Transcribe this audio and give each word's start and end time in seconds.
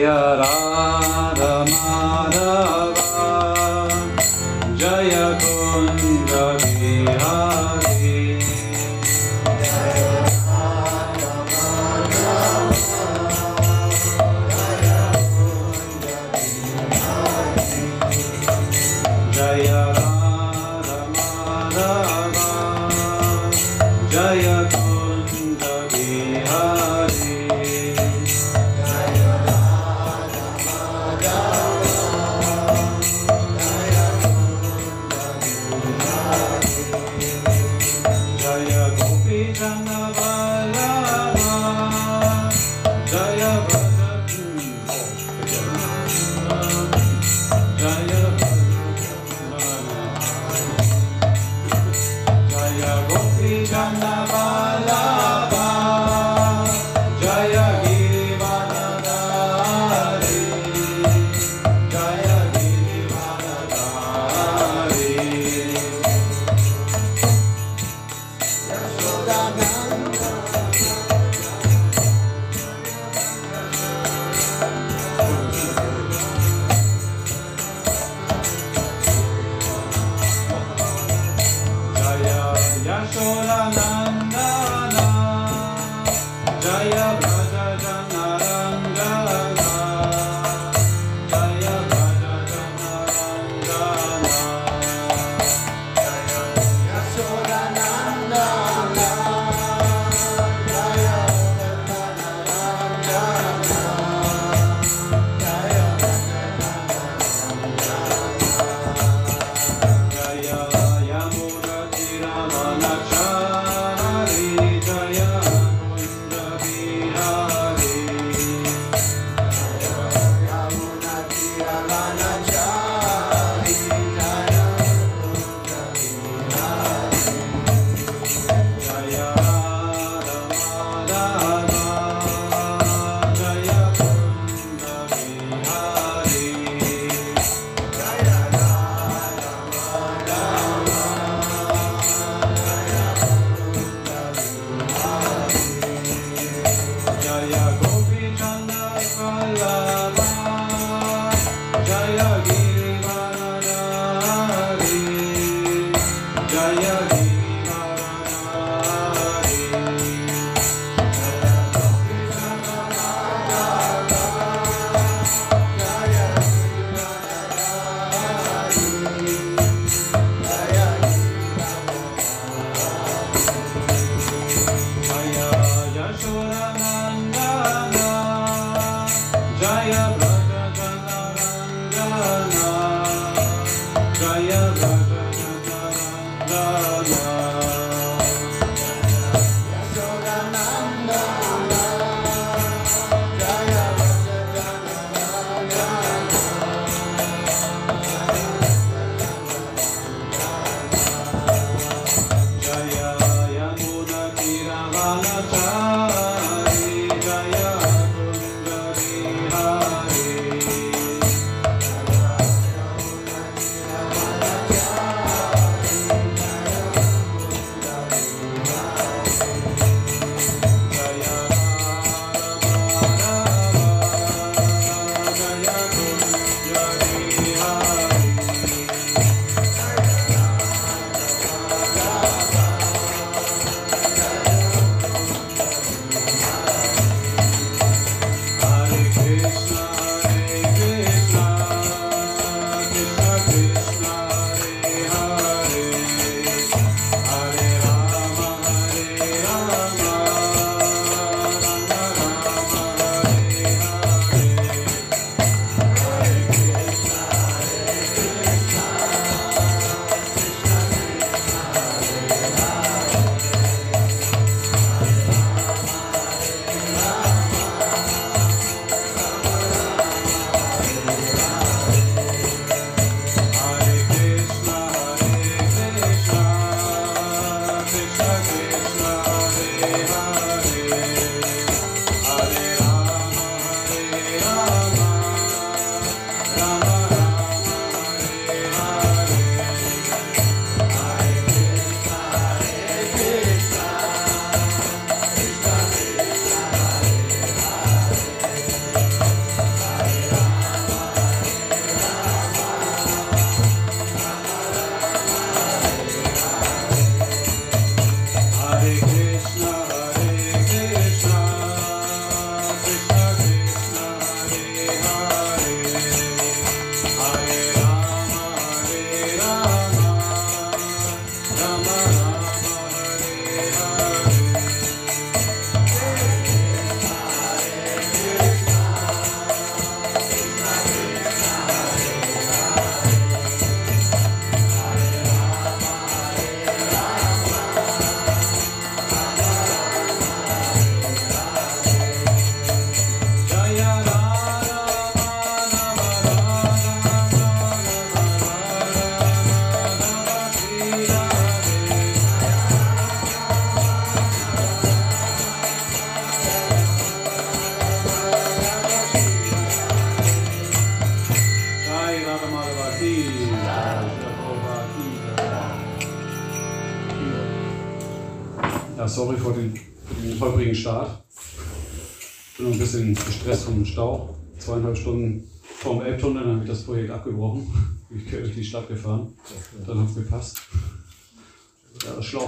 Jaya 0.00 0.36
Radha 0.40 0.59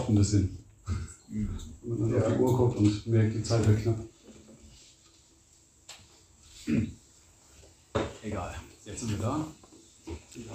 Ja, 0.03 0.09
das 0.09 0.09
schlaucht 0.09 0.09
ein 0.09 0.15
bisschen. 0.15 0.59
Wenn 1.83 1.99
man 1.99 2.13
dann 2.13 2.23
auf 2.23 2.33
die 2.33 2.39
Uhr 2.39 2.57
guckt 2.57 2.79
und 2.79 3.07
merkt, 3.07 3.35
die 3.35 3.43
Zeit 3.43 3.67
wird 3.67 3.83
knapp. 3.83 3.99
Egal, 8.23 8.55
jetzt 8.85 9.01
sind 9.01 9.11
wir 9.11 9.19
da. 9.19 9.47
Die 10.35 10.49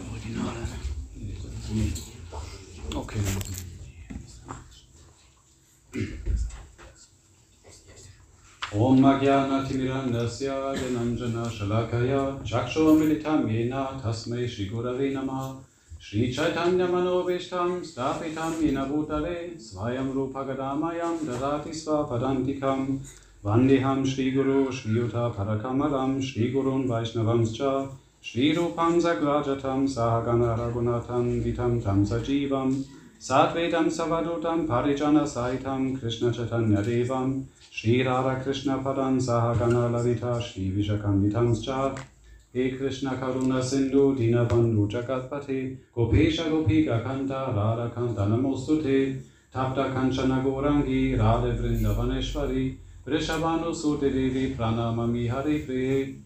Originale. 0.00 0.68
Okay. 2.94 3.18
Om 8.98 9.04
Magyana 9.04 9.64
Timirandasya 9.64 10.74
Gananjana 10.74 11.46
Shalakaya 11.46 12.36
Chaksho 12.42 12.98
Militam 12.98 13.46
Yena 13.46 13.96
Tasmai 14.02 14.48
Shri 14.48 14.68
Gurave 14.68 15.12
Namah 15.12 15.56
Shri 16.00 16.32
Chaitanya 16.32 16.88
Manobishtam 16.88 17.80
Stapitam 17.80 18.54
Yena 18.60 18.90
Bhutale 18.90 19.54
Svayam 19.56 20.12
Rupagadamayam 20.12 21.16
Dadati 21.18 21.70
Svapadantikam 21.70 22.98
Vandeham 23.44 24.04
Shri 24.04 24.32
Guru 24.32 24.72
Shri 24.72 24.94
Yuta 24.94 25.32
Sadvedam 33.20 33.86
Savadutam 33.86 34.64
Parijana 34.68 35.24
Saitam 35.24 35.98
Krishna 35.98 36.30
Chaitanya 36.30 36.76
Devam 36.76 37.44
Shri 37.68 38.04
Radha 38.04 38.40
Krishna 38.40 38.78
Padan 38.78 39.18
Sahagana 39.18 39.90
Lavita 39.90 40.40
Shri 40.40 40.70
Vishakamvitanscha 40.70 41.98
He 42.52 42.70
Krishna 42.70 43.10
Karuna 43.16 43.60
Sindhu 43.60 44.14
Dinabandhu 44.16 44.88
Jagatpate 44.88 45.78
Gopesha 45.92 46.44
Gopika 46.44 47.02
Kanta 47.02 47.52
Radha 47.56 47.90
Kanta 47.92 48.28
Namostute 48.28 49.20
Tapta 49.52 49.92
Kanchana 49.92 50.40
Gorangi 50.44 51.18
Radha 51.18 51.60
Vrindavaneshwari 51.60 52.76
Vrishabhanu 53.04 53.74
Sute 53.74 54.12
Devi 54.12 54.54
Pranamami 54.54 55.28
Hari 55.28 55.66
Priye 55.66 56.20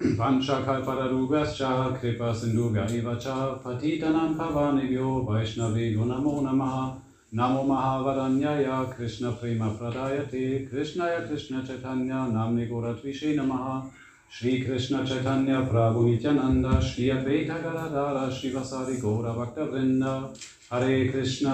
Vancha 0.00 0.62
Kalpadarubhascha 0.64 1.98
Kripa 1.98 2.32
Sindhubhya 2.32 2.88
eva 2.88 3.16
cha 3.18 3.56
Patitanam 3.58 4.36
Pavanebhyo 4.36 5.26
Vaishnaveyo 5.26 6.06
Namo 6.06 6.40
Namaha 6.40 6.94
Namo 7.34 7.66
Mahavaranyaya 7.66 8.94
Krishna 8.94 9.32
Prema 9.32 9.76
Pradayate 9.76 10.70
Krishnaya 10.70 11.26
Krishna 11.26 11.64
Chaitanya 11.64 12.30
Namne 12.30 12.70
Goratvishe 12.70 13.34
Namaha 13.34 13.90
Shri 14.30 14.60
Krishna 14.60 15.04
Chaitanya 15.04 15.62
Prabhu 15.62 16.04
Nityananda 16.04 16.80
Shri 16.80 17.06
Advaita 17.06 17.60
Gadadara 17.60 18.30
Shri 18.30 18.52
Vasari 18.52 19.00
Gaura 19.00 19.34
Bhakta 19.34 19.66
Vrinda 19.66 20.30
Hare 20.70 21.08
Krishna 21.10 21.50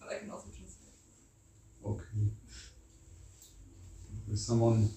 But 0.00 0.10
I 0.10 0.18
can 0.18 0.30
also 0.30 0.48
translate. 0.48 0.90
Okay. 1.84 2.32
Is 4.32 4.46
someone 4.46 4.88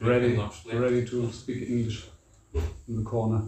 ready, 0.00 0.38
ready 0.70 1.06
to 1.06 1.32
speak 1.32 1.68
English 1.68 2.08
in 2.88 2.96
the 2.96 3.02
corner? 3.02 3.42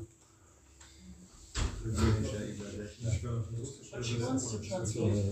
But 3.92 4.04
she 4.04 4.16
wants 4.22 4.50
to 4.52 4.58
translate. 4.66 5.24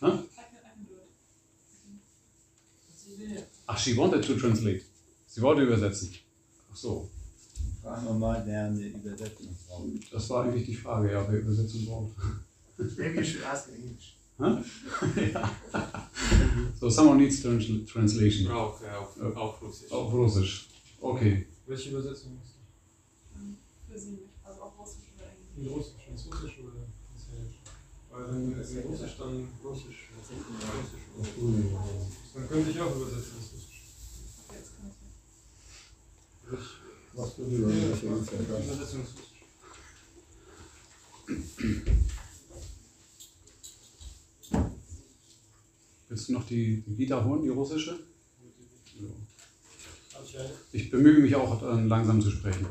Huh? 0.00 0.18
Ach, 3.68 3.78
she 3.78 3.94
wanted 3.94 4.24
to 4.24 4.36
translate. 4.36 4.82
Sie 5.28 5.40
wollte 5.40 5.62
übersetzen. 5.62 6.10
Ach 6.72 6.76
so, 6.76 7.08
Fragen 7.82 8.06
wir 8.06 8.14
mal, 8.14 8.44
der 8.44 8.64
eine 8.64 8.86
Übersetzung 8.86 9.56
braucht. 9.68 10.12
das 10.12 10.30
war 10.30 10.44
eigentlich 10.44 10.66
die 10.66 10.74
Frage, 10.74 11.12
ja, 11.12 11.24
wer 11.28 11.38
Übersetzung 11.38 11.86
braucht. 11.86 12.10
Maybe 12.96 13.20
you 13.20 13.24
should 13.24 13.44
ask 13.44 13.68
in 13.68 13.76
English. 13.76 14.16
ja. 15.32 15.50
So, 16.82 16.88
someone 16.90 17.18
needs 17.18 17.40
trans 17.40 17.64
translation. 17.86 18.50
Auch, 18.50 18.82
ja, 18.82 18.98
auf, 18.98 19.16
Ja. 19.16 19.30
auf 19.34 19.62
Russisch. 19.62 19.92
Auf 19.92 20.12
Russisch. 20.12 20.66
Okay. 21.00 21.46
Welche 21.68 21.90
Übersetzung 21.90 22.40
hast 22.42 22.54
Ähm, 23.36 23.56
Für 23.88 23.96
sie. 23.96 24.18
Also 24.42 24.62
auch 24.62 24.76
Russisch 24.80 25.06
oder 25.16 25.26
Englisch. 25.30 25.54
du? 25.54 25.60
In 25.62 25.68
Russisch, 25.68 26.08
ins 26.10 26.26
Russisch 26.26 26.58
oder 26.58 26.82
ins 27.14 27.24
Hessisch? 27.30 27.58
Weil 28.10 28.22
wenn 28.32 28.60
es 28.60 28.70
in 28.72 28.78
Russisch, 28.80 29.14
dann 29.16 29.48
Russisch. 29.62 30.08
Russisch. 30.18 30.50
Dann 32.34 32.48
könnte 32.48 32.70
ich 32.72 32.80
auch 32.80 32.96
übersetzen 32.96 33.36
ins 33.38 33.52
Russisch. 33.54 33.78
Jetzt 34.50 34.70
kann 34.76 34.90
ich 34.90 34.98
nicht. 35.06 35.18
Also 36.50 36.56
ich- 36.58 36.82
Was 37.14 37.36
du 37.36 37.42
welche 37.42 37.62
Übersetzung? 37.62 38.10
Übersetzung 38.18 39.00
ins 39.02 39.10
Russisch. 39.14 39.38
Willst 46.12 46.28
du 46.28 46.34
noch 46.34 46.44
die, 46.44 46.82
die 46.82 46.98
Vita 46.98 47.24
holen, 47.24 47.40
die 47.40 47.48
russische? 47.48 47.98
Ja. 49.00 49.08
Ich 50.70 50.90
bemühe 50.90 51.20
mich 51.20 51.34
auch, 51.34 51.58
dann 51.58 51.88
langsam 51.88 52.20
zu 52.20 52.30
sprechen. 52.30 52.66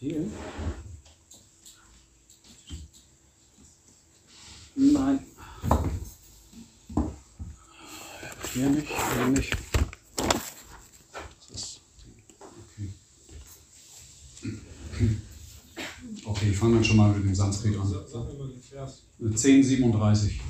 Hier? 0.00 0.26
Nein. 4.74 5.20
Hier 8.52 8.70
nicht, 8.70 8.88
hier 8.88 9.26
nicht. 9.28 9.56
Das 11.48 11.60
ist 11.60 11.80
okay. 16.24 16.33
Okay, 16.44 16.52
ich 16.52 16.58
fange 16.58 16.74
dann 16.74 16.84
schon 16.84 16.98
mal 16.98 17.10
mit 17.10 17.24
dem 17.24 17.34
Sanskrit 17.34 17.74
an. 17.78 17.88
Sag, 17.88 18.06
sag 18.06 18.28
mir 18.28 18.38
mal 18.38 18.48
den 18.48 18.60
Vers. 18.60 19.04
1037. 19.18 20.40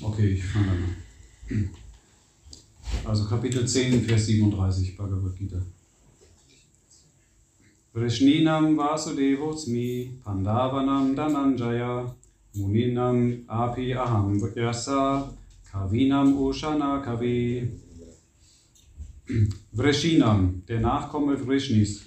Okay, 0.00 0.28
ich 0.28 0.44
fange 0.44 0.66
dann 0.66 1.58
an. 1.58 1.70
Also 3.04 3.26
Kapitel 3.26 3.68
10, 3.68 4.02
Vers 4.02 4.24
37, 4.26 4.96
Bhagavad 4.96 5.36
Gita. 5.36 5.58
Vrishninam 7.92 8.78
Vasudevosmi 8.78 10.18
Pandavanam 10.24 11.14
Dananjaya 11.14 12.10
Muninam 12.54 13.44
Api 13.46 13.94
Aham 13.94 14.40
Yasa 14.56 15.30
Kavinam 15.70 16.34
Ushana 16.34 17.02
Kavi 17.04 17.68
Vrishinam, 19.72 20.62
der 20.66 20.80
Nachkomme 20.80 21.36
Vrishnis. 21.36 22.03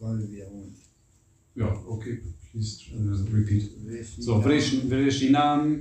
Wiederholen? 0.00 0.74
Ja, 1.54 1.72
okay. 1.86 2.18
Please 2.52 2.80
uh, 2.96 3.32
repeat. 3.32 3.70
So, 4.18 4.40
Vrish- 4.40 4.88
Vrishinam, 4.88 5.80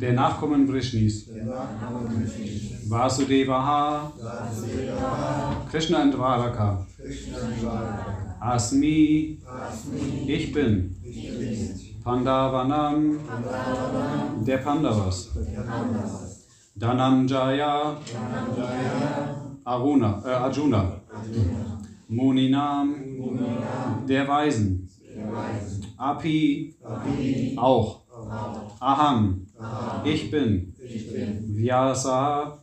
der 0.00 0.12
Nachkommen 0.14 0.66
Vrishnis. 0.66 1.28
Vasudevaha, 2.88 4.12
Krishna 5.70 6.02
und 6.02 6.12
Dvaraka. 6.14 6.86
Asmi, 8.40 9.38
ich 10.26 10.52
bin. 10.52 10.96
Pandavanam, 12.02 13.18
der 14.46 14.58
Pandavas. 14.58 15.30
Dhananjaya, 16.76 17.96
Aruna, 19.64 20.22
äh, 20.24 20.30
Arjuna. 20.30 21.00
Muninam, 22.08 22.94
der 24.08 24.28
Weisen. 24.28 24.88
Api, 25.96 26.74
auch. 27.56 28.02
Aham, 28.80 29.46
ich 30.04 30.30
bin. 30.30 30.74
Vyasa, 31.48 32.62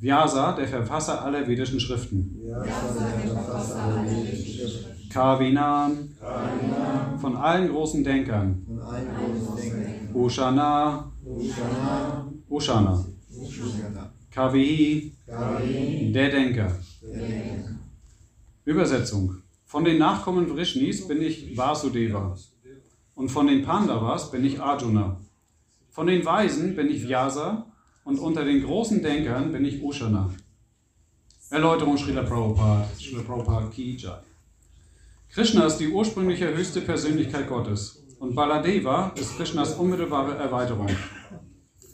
Vyasa, 0.00 0.52
der 0.52 0.68
Verfasser 0.68 1.22
aller 1.24 1.46
vedischen 1.46 1.78
Schriften. 1.80 2.38
Kavinam, 5.10 6.08
von 7.20 7.36
allen 7.36 7.68
großen 7.70 8.02
Denkern. 8.02 8.66
Ushana, 10.14 11.12
Ushana. 12.48 13.04
Kavihi, 14.30 15.12
der 16.14 16.30
Denker. 16.30 16.72
Übersetzung. 18.64 19.42
Von 19.64 19.84
den 19.84 19.98
Nachkommen 19.98 20.48
Vrishnis 20.48 21.08
bin 21.08 21.20
ich 21.20 21.56
Vasudeva. 21.56 22.36
Und 23.14 23.28
von 23.28 23.46
den 23.48 23.64
Pandavas 23.64 24.30
bin 24.30 24.44
ich 24.44 24.60
Arjuna. 24.60 25.20
Von 25.90 26.06
den 26.06 26.24
Weisen 26.24 26.76
bin 26.76 26.88
ich 26.88 27.08
Vyasa. 27.08 27.66
Und 28.04 28.18
unter 28.18 28.44
den 28.44 28.62
großen 28.62 29.02
Denkern 29.02 29.50
bin 29.52 29.64
ich 29.64 29.82
Ushana. 29.82 30.30
Erläuterung 31.50 31.96
Srila 31.96 32.22
Prabhupada. 32.22 32.88
Srila 32.98 33.22
Prabhupada 33.22 33.66
Ki. 33.66 33.98
Krishna 35.30 35.66
ist 35.66 35.78
die 35.78 35.88
ursprüngliche 35.88 36.54
höchste 36.54 36.80
Persönlichkeit 36.82 37.48
Gottes. 37.48 38.04
Und 38.20 38.36
Baladeva 38.36 39.12
ist 39.16 39.36
Krishnas 39.36 39.74
unmittelbare 39.74 40.36
Erweiterung. 40.36 40.88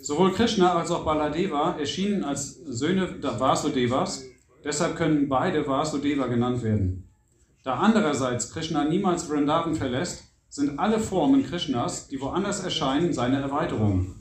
Sowohl 0.02 0.32
Krishna 0.32 0.74
als 0.74 0.90
auch 0.90 1.04
Baladeva 1.04 1.76
erschienen 1.78 2.24
als 2.24 2.56
Söhne 2.66 3.16
Vasudevas, 3.22 4.24
deshalb 4.68 4.96
können 4.96 5.28
beide 5.28 5.66
Vasudeva 5.66 6.26
genannt 6.26 6.62
werden. 6.62 7.08
Da 7.64 7.74
andererseits 7.74 8.52
Krishna 8.52 8.84
niemals 8.84 9.24
Vrindavan 9.24 9.74
verlässt, 9.74 10.24
sind 10.48 10.78
alle 10.78 11.00
Formen 11.00 11.44
Krishnas, 11.44 12.08
die 12.08 12.20
woanders 12.20 12.60
erscheinen, 12.60 13.12
seine 13.12 13.40
Erweiterung. 13.40 14.14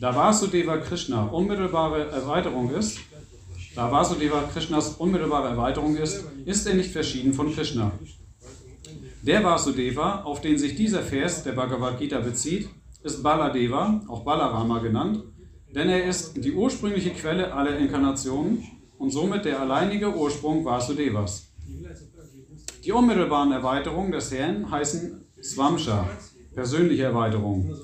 Da 0.00 0.14
Vasudeva 0.14 0.76
Krishna 0.78 1.24
unmittelbare 1.24 2.10
Erweiterung 2.10 2.70
ist, 2.70 2.98
da 3.74 3.90
Vasudeva 3.90 4.42
Krishnas 4.52 4.90
unmittelbare 4.96 5.48
Erweiterung 5.48 5.96
ist, 5.96 6.24
ist 6.44 6.66
er 6.66 6.74
nicht 6.74 6.92
verschieden 6.92 7.32
von 7.34 7.52
Krishna. 7.52 7.92
Der 9.22 9.42
Vasudeva, 9.42 10.22
auf 10.22 10.40
den 10.40 10.58
sich 10.58 10.76
dieser 10.76 11.02
Vers 11.02 11.42
der 11.42 11.52
Bhagavad 11.52 11.98
Gita 11.98 12.20
bezieht, 12.20 12.68
ist 13.02 13.22
Baladeva, 13.22 14.02
auch 14.08 14.24
Balarama 14.24 14.78
genannt, 14.78 15.24
denn 15.74 15.88
er 15.88 16.04
ist 16.04 16.44
die 16.44 16.52
ursprüngliche 16.52 17.10
Quelle 17.10 17.52
aller 17.52 17.76
Inkarnationen 17.78 18.64
und 18.98 19.10
somit 19.10 19.44
der 19.44 19.60
alleinige 19.60 20.14
Ursprung 20.14 20.64
Vasudevas. 20.64 21.52
Die 22.84 22.92
unmittelbaren 22.92 23.52
Erweiterungen 23.52 24.12
des 24.12 24.30
Herrn 24.32 24.70
heißen 24.70 25.24
Swamsha, 25.42 26.08
persönliche 26.54 27.02
Erweiterungen. 27.04 27.74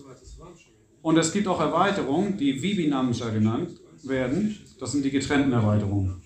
Und 1.03 1.19
es 1.19 1.33
gibt 1.33 1.49
auch 1.49 1.61
Erweiterungen, 1.61 2.39
die 2.39 2.63
Vibhinamsha 2.63 3.31
genannt 3.31 3.71
werden, 4.05 4.57
das 4.79 4.93
sind 4.93 5.05
die 5.05 5.11
getrennten 5.11 5.53
Erweiterungen. 5.53 6.23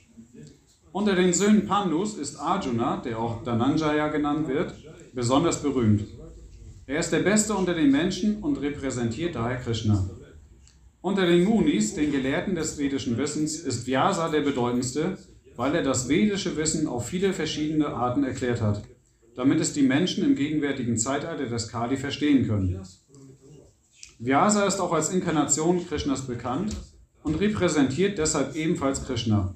Unter 0.92 1.14
den 1.14 1.32
Söhnen 1.32 1.66
Pandus 1.66 2.16
ist 2.16 2.36
Arjuna, 2.36 2.98
der 2.98 3.18
auch 3.18 3.42
Dhananjaya 3.42 4.08
genannt 4.08 4.48
wird, 4.48 4.74
besonders 5.14 5.62
berühmt. 5.62 6.04
Er 6.86 7.00
ist 7.00 7.10
der 7.10 7.20
Beste 7.20 7.54
unter 7.54 7.74
den 7.74 7.90
Menschen 7.90 8.42
und 8.42 8.60
repräsentiert 8.60 9.34
daher 9.34 9.56
Krishna. 9.56 10.08
Unter 11.06 11.24
den 11.24 11.44
Munis, 11.44 11.94
den 11.94 12.10
Gelehrten 12.10 12.56
des 12.56 12.78
vedischen 12.78 13.16
Wissens, 13.16 13.60
ist 13.60 13.86
Vyasa 13.86 14.28
der 14.28 14.40
bedeutendste, 14.40 15.16
weil 15.54 15.72
er 15.76 15.84
das 15.84 16.08
vedische 16.08 16.56
Wissen 16.56 16.88
auf 16.88 17.06
viele 17.06 17.32
verschiedene 17.32 17.86
Arten 17.86 18.24
erklärt 18.24 18.60
hat, 18.60 18.82
damit 19.36 19.60
es 19.60 19.72
die 19.72 19.82
Menschen 19.82 20.24
im 20.24 20.34
gegenwärtigen 20.34 20.98
Zeitalter 20.98 21.46
des 21.46 21.68
Kali 21.68 21.96
verstehen 21.96 22.48
können. 22.48 22.80
Vyasa 24.18 24.66
ist 24.66 24.80
auch 24.80 24.92
als 24.92 25.12
Inkarnation 25.12 25.86
Krishnas 25.86 26.22
bekannt 26.22 26.74
und 27.22 27.36
repräsentiert 27.36 28.18
deshalb 28.18 28.56
ebenfalls 28.56 29.04
Krishna. 29.04 29.54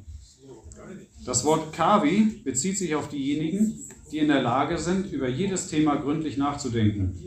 Das 1.25 1.45
Wort 1.45 1.73
Kavi 1.73 2.43
bezieht 2.45 2.79
sich 2.79 2.95
auf 2.95 3.09
diejenigen, 3.09 3.77
die 4.13 4.19
in 4.19 4.29
der 4.29 4.41
Lage 4.41 4.79
sind, 4.79 5.11
über 5.11 5.29
jedes 5.29 5.67
Thema 5.67 5.97
gründlich 5.97 6.37
nachzudenken. 6.37 7.19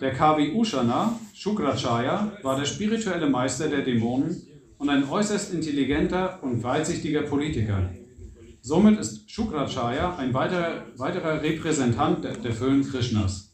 Der 0.00 0.12
Kavi 0.12 0.52
Ushana, 0.52 1.18
Shukracharya, 1.34 2.32
war 2.42 2.56
der 2.56 2.64
spirituelle 2.64 3.28
Meister 3.28 3.68
der 3.68 3.82
Dämonen 3.82 4.40
und 4.78 4.88
ein 4.90 5.08
äußerst 5.08 5.52
intelligenter 5.52 6.38
und 6.40 6.62
weitsichtiger 6.62 7.22
Politiker. 7.22 7.90
Somit 8.62 9.00
ist 9.00 9.28
Shukracharya 9.28 10.16
ein 10.16 10.32
weiterer, 10.32 10.82
weiterer 10.96 11.42
Repräsentant 11.42 12.22
der, 12.22 12.34
der 12.34 12.52
Füllen 12.52 12.88
Krishnas. 12.88 13.50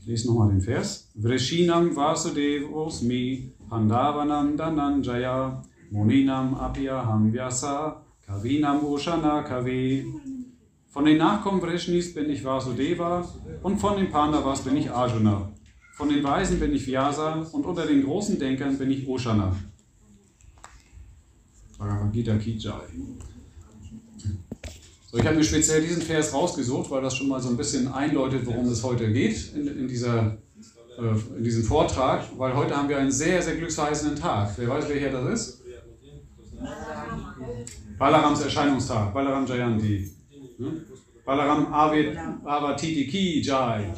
Ich 0.00 0.06
lese 0.06 0.28
nochmal 0.28 0.50
den 0.50 0.60
Vers. 0.60 1.10
Vrishinam 1.16 1.96
Vasudevosmi 1.96 3.52
Pandavanam 3.68 4.56
Dhananjaya 4.56 5.62
Muninam 5.90 6.54
Apyaham 6.54 7.32
Vyasa 7.32 8.04
Kavinam 8.24 8.84
Ushana 8.84 9.42
Kavi. 9.42 10.06
Von 10.90 11.04
den 11.04 11.18
Nachkommen 11.18 11.60
Vrishnis 11.60 12.14
bin 12.14 12.30
ich 12.30 12.42
Vasudeva 12.42 13.28
und 13.62 13.78
von 13.78 13.98
den 13.98 14.10
Pandavas 14.10 14.62
bin 14.62 14.76
ich 14.76 14.90
Arjuna. 14.90 15.52
Von 15.96 16.08
den 16.08 16.24
Weisen 16.24 16.58
bin 16.58 16.72
ich 16.72 16.86
Vyasa 16.86 17.46
und 17.52 17.66
unter 17.66 17.86
den 17.86 18.02
großen 18.02 18.38
Denkern 18.38 18.78
bin 18.78 18.90
ich 18.90 19.06
Ushana. 19.06 19.54
Bhagavad 21.78 22.12
Gita 22.12 22.36
Ki 22.36 22.56
Jai. 22.56 22.80
So, 25.10 25.18
ich 25.18 25.26
habe 25.26 25.36
mir 25.36 25.44
speziell 25.44 25.82
diesen 25.82 26.02
Vers 26.02 26.32
rausgesucht, 26.32 26.90
weil 26.90 27.02
das 27.02 27.16
schon 27.16 27.28
mal 27.28 27.40
so 27.40 27.50
ein 27.50 27.56
bisschen 27.56 27.88
einläutet, 27.88 28.46
worum 28.46 28.66
es 28.68 28.82
heute 28.82 29.12
geht 29.12 29.54
in, 29.54 29.66
in, 29.66 29.88
dieser, 29.88 30.38
äh, 30.98 31.36
in 31.36 31.44
diesem 31.44 31.64
Vortrag, 31.64 32.24
weil 32.36 32.54
heute 32.54 32.76
haben 32.76 32.88
wir 32.88 32.98
einen 32.98 33.10
sehr, 33.10 33.42
sehr 33.42 33.56
glücksverheißenden 33.56 34.18
Tag. 34.18 34.52
Wer 34.56 34.68
weiß, 34.68 34.88
welcher 34.88 35.10
das 35.10 35.40
ist? 35.40 35.62
Balarams 37.98 38.40
Erscheinungstag, 38.40 39.12
Balaram 39.12 39.46
Jayanti. 39.46 40.17
Hm? 40.58 40.82
Balaram 41.24 41.72
Avatiti 41.72 43.06
Ki 43.06 43.40
Jai. 43.42 43.92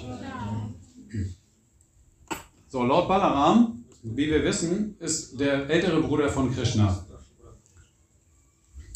So, 2.68 2.84
Lord 2.84 3.08
Balaram, 3.08 3.84
wie 4.02 4.30
wir 4.30 4.44
wissen, 4.44 4.96
ist 5.00 5.38
der 5.40 5.68
ältere 5.68 6.00
Bruder 6.02 6.28
von 6.28 6.54
Krishna. 6.54 7.04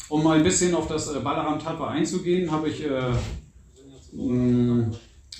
Um 0.09 0.23
mal 0.23 0.37
ein 0.37 0.43
bisschen 0.43 0.75
auf 0.75 0.87
das 0.87 1.07
äh, 1.13 1.19
Balaram 1.19 1.59
Tattva 1.59 1.87
einzugehen, 1.89 2.51
habe 2.51 2.69
ich 2.69 2.83
äh, 2.85 3.11
mh, 4.13 4.91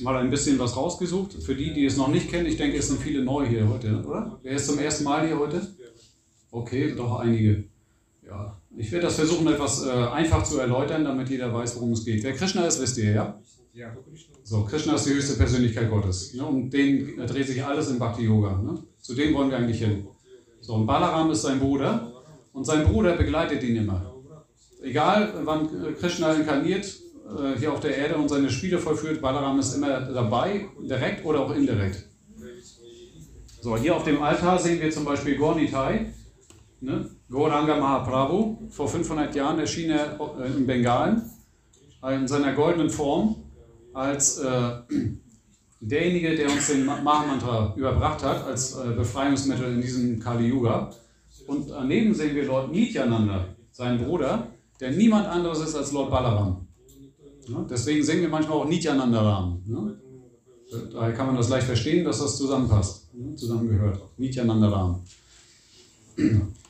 mal 0.02 0.18
ein 0.18 0.32
bisschen 0.32 0.58
was 0.58 0.76
rausgesucht. 0.76 1.34
Für 1.44 1.56
die, 1.56 1.72
die 1.74 1.86
es 1.86 1.98
noch 1.98 2.08
nicht 2.08 2.30
kennen, 2.30 2.48
ich 2.48 2.58
denke, 2.58 2.78
es 2.78 2.88
sind 2.88 3.00
viele 3.00 3.24
neu 3.24 3.46
hier 3.46 3.70
heute, 3.70 4.04
oder? 4.04 4.40
Wer 4.42 4.54
ist 4.54 4.66
zum 4.66 4.80
ersten 4.80 5.04
Mal 5.04 5.28
hier 5.28 5.38
heute? 5.38 5.76
Okay, 6.50 6.96
doch 6.96 7.20
einige. 7.20 7.66
Ja, 8.26 8.60
ich 8.78 8.92
werde 8.92 9.06
das 9.06 9.16
versuchen, 9.16 9.48
etwas 9.48 9.86
äh, 9.86 9.90
einfach 9.90 10.44
zu 10.44 10.60
erläutern, 10.60 11.04
damit 11.04 11.30
jeder 11.30 11.54
weiß, 11.54 11.76
worum 11.78 11.94
es 11.94 12.04
geht. 12.04 12.24
Wer 12.24 12.34
Krishna 12.34 12.66
ist, 12.66 12.82
wisst 12.82 12.98
ihr, 12.98 13.12
ja? 13.12 13.42
Ja. 13.74 13.96
So, 14.44 14.64
Krishna 14.64 14.96
ist 14.96 15.06
die 15.06 15.14
höchste 15.14 15.36
Persönlichkeit 15.36 15.90
Gottes. 15.90 16.34
Ne? 16.34 16.46
Um 16.46 16.70
den 16.70 17.18
dreht 17.28 17.48
sich 17.48 17.64
alles 17.64 17.90
im 17.90 18.00
Bhakti 18.00 18.24
Yoga. 18.24 18.62
Ne? 18.62 18.84
Zu 19.00 19.16
dem 19.16 19.34
wollen 19.34 19.50
wir 19.50 19.58
eigentlich 19.58 19.80
hin. 19.80 20.08
So, 20.62 20.76
und 20.76 20.86
Balaram 20.86 21.30
ist 21.32 21.42
sein 21.42 21.60
Bruder 21.60 22.12
und 22.54 22.66
sein 22.66 22.86
Bruder 22.86 23.16
begleitet 23.18 23.64
ihn 23.64 23.76
immer. 23.76 24.14
Egal, 24.82 25.34
wann 25.44 25.68
Krishna 26.00 26.34
inkarniert 26.34 26.86
äh, 26.86 27.58
hier 27.60 27.74
auf 27.74 27.80
der 27.80 27.98
Erde 27.98 28.18
und 28.18 28.30
seine 28.30 28.50
Spiele 28.50 28.78
vollführt, 28.78 29.22
Balaram 29.22 29.60
ist 29.60 29.76
immer 29.76 30.02
dabei, 30.02 30.68
direkt 30.82 31.26
oder 31.26 31.42
auch 31.42 31.56
indirekt. 31.56 32.08
So, 33.62 33.76
hier 33.76 33.96
auf 33.96 34.04
dem 34.04 34.22
Altar 34.22 34.60
sehen 34.60 34.80
wir 34.80 34.92
zum 34.92 35.06
Beispiel 35.06 35.38
Gornitai, 35.38 36.14
ne? 36.82 37.10
Gauranga 37.30 37.78
Mahaprabhu. 37.80 38.68
Vor 38.70 38.88
500 38.88 39.36
Jahren 39.36 39.60
erschien 39.60 39.90
er 39.90 40.20
äh, 40.40 40.48
in 40.48 40.66
Bengalen 40.66 41.22
in 42.14 42.28
seiner 42.28 42.54
goldenen 42.54 42.90
Form 42.90 43.36
als 43.94 44.38
äh, 44.38 44.72
derjenige, 45.80 46.36
der 46.36 46.52
uns 46.52 46.68
den 46.68 46.86
Mahamantra 46.86 47.74
überbracht 47.76 48.24
hat, 48.24 48.46
als 48.46 48.76
äh, 48.76 48.92
Befreiungsmittel 48.92 49.74
in 49.74 49.82
diesem 49.82 50.20
Kali 50.20 50.48
Yuga. 50.48 50.92
Und 51.48 51.70
daneben 51.70 52.14
sehen 52.14 52.36
wir 52.36 52.46
Lord 52.46 52.72
Nityananda, 52.72 53.56
seinen 53.72 54.04
Bruder, 54.04 54.48
der 54.80 54.92
niemand 54.92 55.28
anderes 55.28 55.62
ist 55.62 55.76
als 55.76 55.92
Lord 55.92 56.12
Balaram. 56.12 56.68
Ja, 57.48 57.66
deswegen 57.70 58.04
singen 58.04 58.22
wir 58.22 58.30
manchmal 58.30 58.58
auch 58.58 58.68
Nityanandaram. 58.68 59.62
Ne? 59.66 60.00
Daher 60.92 61.14
kann 61.14 61.28
man 61.28 61.36
das 61.36 61.50
leicht 61.50 61.68
verstehen, 61.68 62.04
dass 62.04 62.20
das 62.20 62.38
zusammenpasst, 62.38 63.10
zusammengehört. 63.36 64.00
Nityanandaram. 64.18 65.02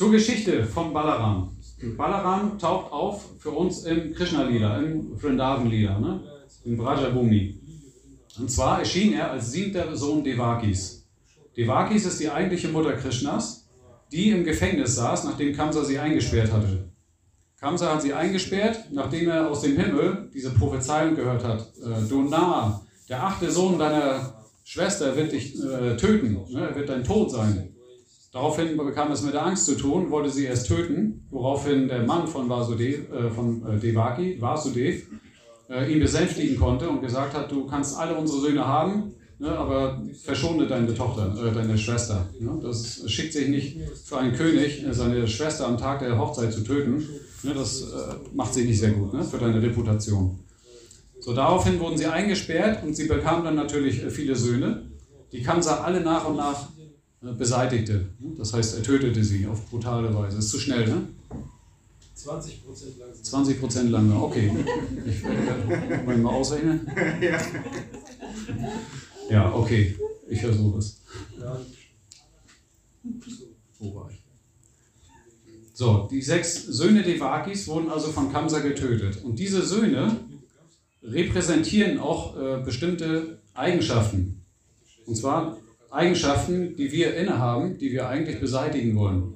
Zur 0.00 0.12
Geschichte 0.12 0.64
von 0.64 0.94
Balaram. 0.94 1.54
Balaram 1.98 2.58
taucht 2.58 2.90
auf 2.90 3.22
für 3.38 3.50
uns 3.50 3.84
im 3.84 4.14
Krishna-Lila, 4.14 4.78
im 4.78 5.18
Vrindavan-Lila, 5.18 5.98
ne? 5.98 6.22
im 6.64 6.78
Brajabhumi. 6.78 7.60
Und 8.38 8.50
zwar 8.50 8.78
erschien 8.78 9.12
er 9.12 9.30
als 9.30 9.52
siebter 9.52 9.94
Sohn 9.94 10.24
Devakis. 10.24 11.06
Devakis 11.54 12.06
ist 12.06 12.18
die 12.18 12.30
eigentliche 12.30 12.68
Mutter 12.68 12.94
Krishnas, 12.94 13.68
die 14.10 14.30
im 14.30 14.42
Gefängnis 14.42 14.94
saß, 14.94 15.24
nachdem 15.24 15.54
Kamsa 15.54 15.84
sie 15.84 15.98
eingesperrt 15.98 16.50
hatte. 16.50 16.88
Kamsa 17.60 17.92
hat 17.92 18.00
sie 18.00 18.14
eingesperrt, 18.14 18.86
nachdem 18.92 19.28
er 19.28 19.50
aus 19.50 19.60
dem 19.60 19.76
Himmel 19.76 20.30
diese 20.32 20.48
Prophezeiung 20.54 21.14
gehört 21.14 21.44
hat. 21.44 21.60
Äh, 21.76 22.08
du 22.08 22.22
Narr, 22.22 22.86
der 23.06 23.22
achte 23.22 23.50
Sohn 23.50 23.78
deiner 23.78 24.32
Schwester 24.64 25.14
wird 25.14 25.32
dich 25.32 25.62
äh, 25.62 25.94
töten, 25.98 26.38
ne? 26.48 26.70
er 26.70 26.74
wird 26.74 26.88
dein 26.88 27.04
Tod 27.04 27.30
sein. 27.30 27.74
Daraufhin 28.32 28.76
bekam 28.76 29.10
es 29.10 29.22
mit 29.22 29.34
der 29.34 29.44
Angst 29.44 29.66
zu 29.66 29.76
tun, 29.76 30.10
wollte 30.10 30.30
sie 30.30 30.44
erst 30.44 30.68
töten, 30.68 31.26
woraufhin 31.30 31.88
der 31.88 32.04
Mann 32.04 32.28
von 32.28 32.48
Vasudev, 32.48 33.10
äh, 33.12 33.28
von 33.30 33.66
äh, 33.66 33.78
Devaki, 33.78 34.40
Vasudev, 34.40 35.02
äh, 35.68 35.92
ihn 35.92 35.98
besänftigen 35.98 36.56
konnte 36.56 36.88
und 36.88 37.00
gesagt 37.00 37.34
hat, 37.34 37.50
du 37.50 37.66
kannst 37.66 37.98
alle 37.98 38.14
unsere 38.14 38.40
Söhne 38.40 38.64
haben, 38.64 39.14
ne, 39.40 39.48
aber 39.48 40.00
verschone 40.22 40.68
deine 40.68 40.94
Tochter, 40.94 41.34
äh, 41.44 41.52
deine 41.52 41.76
Schwester. 41.76 42.28
Ne? 42.38 42.56
Das 42.62 43.02
schickt 43.10 43.32
sich 43.32 43.48
nicht 43.48 43.78
für 44.04 44.18
einen 44.18 44.34
König, 44.34 44.86
äh, 44.86 44.94
seine 44.94 45.26
Schwester 45.26 45.66
am 45.66 45.76
Tag 45.76 45.98
der 45.98 46.16
Hochzeit 46.16 46.52
zu 46.52 46.62
töten. 46.62 47.04
Ne? 47.42 47.52
Das 47.52 47.82
äh, 47.82 47.86
macht 48.32 48.54
sich 48.54 48.64
nicht 48.64 48.78
sehr 48.78 48.92
gut 48.92 49.12
ne? 49.12 49.24
für 49.24 49.38
deine 49.38 49.60
Reputation. 49.60 50.38
So, 51.18 51.34
daraufhin 51.34 51.80
wurden 51.80 51.98
sie 51.98 52.06
eingesperrt 52.06 52.84
und 52.84 52.94
sie 52.94 53.08
bekamen 53.08 53.44
dann 53.44 53.56
natürlich 53.56 54.02
viele 54.08 54.36
Söhne. 54.36 54.86
Die 55.32 55.42
Kamsa 55.42 55.82
alle 55.82 56.00
nach 56.00 56.28
und 56.28 56.36
nach 56.36 56.68
beseitigte. 57.20 58.06
Ne? 58.18 58.32
Das 58.38 58.52
heißt, 58.52 58.76
er 58.76 58.82
tötete 58.82 59.22
sie 59.22 59.46
auf 59.46 59.68
brutale 59.68 60.14
Weise. 60.14 60.38
Ist 60.38 60.50
zu 60.50 60.58
schnell, 60.58 60.88
ne? 60.88 61.02
20% 62.16 62.98
langsam. 62.98 63.24
20 63.24 63.60
Prozent 63.60 63.90
lange, 63.90 64.14
okay. 64.14 64.52
Ich 65.06 65.22
werde 65.22 66.18
mal 66.18 66.34
ausrechnen. 66.34 66.86
Ja, 69.30 69.54
okay. 69.54 69.96
Ich 70.28 70.40
versuche 70.40 70.78
es. 70.78 71.00
Wo 73.78 73.94
war 73.94 74.10
ich? 74.10 74.18
So, 75.72 76.08
die 76.10 76.20
sechs 76.20 76.64
Söhne 76.64 77.02
Devakis 77.02 77.66
wurden 77.68 77.88
also 77.88 78.12
von 78.12 78.30
Kamsa 78.30 78.58
getötet. 78.58 79.24
Und 79.24 79.38
diese 79.38 79.64
Söhne 79.64 80.16
repräsentieren 81.02 81.98
auch 81.98 82.36
äh, 82.36 82.62
bestimmte 82.62 83.38
Eigenschaften. 83.54 84.42
Und 85.06 85.16
zwar 85.16 85.56
Eigenschaften, 85.90 86.76
die 86.76 86.92
wir 86.92 87.16
innehaben, 87.16 87.78
die 87.78 87.90
wir 87.90 88.08
eigentlich 88.08 88.40
beseitigen 88.40 88.96
wollen. 88.96 89.34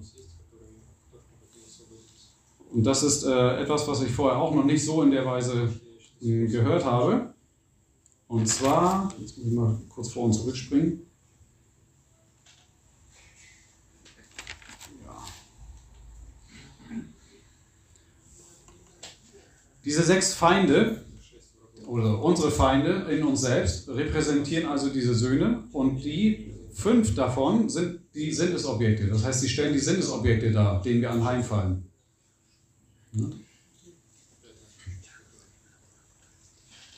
Und 2.71 2.85
das 2.85 3.03
ist 3.03 3.25
äh, 3.25 3.61
etwas, 3.61 3.87
was 3.87 4.03
ich 4.03 4.11
vorher 4.11 4.39
auch 4.39 4.55
noch 4.55 4.65
nicht 4.65 4.85
so 4.85 5.03
in 5.03 5.11
der 5.11 5.25
Weise 5.25 5.73
mh, 6.21 6.51
gehört 6.51 6.85
habe. 6.85 7.35
Und 8.27 8.49
zwar, 8.49 9.13
jetzt 9.21 9.39
muss 9.39 9.47
ich 9.47 9.53
mal 9.53 9.81
kurz 9.89 10.13
vor 10.13 10.25
und 10.25 10.33
zurückspringen. 10.33 11.07
Ja. 15.05 15.25
Diese 19.85 20.03
sechs 20.03 20.35
Feinde 20.35 21.04
oder 21.87 22.23
unsere 22.23 22.51
Feinde 22.51 23.07
in 23.11 23.25
uns 23.25 23.43
selbst 23.43 23.89
repräsentieren 23.89 24.69
also 24.69 24.89
diese 24.89 25.15
Söhne 25.15 25.65
und 25.73 26.05
die 26.05 26.55
fünf 26.73 27.15
davon 27.15 27.69
sind 27.69 28.01
die 28.15 28.33
Sinnesobjekte. 28.33 29.07
Das 29.07 29.25
heißt, 29.25 29.41
sie 29.41 29.49
stellen 29.49 29.73
die 29.73 29.79
Sinnesobjekte 29.79 30.51
dar, 30.53 30.83
denen 30.83 31.01
wir 31.01 31.11
anheimfallen. 31.11 31.85
Die 33.13 33.33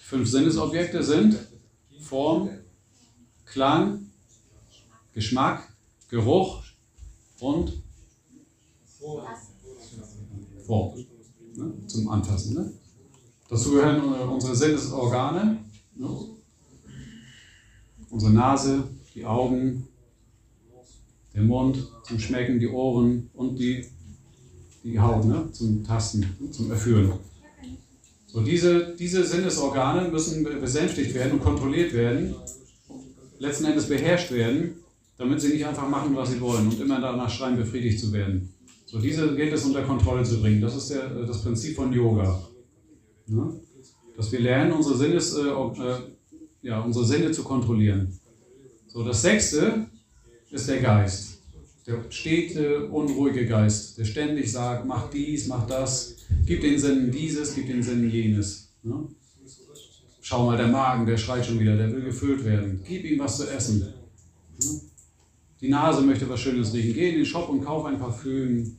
fünf 0.03 0.29
Sinnesobjekte 0.29 1.03
sind 1.03 1.37
Form, 2.01 2.51
Klang, 3.45 4.11
Geschmack, 5.13 5.73
Geruch 6.09 6.63
und 7.41 7.83
Form. 10.67 11.07
Zum 11.87 12.09
Anfassen. 12.09 12.55
Ne? 12.55 12.73
Dazu 13.49 13.73
gehören 13.73 13.99
äh, 13.99 14.25
unsere 14.25 14.57
Sinnesorgane, 14.57 15.59
ne? 15.95 16.09
unsere 18.11 18.33
Nase, 18.33 18.85
die 19.15 19.25
Augen, 19.25 19.87
der 21.35 21.43
Mund 21.43 21.79
zum 22.05 22.19
Schmecken, 22.19 22.59
die 22.59 22.69
Ohren 22.69 23.31
und 23.35 23.59
die, 23.59 23.85
die 24.83 24.99
Haut 24.99 25.25
ne? 25.25 25.49
zum 25.53 25.85
Tasten, 25.85 26.21
ne? 26.41 26.51
zum 26.51 26.71
Erfühlen. 26.71 27.13
So, 28.27 28.43
diese, 28.43 28.95
diese 28.99 29.25
Sinnesorgane 29.25 30.09
müssen 30.09 30.43
besänftigt 30.45 31.15
werden 31.15 31.33
und 31.33 31.43
kontrolliert 31.43 31.93
werden, 31.93 32.35
letzten 33.39 33.67
Endes 33.67 33.89
beherrscht 33.89 34.33
werden, 34.33 34.77
damit 35.17 35.41
sie 35.41 35.49
nicht 35.49 35.65
einfach 35.65 35.89
machen, 35.89 36.15
was 36.17 36.31
sie 36.31 36.41
wollen 36.41 36.67
und 36.67 36.81
immer 36.81 37.01
danach 37.01 37.31
schreien, 37.31 37.57
befriedigt 37.57 38.01
zu 38.01 38.13
werden. 38.13 38.53
So, 38.85 38.99
diese 38.99 39.35
gilt 39.35 39.53
es 39.53 39.65
unter 39.65 39.83
Kontrolle 39.83 40.23
zu 40.25 40.41
bringen. 40.41 40.61
Das 40.61 40.77
ist 40.77 40.91
der, 40.91 41.09
das 41.09 41.43
Prinzip 41.43 41.77
von 41.77 41.93
Yoga. 41.93 42.46
Ja? 43.29 43.53
Dass 44.17 44.33
wir 44.33 44.41
lernen, 44.41 44.73
unsere, 44.73 44.97
Sinnes, 44.97 45.35
äh, 45.35 45.49
äh, 45.49 45.97
ja, 46.63 46.81
unsere 46.81 47.05
Sinne 47.05 47.31
zu 47.33 47.43
kontrollieren. 47.43 48.19
So, 48.87 49.05
das 49.05 49.23
sechste 49.23 49.87
ist 50.51 50.69
der 50.69 50.81
Geist. 50.81 51.39
Der 51.87 52.05
stete, 52.11 52.87
unruhige 52.89 53.47
Geist, 53.47 53.99
der 53.99 54.05
ständig 54.05 54.51
sagt, 54.51 54.87
mach 54.87 55.11
dies, 55.11 55.47
mach 55.47 55.67
das, 55.67 56.17
gib 56.45 56.63
den 56.63 56.79
Sinnen 56.79 57.13
dieses, 57.13 57.55
gib 57.55 57.67
den 57.67 57.83
Sinnen 57.83 58.11
jenes. 58.11 58.73
Ja? 58.83 59.07
Schau 60.23 60.47
mal, 60.47 60.57
der 60.57 60.69
Magen, 60.69 61.07
der 61.07 61.17
schreit 61.17 61.47
schon 61.47 61.61
wieder, 61.61 61.77
der 61.77 61.93
will 61.93 62.03
gefüllt 62.03 62.45
werden. 62.45 62.81
Gib 62.89 63.05
ihm 63.05 63.21
was 63.21 63.37
zu 63.37 63.49
essen. 63.49 63.87
Ja? 64.61 64.71
Die 65.61 65.69
Nase 65.69 66.03
möchte 66.03 66.29
was 66.29 66.41
Schönes 66.41 66.73
riechen. 66.75 66.95
Geh 66.95 67.11
in 67.11 67.17
den 67.17 67.27
Shop 67.27 67.49
und 67.49 67.65
kauf 67.65 67.85
ein 67.85 67.99
Parfüm. 67.99 68.77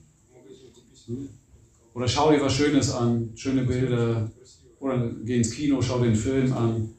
Oder 1.98 2.08
schau 2.08 2.32
dir 2.32 2.40
was 2.40 2.54
Schönes 2.54 2.92
an, 2.92 3.32
schöne 3.34 3.64
Bilder. 3.64 4.30
Oder 4.80 5.10
geh 5.26 5.38
ins 5.38 5.50
Kino, 5.50 5.82
schau 5.82 5.98
den 5.98 6.14
Film 6.14 6.54
an. 6.54 6.90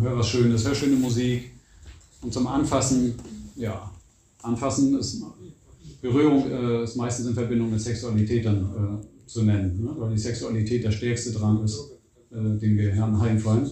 Hör 0.00 0.18
was 0.18 0.28
Schönes, 0.28 0.66
hör 0.66 0.74
schöne 0.74 0.96
Musik. 0.96 1.52
Und 2.20 2.32
zum 2.32 2.48
Anfassen, 2.48 3.14
ja, 3.54 3.88
Anfassen 4.42 4.98
ist, 4.98 5.22
Berührung 6.02 6.50
äh, 6.50 6.82
ist 6.82 6.96
meistens 6.96 7.28
in 7.28 7.34
Verbindung 7.34 7.70
mit 7.70 7.80
Sexualität 7.80 8.44
dann 8.44 8.64
äh, 9.04 9.28
zu 9.28 9.44
nennen, 9.44 9.84
ne? 9.84 9.94
weil 9.96 10.14
die 10.14 10.18
Sexualität 10.18 10.82
der 10.82 10.90
stärkste 10.90 11.30
Drang 11.30 11.62
ist, 11.62 11.78
äh, 12.32 12.58
den 12.58 12.76
wir 12.76 12.90
Herrn 12.90 13.20
heimfallen. 13.20 13.70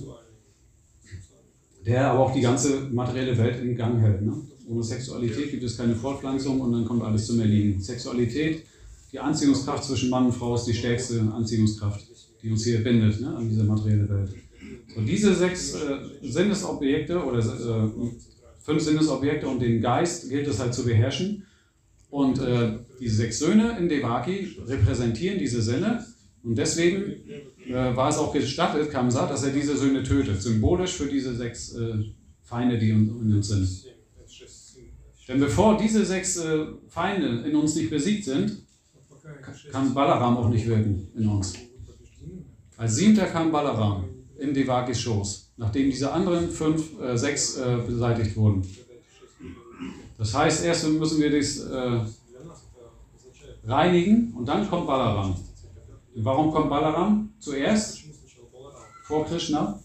Der 1.84 2.12
aber 2.12 2.20
auch 2.20 2.32
die 2.32 2.42
ganze 2.42 2.82
materielle 2.92 3.36
Welt 3.36 3.60
in 3.64 3.74
Gang 3.74 4.00
hält. 4.00 4.22
Ne? 4.22 4.32
Ohne 4.68 4.84
Sexualität 4.84 5.50
gibt 5.50 5.64
es 5.64 5.76
keine 5.76 5.96
Fortpflanzung 5.96 6.60
und 6.60 6.70
dann 6.70 6.84
kommt 6.84 7.02
alles 7.02 7.26
zum 7.26 7.40
Erliegen. 7.40 7.80
Sexualität, 7.80 8.62
die 9.12 9.18
Anziehungskraft 9.18 9.84
zwischen 9.84 10.10
Mann 10.10 10.26
und 10.26 10.32
Frau 10.32 10.54
ist 10.54 10.64
die 10.64 10.74
stärkste 10.74 11.20
Anziehungskraft, 11.20 12.06
die 12.42 12.50
uns 12.50 12.64
hier 12.64 12.82
bindet 12.82 13.20
ne, 13.20 13.34
an 13.34 13.48
diese 13.48 13.64
materielle 13.64 14.08
Welt. 14.08 14.34
So, 14.94 15.00
diese 15.00 15.34
sechs 15.34 15.74
äh, 15.74 15.98
Sinnesobjekte 16.22 17.22
oder 17.22 17.38
äh, 17.38 17.90
fünf 18.58 18.82
Sinnesobjekte 18.82 19.48
und 19.48 19.60
den 19.60 19.80
Geist 19.80 20.28
gilt 20.28 20.46
es 20.46 20.58
halt 20.58 20.74
zu 20.74 20.84
beherrschen. 20.84 21.44
Und 22.10 22.38
äh, 22.40 22.78
diese 23.00 23.16
sechs 23.16 23.38
Söhne 23.38 23.78
in 23.78 23.88
Devaki 23.88 24.56
repräsentieren 24.66 25.38
diese 25.38 25.60
Sinne. 25.62 26.04
Und 26.42 26.56
deswegen 26.56 27.12
äh, 27.66 27.96
war 27.96 28.08
es 28.08 28.16
auch 28.16 28.32
gestattet, 28.32 28.90
Kamsa, 28.90 29.26
dass 29.26 29.44
er 29.44 29.52
diese 29.52 29.76
Söhne 29.76 30.02
tötet. 30.02 30.40
Symbolisch 30.40 30.92
für 30.92 31.06
diese 31.06 31.34
sechs 31.34 31.74
äh, 31.74 31.94
Feinde, 32.42 32.78
die 32.78 32.90
in 32.90 33.34
uns 33.34 33.48
sind. 33.48 33.68
Denn 35.28 35.40
bevor 35.40 35.76
diese 35.76 36.06
sechs 36.06 36.38
äh, 36.38 36.66
Feinde 36.88 37.44
in 37.46 37.54
uns 37.54 37.74
nicht 37.74 37.90
besiegt 37.90 38.24
sind, 38.24 38.62
kann 39.72 39.94
Balaram 39.94 40.36
auch 40.36 40.48
nicht 40.48 40.66
wirken 40.66 41.08
in 41.14 41.28
uns. 41.28 41.54
Als 42.76 42.96
siebter 42.96 43.26
kam 43.26 43.50
Balaram 43.50 44.04
in 44.38 44.54
Devakis 44.54 45.00
Schoß, 45.00 45.52
nachdem 45.56 45.90
diese 45.90 46.12
anderen 46.12 46.48
fünf, 46.50 47.00
äh, 47.00 47.16
sechs 47.16 47.56
äh, 47.56 47.78
beseitigt 47.86 48.36
wurden. 48.36 48.64
Das 50.16 50.34
heißt, 50.34 50.64
erst 50.64 50.88
müssen 50.88 51.20
wir 51.20 51.30
das 51.30 51.58
äh, 51.58 52.00
reinigen 53.64 54.32
und 54.36 54.46
dann 54.46 54.68
kommt 54.68 54.86
Balaram. 54.86 55.36
Und 56.14 56.24
warum 56.24 56.52
kommt 56.52 56.70
Balaram 56.70 57.32
zuerst 57.38 58.00
vor 59.04 59.26
Krishna? 59.26 59.78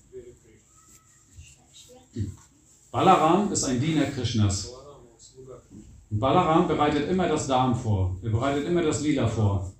Balaram 2.91 3.51
ist 3.51 3.63
ein 3.63 3.79
Diener 3.81 4.05
Krishnas. 4.05 4.72
Und 6.13 6.19
Balaram 6.19 6.67
bereitet 6.67 7.09
immer 7.09 7.27
das 7.27 7.47
Darm 7.47 7.75
vor. 7.75 8.15
Er 8.21 8.29
bereitet 8.29 8.67
immer 8.67 8.83
das 8.83 9.01
Lila 9.01 9.25
vor. 9.27 9.73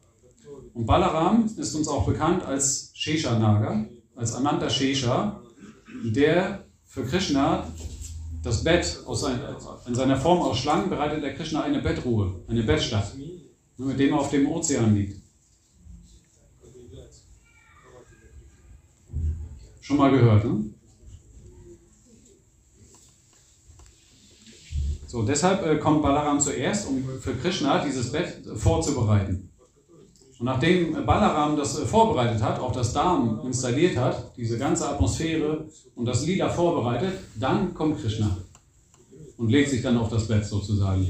Und 0.74 0.88
Balaram 0.88 1.46
ist 1.46 1.76
uns 1.76 1.88
auch 1.88 2.08
bekannt 2.08 2.44
als 2.44 2.90
Sheshanaga, 2.96 3.86
als 4.16 4.34
Ananta 4.34 4.68
Shesha, 4.68 5.40
der 6.04 6.66
für 6.86 7.06
Krishna 7.06 7.68
das 8.42 8.64
Bett 8.64 9.04
aus 9.06 9.22
sein, 9.22 9.40
in 9.86 9.94
seiner 9.94 10.18
Form 10.18 10.42
aus 10.42 10.58
Schlangen 10.58 10.90
bereitet 10.90 11.24
der 11.24 11.36
Krishna 11.36 11.62
eine 11.62 11.84
Bettruhe, 11.84 12.44
eine 12.48 12.64
Bettstatt, 12.64 13.14
mit 13.78 14.00
dem 14.00 14.14
er 14.14 14.20
auf 14.20 14.32
dem 14.32 14.48
Ozean 14.48 14.96
liegt. 14.96 15.22
Schon 19.82 19.98
mal 19.98 20.10
gehört, 20.10 20.46
ne? 20.46 20.64
So, 25.14 25.22
deshalb 25.22 25.64
äh, 25.64 25.78
kommt 25.78 26.02
Balaram 26.02 26.40
zuerst, 26.40 26.88
um 26.88 27.04
für 27.22 27.36
Krishna 27.36 27.86
dieses 27.86 28.12
Bett 28.12 28.34
vorzubereiten. 28.56 29.48
Und 30.40 30.46
nachdem 30.48 31.06
Balaram 31.06 31.56
das 31.56 31.78
äh, 31.78 31.86
vorbereitet 31.86 32.42
hat, 32.42 32.60
auch 32.60 32.72
das 32.72 32.94
Darm 32.94 33.42
installiert 33.46 33.96
hat, 33.96 34.36
diese 34.36 34.58
ganze 34.58 34.90
Atmosphäre 34.90 35.68
und 35.94 36.06
das 36.06 36.26
Lila 36.26 36.50
vorbereitet, 36.50 37.14
dann 37.36 37.76
kommt 37.76 38.02
Krishna 38.02 38.36
und 39.38 39.50
legt 39.50 39.70
sich 39.70 39.84
dann 39.84 40.00
auf 40.00 40.10
das 40.10 40.28
Bett 40.28 40.48
sozusagen. 40.48 41.08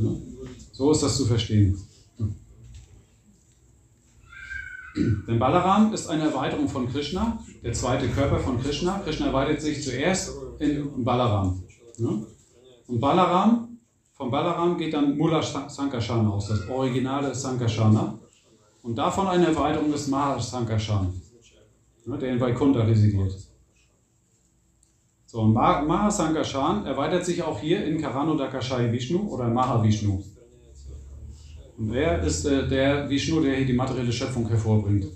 Ja? 0.00 0.10
So 0.72 0.90
ist 0.90 1.04
das 1.04 1.16
zu 1.16 1.24
verstehen. 1.24 1.80
Denn 4.96 5.38
Balaram 5.38 5.94
ist 5.94 6.08
eine 6.08 6.24
Erweiterung 6.24 6.68
von 6.68 6.90
Krishna, 6.90 7.38
der 7.62 7.74
zweite 7.74 8.08
Körper 8.08 8.40
von 8.40 8.60
Krishna. 8.60 8.98
Krishna 9.04 9.26
erweitert 9.26 9.60
sich 9.60 9.84
zuerst 9.84 10.32
in 10.58 11.04
Balaram. 11.04 11.62
Ja? 11.96 12.08
Und 12.90 12.98
Balaram, 12.98 13.78
von 14.14 14.32
Balaram 14.32 14.76
geht 14.76 14.92
dann 14.92 15.16
Mula 15.16 15.40
Sankarshan 15.40 16.26
aus, 16.26 16.48
das 16.48 16.68
originale 16.68 17.32
Sankarsana. 17.32 18.18
Und 18.82 18.96
davon 18.96 19.28
eine 19.28 19.46
Erweiterung 19.46 19.92
des 19.92 20.08
Mahasankarshan, 20.08 21.12
ja, 22.06 22.16
der 22.16 22.32
in 22.32 22.40
Vaikuntha 22.40 22.80
residiert. 22.80 23.32
So, 25.26 25.42
und 25.42 25.52
Mahasankarshan 25.52 26.84
erweitert 26.84 27.24
sich 27.24 27.40
auch 27.44 27.60
hier 27.60 27.84
in 27.84 28.00
Karanodakashai 28.00 28.90
Vishnu 28.90 29.20
oder 29.28 29.46
Mahavishnu. 29.46 30.24
Und 31.78 31.94
er 31.94 32.24
ist 32.24 32.44
äh, 32.44 32.66
der 32.66 33.08
Vishnu, 33.08 33.40
der 33.40 33.54
hier 33.54 33.66
die 33.66 33.72
materielle 33.72 34.12
Schöpfung 34.12 34.48
hervorbringt. 34.48 35.06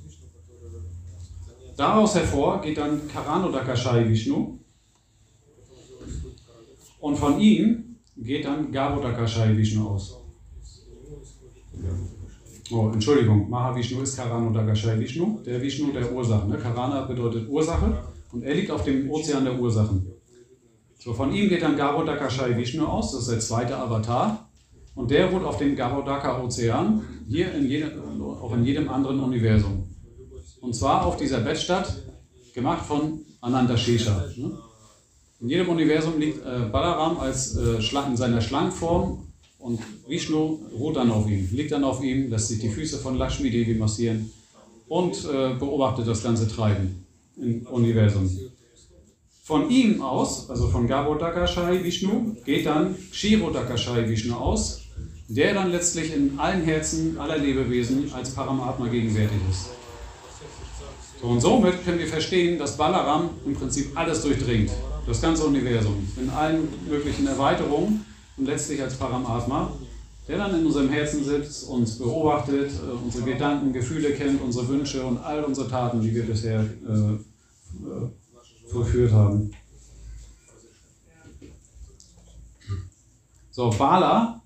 Daraus 1.77 2.15
hervor 2.15 2.61
geht 2.61 2.79
dann 2.79 3.09
Karanodakashai 3.09 4.09
Vishnu. 4.09 4.61
Und 7.05 7.17
von 7.17 7.39
ihm 7.39 7.97
geht 8.17 8.47
dann 8.47 8.73
Gabodakashai 8.73 9.55
Vishnu 9.55 9.89
aus. 9.89 10.25
Oh, 12.73 12.89
Entschuldigung, 12.95 13.51
Mahavishnu 13.51 14.01
ist 14.01 14.17
Karanodakashai 14.17 14.99
Vishnu, 14.99 15.41
der 15.45 15.61
Vishnu 15.61 15.93
der 15.93 16.11
Ursachen. 16.11 16.49
Ne? 16.49 16.57
Karana 16.57 17.03
bedeutet 17.03 17.47
Ursache 17.47 18.05
und 18.33 18.43
er 18.43 18.55
liegt 18.55 18.71
auf 18.71 18.85
dem 18.85 19.11
Ozean 19.11 19.45
der 19.45 19.61
Ursachen. 19.61 20.07
So, 20.99 21.13
von 21.13 21.31
ihm 21.35 21.51
geht 21.51 21.61
dann 21.61 21.77
Gabodakashai 21.77 22.57
Vishnu 22.57 22.87
aus, 22.87 23.13
das 23.13 23.25
ist 23.25 23.31
der 23.33 23.41
zweite 23.41 23.77
Avatar. 23.77 24.49
Und 24.95 25.11
der 25.11 25.31
ruht 25.31 25.45
auf 25.45 25.59
dem 25.59 25.77
Gabodaka-Ozean, 25.77 27.03
hier 27.29 27.53
in 27.53 27.69
jedem, 27.69 28.23
auch 28.23 28.55
in 28.55 28.65
jedem 28.65 28.89
anderen 28.89 29.21
Universum. 29.21 29.91
Und 30.63 30.75
zwar 30.75 31.05
auf 31.05 31.19
dieser 31.19 31.41
Bettstadt, 31.41 32.03
gemacht 32.55 32.87
von 32.87 33.21
Ananda 33.43 33.77
Shesha. 33.77 34.25
Ne? 34.39 34.53
In 35.45 35.51
jedem 35.51 35.69
Universum 35.69 36.19
liegt 36.19 36.39
äh, 36.39 36.71
Balaram 36.73 37.19
als, 37.19 37.55
äh, 37.55 37.77
in 37.77 38.17
seiner 38.17 38.41
Schlangenform 38.41 39.27
und 39.59 39.79
Vishnu 40.09 40.59
ruht 40.79 40.97
dann 40.97 41.11
auf 41.11 41.29
ihm, 41.29 41.47
liegt 41.53 41.71
dann 41.71 41.85
auf 41.85 42.03
ihm, 42.03 42.31
lässt 42.31 42.49
sich 42.49 42.61
die 42.61 42.71
Füße 42.71 42.99
von 42.99 43.19
Lakshmi 43.19 43.51
Devi 43.51 43.75
massieren 43.75 44.33
und 44.89 45.15
äh, 45.27 45.53
beobachtet 45.59 46.09
das 46.09 46.23
ganze 46.23 46.49
Treiben 46.49 47.05
im 47.37 47.67
Universum. 47.67 48.31
Von 49.43 49.69
ihm 49.69 50.01
aus, 50.01 50.49
also 50.49 50.69
von 50.69 50.87
Gabodakashai 50.87 51.85
Vishnu, 51.85 52.37
geht 52.47 52.65
dann 52.65 52.97
Kshirodakashai 53.13 54.09
Vishnu 54.09 54.37
aus, 54.37 54.81
der 55.29 55.53
dann 55.53 55.71
letztlich 55.71 56.17
in 56.17 56.39
allen 56.39 56.65
Herzen 56.65 57.19
aller 57.19 57.37
Lebewesen 57.37 58.11
als 58.15 58.31
Paramatma 58.31 58.87
gegenwärtig 58.87 59.41
ist. 59.51 59.67
So, 61.21 61.27
und 61.27 61.41
somit 61.43 61.85
können 61.85 61.99
wir 61.99 62.09
verstehen, 62.09 62.59
dass 62.59 62.79
Balaram 62.79 63.29
im 63.45 63.53
Prinzip 63.53 63.91
alles 63.95 64.23
durchdringt, 64.23 64.71
das 65.07 65.21
ganze 65.21 65.45
Universum, 65.45 66.07
in 66.17 66.31
allen 66.31 66.69
möglichen 66.89 67.27
Erweiterungen 67.27 68.05
und 68.37 68.47
letztlich 68.47 68.83
als 68.83 68.95
Paramatma, 68.97 69.71
der 70.27 70.39
dann 70.39 70.59
in 70.59 70.67
unserem 70.67 70.89
Herzen 70.89 71.25
sitzt, 71.25 71.69
uns 71.69 71.99
beobachtet, 71.99 72.71
äh, 72.71 73.05
unsere 73.05 73.25
Gedanken, 73.25 73.73
Gefühle 73.73 74.13
kennt, 74.13 74.41
unsere 74.41 74.67
Wünsche 74.69 75.05
und 75.05 75.19
all 75.19 75.45
unsere 75.45 75.69
Taten, 75.69 76.01
die 76.01 76.15
wir 76.15 76.25
bisher 76.25 76.61
äh, 76.61 77.13
äh, 77.13 78.71
vollführt 78.71 79.13
haben. 79.13 79.51
So, 83.51 83.71
Bala 83.71 84.41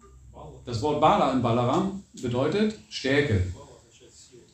das 0.69 0.83
Wort 0.83 1.01
Bala 1.01 1.33
in 1.33 1.41
Balaram 1.41 2.05
bedeutet 2.21 2.79
Stärke. 2.91 3.43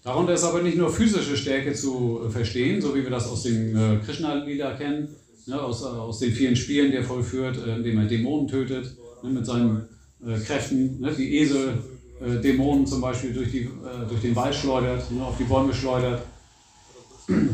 Darunter 0.04 0.34
ist 0.34 0.44
aber 0.44 0.62
nicht 0.62 0.78
nur 0.78 0.88
physische 0.88 1.36
Stärke 1.36 1.74
zu 1.74 2.30
verstehen, 2.30 2.80
so 2.80 2.94
wie 2.94 3.02
wir 3.02 3.10
das 3.10 3.26
aus 3.26 3.42
dem 3.42 3.76
äh, 3.76 3.96
Krishna-Lila 3.96 4.74
kennen, 4.74 5.08
ne, 5.46 5.60
aus, 5.60 5.82
äh, 5.82 5.86
aus 5.86 6.18
den 6.18 6.32
vielen 6.32 6.56
Spielen, 6.56 6.90
die 6.90 6.98
er 6.98 7.04
vollführt, 7.04 7.58
äh, 7.58 7.76
indem 7.76 7.98
er 7.98 8.06
Dämonen 8.06 8.48
tötet, 8.48 8.96
ne, 9.22 9.30
mit 9.30 9.46
seinen 9.46 9.88
äh, 10.26 10.38
Kräften, 10.38 11.00
ne, 11.00 11.12
die 11.12 11.38
Esel, 11.38 11.78
äh, 12.20 12.40
Dämonen 12.40 12.86
zum 12.86 13.00
Beispiel 13.00 13.32
durch, 13.32 13.50
die, 13.50 13.62
äh, 13.62 14.08
durch 14.08 14.20
den 14.20 14.36
Wald 14.36 14.54
schleudert, 14.54 15.10
ne, 15.10 15.24
auf 15.24 15.36
die 15.38 15.44
Bäume 15.44 15.74
schleudert, 15.74 16.22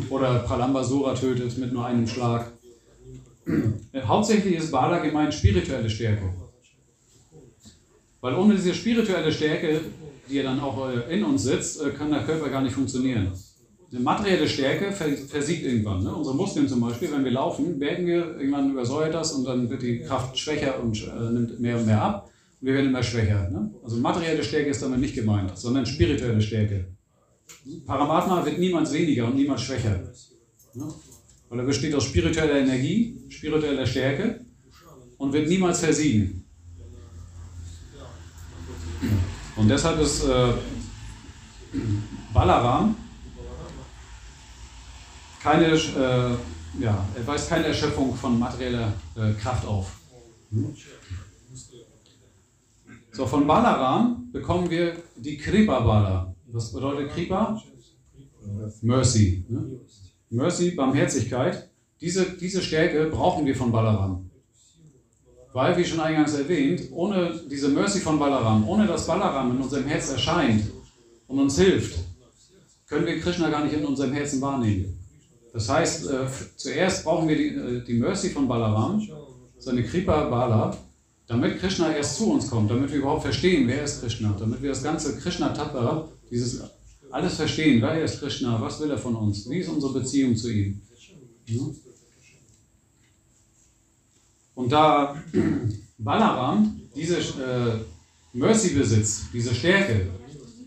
oder 0.09 0.40
Pralambasura 0.40 1.14
tötet 1.14 1.57
mit 1.59 1.72
nur 1.72 1.87
einem 1.87 2.07
Schlag. 2.07 2.50
Hauptsächlich 4.05 4.57
ist 4.57 4.70
Bala 4.70 4.98
gemeint 4.98 5.33
spirituelle 5.33 5.88
Stärke. 5.88 6.35
Weil 8.20 8.35
ohne 8.35 8.55
diese 8.55 8.74
spirituelle 8.74 9.33
Stärke, 9.33 9.81
die 10.29 10.35
ja 10.35 10.42
dann 10.42 10.61
auch 10.61 10.88
äh, 10.88 11.16
in 11.16 11.24
uns 11.24 11.44
sitzt, 11.44 11.81
äh, 11.81 11.90
kann 11.90 12.11
der 12.11 12.24
Körper 12.24 12.50
gar 12.50 12.61
nicht 12.61 12.74
funktionieren. 12.74 13.33
Eine 13.92 14.00
materielle 14.00 14.48
Stärke 14.48 14.92
versiegt 14.92 15.64
irgendwann. 15.64 16.05
Ne? 16.05 16.14
Unsere 16.14 16.37
Muskeln 16.37 16.68
zum 16.68 16.81
Beispiel, 16.81 17.11
wenn 17.11 17.24
wir 17.24 17.33
laufen, 17.33 17.76
merken 17.79 18.07
wir, 18.07 18.37
irgendwann 18.38 18.70
übersäuert 18.70 19.14
das 19.14 19.33
und 19.33 19.44
dann 19.44 19.68
wird 19.68 19.83
die 19.83 20.00
Kraft 20.00 20.38
schwächer 20.38 20.81
und 20.81 20.96
äh, 21.09 21.33
nimmt 21.33 21.59
mehr 21.59 21.76
und 21.76 21.87
mehr 21.87 22.00
ab. 22.00 22.31
Und 22.61 22.68
wir 22.68 22.74
werden 22.74 22.90
immer 22.90 23.03
schwächer. 23.03 23.50
Ne? 23.50 23.74
Also 23.83 23.96
materielle 23.96 24.44
Stärke 24.44 24.70
ist 24.70 24.83
damit 24.83 25.00
nicht 25.00 25.16
gemeint, 25.16 25.59
sondern 25.59 25.87
spirituelle 25.87 26.40
Stärke. 26.40 26.87
Paramatma 27.85 28.44
wird 28.46 28.61
niemals 28.61 28.92
weniger 28.92 29.26
und 29.26 29.35
niemals 29.35 29.62
schwächer. 29.62 30.00
Ne? 30.74 30.87
Weil 31.48 31.59
er 31.59 31.66
besteht 31.66 31.92
aus 31.96 32.05
spiritueller 32.05 32.61
Energie, 32.61 33.18
spiritueller 33.29 33.87
Stärke 33.87 34.46
und 35.18 35.33
wird 35.33 35.48
niemals 35.48 35.81
versiegen. 35.81 36.44
Und 39.57 39.68
deshalb 39.68 40.00
ist 40.00 40.22
äh, 40.24 40.53
Balaram 42.33 42.94
keine, 45.42 45.66
äh, 45.66 46.83
ja, 46.83 47.07
er 47.14 47.26
weist 47.26 47.48
keine 47.48 47.66
Erschöpfung 47.66 48.14
von 48.14 48.38
materieller 48.38 48.92
äh, 49.16 49.33
Kraft 49.33 49.66
auf. 49.66 49.92
So, 53.12 53.26
von 53.26 53.46
Balaram 53.46 54.29
bekommen 54.33 54.70
wir 54.70 54.96
die 55.16 55.37
Kripa 55.37 55.81
Bala. 55.81 56.35
Was 56.46 56.72
bedeutet 56.72 57.11
Kripa? 57.12 57.61
Mercy. 58.83 59.44
Ne? 59.48 59.81
Mercy, 60.31 60.72
Barmherzigkeit. 60.72 61.68
Diese, 62.00 62.24
diese 62.31 62.62
Stärke 62.62 63.07
brauchen 63.07 63.44
wir 63.46 63.55
von 63.55 63.72
Balaram. 63.72 64.31
Weil, 65.53 65.76
wie 65.76 65.85
schon 65.85 66.00
eingangs 66.00 66.35
erwähnt, 66.35 66.83
ohne 66.92 67.40
diese 67.50 67.68
Mercy 67.68 67.98
von 67.98 68.18
Balaram, 68.18 68.66
ohne 68.68 68.87
dass 68.87 69.07
Balaram 69.07 69.50
in 69.57 69.62
unserem 69.62 69.87
Herz 69.87 70.11
erscheint 70.11 70.70
und 71.26 71.40
uns 71.40 71.59
hilft, 71.59 71.98
können 72.87 73.07
wir 73.07 73.20
Krishna 73.20 73.50
gar 73.50 73.64
nicht 73.64 73.74
in 73.74 73.85
unserem 73.85 74.12
Herzen 74.12 74.40
wahrnehmen. 74.40 74.99
Das 75.52 75.68
heißt, 75.68 76.10
äh, 76.10 76.26
zuerst 76.56 77.04
brauchen 77.04 77.28
wir 77.28 77.36
die, 77.36 77.48
äh, 77.48 77.84
die 77.84 77.94
Mercy 77.94 78.30
von 78.30 78.46
Balaram, 78.46 79.06
seine 79.58 79.82
Kripa 79.84 80.28
Bala, 80.28 80.76
damit 81.26 81.58
Krishna 81.58 81.94
erst 81.94 82.16
zu 82.16 82.32
uns 82.32 82.48
kommt, 82.48 82.70
damit 82.70 82.90
wir 82.90 82.98
überhaupt 82.98 83.22
verstehen, 83.22 83.68
wer 83.68 83.84
ist 83.84 84.00
Krishna, 84.00 84.34
damit 84.38 84.62
wir 84.62 84.70
das 84.70 84.82
ganze 84.82 85.16
Krishna-Tattva, 85.16 86.08
dieses 86.30 86.62
alles 87.10 87.34
verstehen, 87.34 87.82
wer 87.82 88.02
ist 88.02 88.20
Krishna, 88.20 88.60
was 88.60 88.80
will 88.80 88.90
er 88.90 88.98
von 88.98 89.16
uns, 89.16 89.48
wie 89.48 89.58
ist 89.58 89.68
unsere 89.68 89.92
Beziehung 89.92 90.36
zu 90.36 90.50
ihm. 90.52 90.80
Und 94.54 94.70
da 94.70 95.20
Balaram 95.98 96.80
diese 96.94 97.18
äh, 97.18 97.78
Mercy 98.32 98.70
besitzt, 98.70 99.24
diese 99.32 99.54
Stärke, 99.54 100.08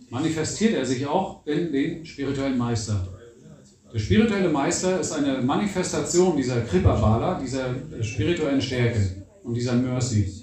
manifestiert 0.10 0.76
er 0.76 0.86
sich 0.86 1.06
auch 1.06 1.46
in 1.46 1.72
den 1.72 2.06
spirituellen 2.06 2.58
Meister. 2.58 3.08
Der 3.94 4.00
spirituelle 4.00 4.50
Meister 4.50 5.00
ist 5.00 5.12
eine 5.12 5.38
Manifestation 5.44 6.36
dieser 6.36 6.62
Kripa 6.62 6.96
Bala, 6.96 7.40
dieser 7.40 7.76
spirituellen 8.02 8.60
Stärke 8.60 9.24
und 9.44 9.54
dieser 9.54 9.74
Mercy. 9.74 10.34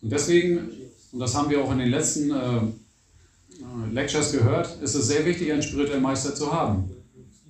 Und 0.00 0.10
deswegen, 0.10 0.70
und 1.12 1.18
das 1.18 1.34
haben 1.34 1.50
wir 1.50 1.62
auch 1.62 1.70
in 1.72 1.78
den 1.78 1.90
letzten 1.90 2.30
äh, 2.30 2.56
äh, 2.56 3.92
Lectures 3.92 4.32
gehört, 4.32 4.80
ist 4.80 4.94
es 4.94 5.08
sehr 5.08 5.26
wichtig, 5.26 5.52
einen 5.52 5.62
spirituellen 5.62 6.02
Meister 6.02 6.34
zu 6.34 6.50
haben. 6.50 6.90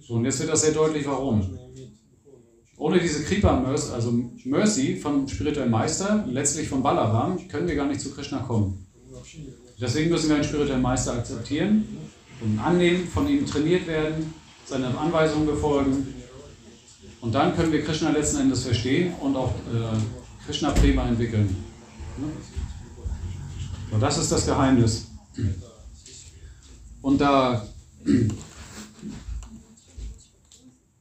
So, 0.00 0.14
und 0.14 0.24
jetzt 0.24 0.40
wird 0.40 0.50
das 0.50 0.62
sehr 0.62 0.72
deutlich, 0.72 1.06
warum. 1.06 1.56
Ohne 2.76 2.98
diese 2.98 3.22
Kripa 3.22 3.60
Mercy, 3.60 3.92
also 3.92 4.12
Mercy 4.44 4.96
vom 4.96 5.28
spirituellen 5.28 5.70
Meister, 5.70 6.24
letztlich 6.28 6.68
von 6.68 6.82
Balaram, 6.82 7.46
können 7.46 7.68
wir 7.68 7.76
gar 7.76 7.86
nicht 7.86 8.00
zu 8.00 8.10
Krishna 8.10 8.38
kommen. 8.38 8.84
Deswegen 9.80 10.10
müssen 10.10 10.28
wir 10.28 10.34
einen 10.34 10.44
spirituellen 10.44 10.82
Meister 10.82 11.12
akzeptieren 11.12 11.84
und 12.40 12.58
annehmen, 12.58 13.06
von 13.06 13.28
ihm 13.28 13.46
trainiert 13.46 13.86
werden, 13.86 14.34
seine 14.66 14.96
Anweisungen 14.98 15.46
befolgen. 15.46 16.14
Und 17.20 17.34
dann 17.34 17.56
können 17.56 17.72
wir 17.72 17.84
Krishna 17.84 18.10
letzten 18.10 18.42
Endes 18.42 18.64
verstehen 18.64 19.14
und 19.20 19.36
auch 19.36 19.50
äh, 19.50 20.44
Krishna 20.44 20.70
Prema 20.70 21.08
entwickeln. 21.08 21.64
So, 23.90 23.98
das 23.98 24.18
ist 24.18 24.32
das 24.32 24.46
Geheimnis. 24.46 25.10
Und 27.02 27.20
da, 27.20 27.66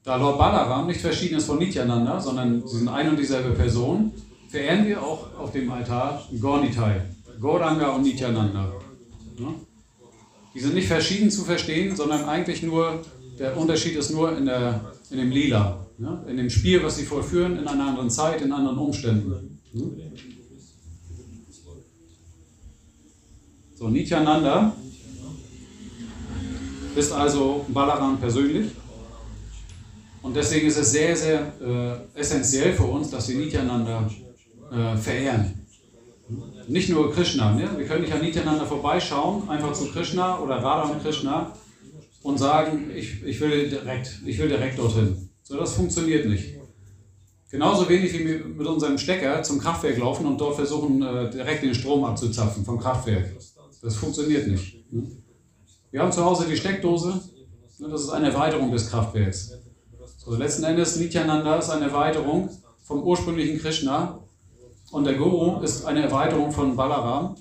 da 0.04 0.16
Lord 0.18 0.38
Balaram 0.38 0.88
nicht 0.88 1.02
verschieden 1.02 1.38
ist 1.38 1.46
von 1.46 1.58
Nityananda, 1.58 2.20
sondern 2.20 2.68
sie 2.68 2.78
sind 2.78 2.90
ein 2.90 3.10
und 3.10 3.18
dieselbe 3.18 3.52
Person, 3.52 4.12
verehren 4.50 4.86
wir 4.86 5.02
auch 5.02 5.36
auf 5.38 5.52
dem 5.52 5.72
Altar 5.72 6.24
Gornitai, 6.40 7.02
Goranga 7.40 7.90
und 7.90 8.04
Nityananda. 8.04 8.72
Ja? 9.40 9.48
Die 10.54 10.60
sind 10.60 10.76
nicht 10.76 10.88
verschieden 10.88 11.30
zu 11.30 11.44
verstehen, 11.44 11.96
sondern 11.96 12.24
eigentlich 12.26 12.64
nur, 12.64 13.02
der 13.40 13.58
Unterschied 13.58 13.96
ist 13.96 14.12
nur 14.12 14.38
in, 14.38 14.46
der, 14.46 14.94
in 15.10 15.18
dem 15.18 15.32
Lila, 15.32 15.86
ja? 15.98 16.24
in 16.28 16.38
dem 16.38 16.50
Spiel, 16.50 16.84
was 16.84 16.98
sie 16.98 17.04
vollführen, 17.04 17.58
in 17.58 17.68
einer 17.68 17.88
anderen 17.88 18.10
Zeit, 18.10 18.42
in 18.42 18.52
anderen 18.52 18.78
Umständen. 18.78 19.60
Ja? 19.74 19.82
So, 23.76 23.90
Nityananda 23.90 24.74
ist 26.96 27.12
also 27.12 27.66
Balaram 27.68 28.18
persönlich. 28.18 28.72
Und 30.22 30.36
deswegen 30.36 30.68
ist 30.68 30.78
es 30.78 30.92
sehr, 30.92 31.16
sehr 31.16 31.54
äh, 31.62 32.20
essentiell 32.20 32.74
für 32.74 32.86
uns, 32.86 33.12
dass 33.12 33.28
wir 33.30 33.38
Nityananda 33.38 34.10
äh, 34.72 34.98
verehren. 34.98 35.66
Nicht 36.68 36.90
nur 36.90 37.14
Krishna. 37.14 37.54
Ne? 37.54 37.70
Wir 37.78 37.86
können 37.86 38.02
nicht 38.02 38.14
an 38.14 38.22
Nityananda 38.22 38.66
vorbeischauen, 38.66 39.48
einfach 39.50 39.74
zu 39.74 39.92
Krishna 39.92 40.40
oder 40.40 40.56
Radha 40.56 40.90
und 40.90 41.04
Krishna 41.04 41.52
und 42.26 42.40
sagen, 42.40 42.90
ich, 42.96 43.24
ich, 43.24 43.40
will, 43.40 43.70
direkt, 43.70 44.20
ich 44.26 44.40
will 44.40 44.48
direkt 44.48 44.80
dorthin. 44.80 45.30
So, 45.44 45.58
das 45.58 45.74
funktioniert 45.74 46.28
nicht. 46.28 46.56
Genauso 47.52 47.88
wenig 47.88 48.12
wie 48.14 48.26
wir 48.28 48.46
mit 48.46 48.66
unserem 48.66 48.98
Stecker 48.98 49.44
zum 49.44 49.60
Kraftwerk 49.60 50.00
laufen 50.00 50.26
und 50.26 50.42
dort 50.42 50.56
versuchen, 50.56 51.04
äh, 51.04 51.30
direkt 51.30 51.62
den 51.62 51.76
Strom 51.76 52.04
abzuzapfen 52.04 52.66
vom 52.66 52.80
Kraftwerk. 52.80 53.30
Das 53.80 53.96
funktioniert 53.96 54.48
nicht. 54.48 54.92
Ne? 54.92 55.04
Wir 55.92 56.02
haben 56.02 56.12
zu 56.12 56.26
Hause 56.26 56.48
die 56.50 56.58
Steckdose, 56.58 57.22
ne? 57.78 57.90
das 57.90 58.02
ist 58.02 58.10
eine 58.10 58.32
Erweiterung 58.32 58.72
des 58.72 58.90
Kraftwerks. 58.90 59.60
So, 60.18 60.36
letzten 60.36 60.64
Endes, 60.64 60.96
Nityananda 60.96 61.58
ist 61.58 61.70
eine 61.70 61.86
Erweiterung 61.86 62.50
vom 62.82 63.04
ursprünglichen 63.04 63.60
Krishna 63.60 64.20
und 64.92 65.04
der 65.04 65.14
Guru 65.14 65.62
ist 65.62 65.86
eine 65.86 66.02
Erweiterung 66.02 66.52
von 66.52 66.76
Balaram. 66.76 67.36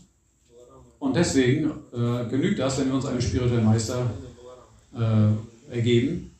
Und 0.98 1.16
deswegen 1.16 1.70
äh, 1.94 2.28
genügt 2.28 2.58
das, 2.58 2.78
wenn 2.78 2.88
wir 2.88 2.96
uns 2.96 3.06
einen 3.06 3.22
spirituellen 3.22 3.64
Meister 3.64 4.10
äh, 4.96 5.74
ergeben. 5.74 6.30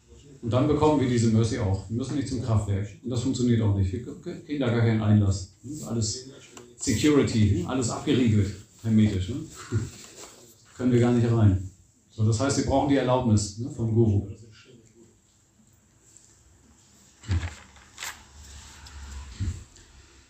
Und 0.43 0.53
dann 0.53 0.69
bekommen 0.69 1.01
wir 1.01 1.09
diese 1.09 1.29
Mercy 1.29 1.59
auch. 1.59 1.89
Wir 1.89 1.97
müssen 1.97 2.17
nicht 2.17 2.29
zum 2.29 2.43
Kraftwerk. 2.43 2.89
Und 3.03 3.11
das 3.11 3.23
funktioniert 3.23 3.63
auch 3.63 3.75
nicht. 3.77 3.93
Wir 3.93 4.05
kriegen 4.45 4.61
da 4.61 4.69
gar 4.69 4.81
keinen 4.81 5.03
Einlass. 5.03 5.55
Alles 5.87 6.29
Security, 6.77 7.65
alles 7.67 7.89
abgeriegelt, 7.89 8.55
hermetisch. 8.83 9.31
Ne? 9.31 9.37
Können 10.77 10.93
wir 10.93 11.01
gar 11.01 11.13
nicht 11.13 11.31
rein. 11.33 11.71
So, 12.11 12.25
das 12.27 12.39
heißt, 12.39 12.59
wir 12.59 12.67
brauchen 12.67 12.91
die 12.91 12.97
Erlaubnis 12.97 13.59
ne, 13.59 13.71
vom 13.71 13.95
Guru. 13.95 14.29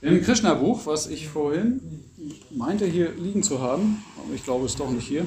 Im 0.00 0.20
Krishna-Buch, 0.20 0.87
was 0.87 1.08
ich 1.08 1.28
vorhin 1.28 1.80
meinte 2.50 2.87
hier 2.87 3.12
liegen 3.12 3.42
zu 3.42 3.60
haben, 3.60 4.02
aber 4.16 4.34
ich 4.34 4.44
glaube 4.44 4.66
es 4.66 4.72
ist 4.72 4.80
doch 4.80 4.90
nicht 4.90 5.06
hier, 5.08 5.26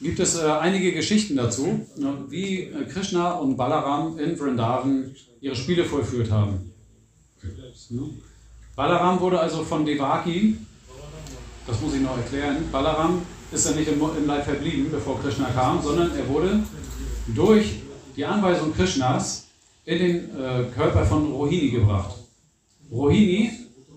gibt 0.00 0.20
es 0.20 0.36
äh, 0.36 0.46
einige 0.46 0.92
Geschichten 0.92 1.36
dazu, 1.36 1.86
ne, 1.96 2.24
wie 2.28 2.62
äh, 2.62 2.84
Krishna 2.84 3.32
und 3.32 3.56
Balaram 3.56 4.18
in 4.18 4.36
Vrindavan 4.36 5.14
ihre 5.40 5.56
Spiele 5.56 5.84
vollführt 5.84 6.30
haben. 6.30 6.72
Ja. 7.42 8.00
Balaram 8.76 9.20
wurde 9.20 9.40
also 9.40 9.64
von 9.64 9.84
Devaki, 9.84 10.56
das 11.66 11.80
muss 11.80 11.94
ich 11.94 12.00
noch 12.00 12.16
erklären, 12.16 12.64
Balaram 12.70 13.22
ist 13.50 13.68
ja 13.68 13.74
nicht 13.74 13.88
im, 13.88 14.00
im 14.00 14.26
Leib 14.26 14.44
verblieben, 14.44 14.88
bevor 14.90 15.20
Krishna 15.20 15.48
kam, 15.50 15.82
sondern 15.82 16.14
er 16.16 16.28
wurde 16.28 16.60
durch 17.34 17.80
die 18.16 18.24
Anweisung 18.24 18.74
Krishnas 18.74 19.46
in 19.84 19.98
den 19.98 20.16
äh, 20.16 20.64
Körper 20.74 21.04
von 21.04 21.32
Rohini 21.32 21.70
gebracht. 21.70 22.14
Rohini 22.90 23.50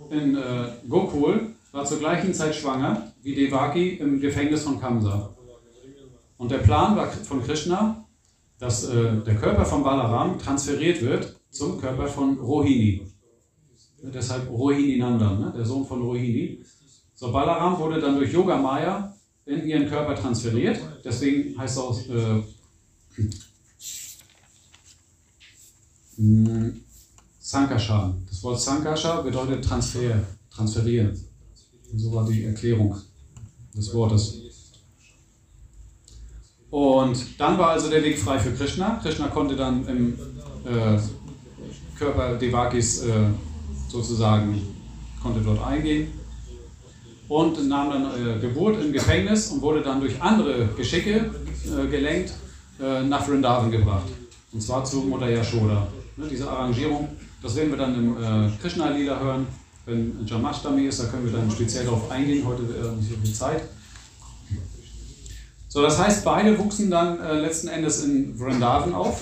in 0.10 0.36
äh, 0.36 0.42
Gokul 0.88 1.54
war 1.72 1.86
zur 1.86 2.00
gleichen 2.00 2.34
Zeit 2.34 2.56
schwanger 2.56 3.12
wie 3.24 3.36
Devaki 3.36 3.96
im 3.96 4.20
Gefängnis 4.20 4.64
von 4.64 4.80
Kamsa. 4.80 5.30
Und 6.42 6.50
der 6.50 6.58
Plan 6.58 6.96
war 6.96 7.08
von 7.08 7.44
Krishna, 7.44 8.04
dass 8.58 8.86
äh, 8.86 9.22
der 9.22 9.36
Körper 9.36 9.64
von 9.64 9.84
Balaram 9.84 10.40
transferiert 10.40 11.00
wird 11.04 11.40
zum 11.52 11.80
Körper 11.80 12.08
von 12.08 12.40
Rohini. 12.40 13.06
Deshalb 14.02 14.50
Rohini 14.50 14.98
Nandan, 14.98 15.40
ne? 15.40 15.54
der 15.56 15.64
Sohn 15.64 15.86
von 15.86 16.02
Rohini. 16.02 16.66
So, 17.14 17.32
Balaram 17.32 17.78
wurde 17.78 18.02
dann 18.02 18.16
durch 18.16 18.34
Yoga 18.34 18.58
Maya 18.58 19.16
in 19.46 19.68
ihren 19.68 19.88
Körper 19.88 20.16
transferiert. 20.16 20.80
Deswegen 21.06 21.56
heißt 21.56 21.78
es 21.78 21.84
auch 21.84 22.00
äh, 22.10 22.42
Sankasha. 27.38 28.16
Das 28.28 28.42
Wort 28.42 28.60
Sankasha 28.60 29.22
bedeutet 29.22 29.64
Transfer, 29.64 30.24
transferieren. 30.50 31.16
So 31.96 32.12
war 32.14 32.28
die 32.28 32.46
Erklärung 32.46 32.96
des 33.76 33.94
Wortes. 33.94 34.51
Und 36.72 37.40
dann 37.40 37.58
war 37.58 37.72
also 37.72 37.90
der 37.90 38.02
Weg 38.04 38.18
frei 38.18 38.40
für 38.40 38.52
Krishna. 38.52 39.00
Krishna 39.04 39.28
konnte 39.28 39.56
dann 39.56 39.86
im 39.88 40.14
äh, 40.66 40.98
Körper 42.00 42.36
Devakis 42.36 43.04
äh, 43.04 43.12
sozusagen, 43.90 44.62
konnte 45.22 45.42
dort 45.42 45.64
eingehen 45.66 46.08
und 47.28 47.68
nahm 47.68 47.90
dann 47.92 48.06
äh, 48.06 48.40
Geburt 48.40 48.82
im 48.82 48.92
Gefängnis 48.92 49.52
und 49.52 49.62
wurde 49.62 49.82
dann 49.82 50.00
durch 50.00 50.22
andere 50.22 50.68
Geschicke 50.78 51.30
äh, 51.66 51.88
gelenkt 51.88 52.34
äh, 52.82 53.04
nach 53.04 53.24
Vrindavan 53.26 53.70
gebracht. 53.70 54.08
Und 54.54 54.62
zwar 54.62 54.84
zu 54.84 54.98
Mutter 54.98 55.30
Yashoda. 55.30 55.88
Ne, 56.18 56.26
diese 56.30 56.50
Arrangierung, 56.50 57.10
das 57.42 57.56
werden 57.56 57.72
wir 57.72 57.78
dann 57.78 57.96
im 57.96 58.18
äh, 58.18 58.50
Krishna-Lila 58.62 59.20
hören. 59.20 59.48
Wenn 59.86 60.26
Jamashtami 60.26 60.84
ist, 60.88 61.02
da 61.02 61.06
können 61.06 61.26
wir 61.26 61.34
dann 61.34 61.50
speziell 61.50 61.86
darauf 61.86 62.10
eingehen. 62.12 62.46
Heute 62.46 62.64
nicht 62.64 63.10
so 63.10 63.16
viel 63.16 63.34
Zeit. 63.34 63.64
So, 65.74 65.82
das 65.82 65.98
heißt, 65.98 66.26
beide 66.26 66.60
wuchsen 66.60 66.92
dann 66.92 67.18
äh, 67.22 67.40
letzten 67.40 67.70
Endes 67.70 68.04
in 68.04 68.38
Vrindavan 68.38 68.94
auf. 68.94 69.22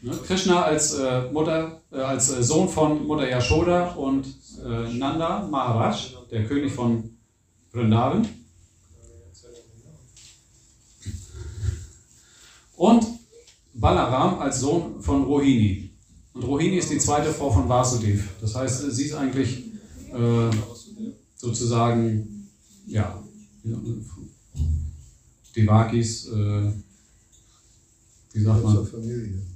Ne? 0.00 0.18
Krishna 0.26 0.62
als, 0.62 0.94
äh, 0.94 1.30
Mutter, 1.30 1.82
äh, 1.92 1.96
als 1.96 2.30
äh, 2.30 2.42
Sohn 2.42 2.70
von 2.70 3.06
Mutter 3.06 3.28
Yashoda 3.28 3.90
und 3.96 4.26
äh, 4.64 4.90
Nanda 4.94 5.46
Maharaj, 5.46 6.14
der 6.30 6.46
König 6.46 6.72
von 6.72 7.18
Vrindavan. 7.70 8.26
Und 12.76 13.04
Balaram 13.74 14.38
als 14.38 14.60
Sohn 14.60 15.02
von 15.02 15.24
Rohini. 15.24 15.90
Und 16.32 16.44
Rohini 16.44 16.78
ist 16.78 16.90
die 16.90 16.98
zweite 16.98 17.30
Frau 17.30 17.50
von 17.50 17.68
Vasudev. 17.68 18.26
Das 18.40 18.54
heißt, 18.54 18.90
sie 18.90 19.04
ist 19.04 19.14
eigentlich 19.14 19.64
äh, 20.14 20.50
sozusagen, 21.36 22.48
ja, 22.86 23.22
Devakis, 25.56 26.28
äh, 26.28 26.72
wie 28.32 28.42
sagt 28.42 28.62
man, 28.62 28.86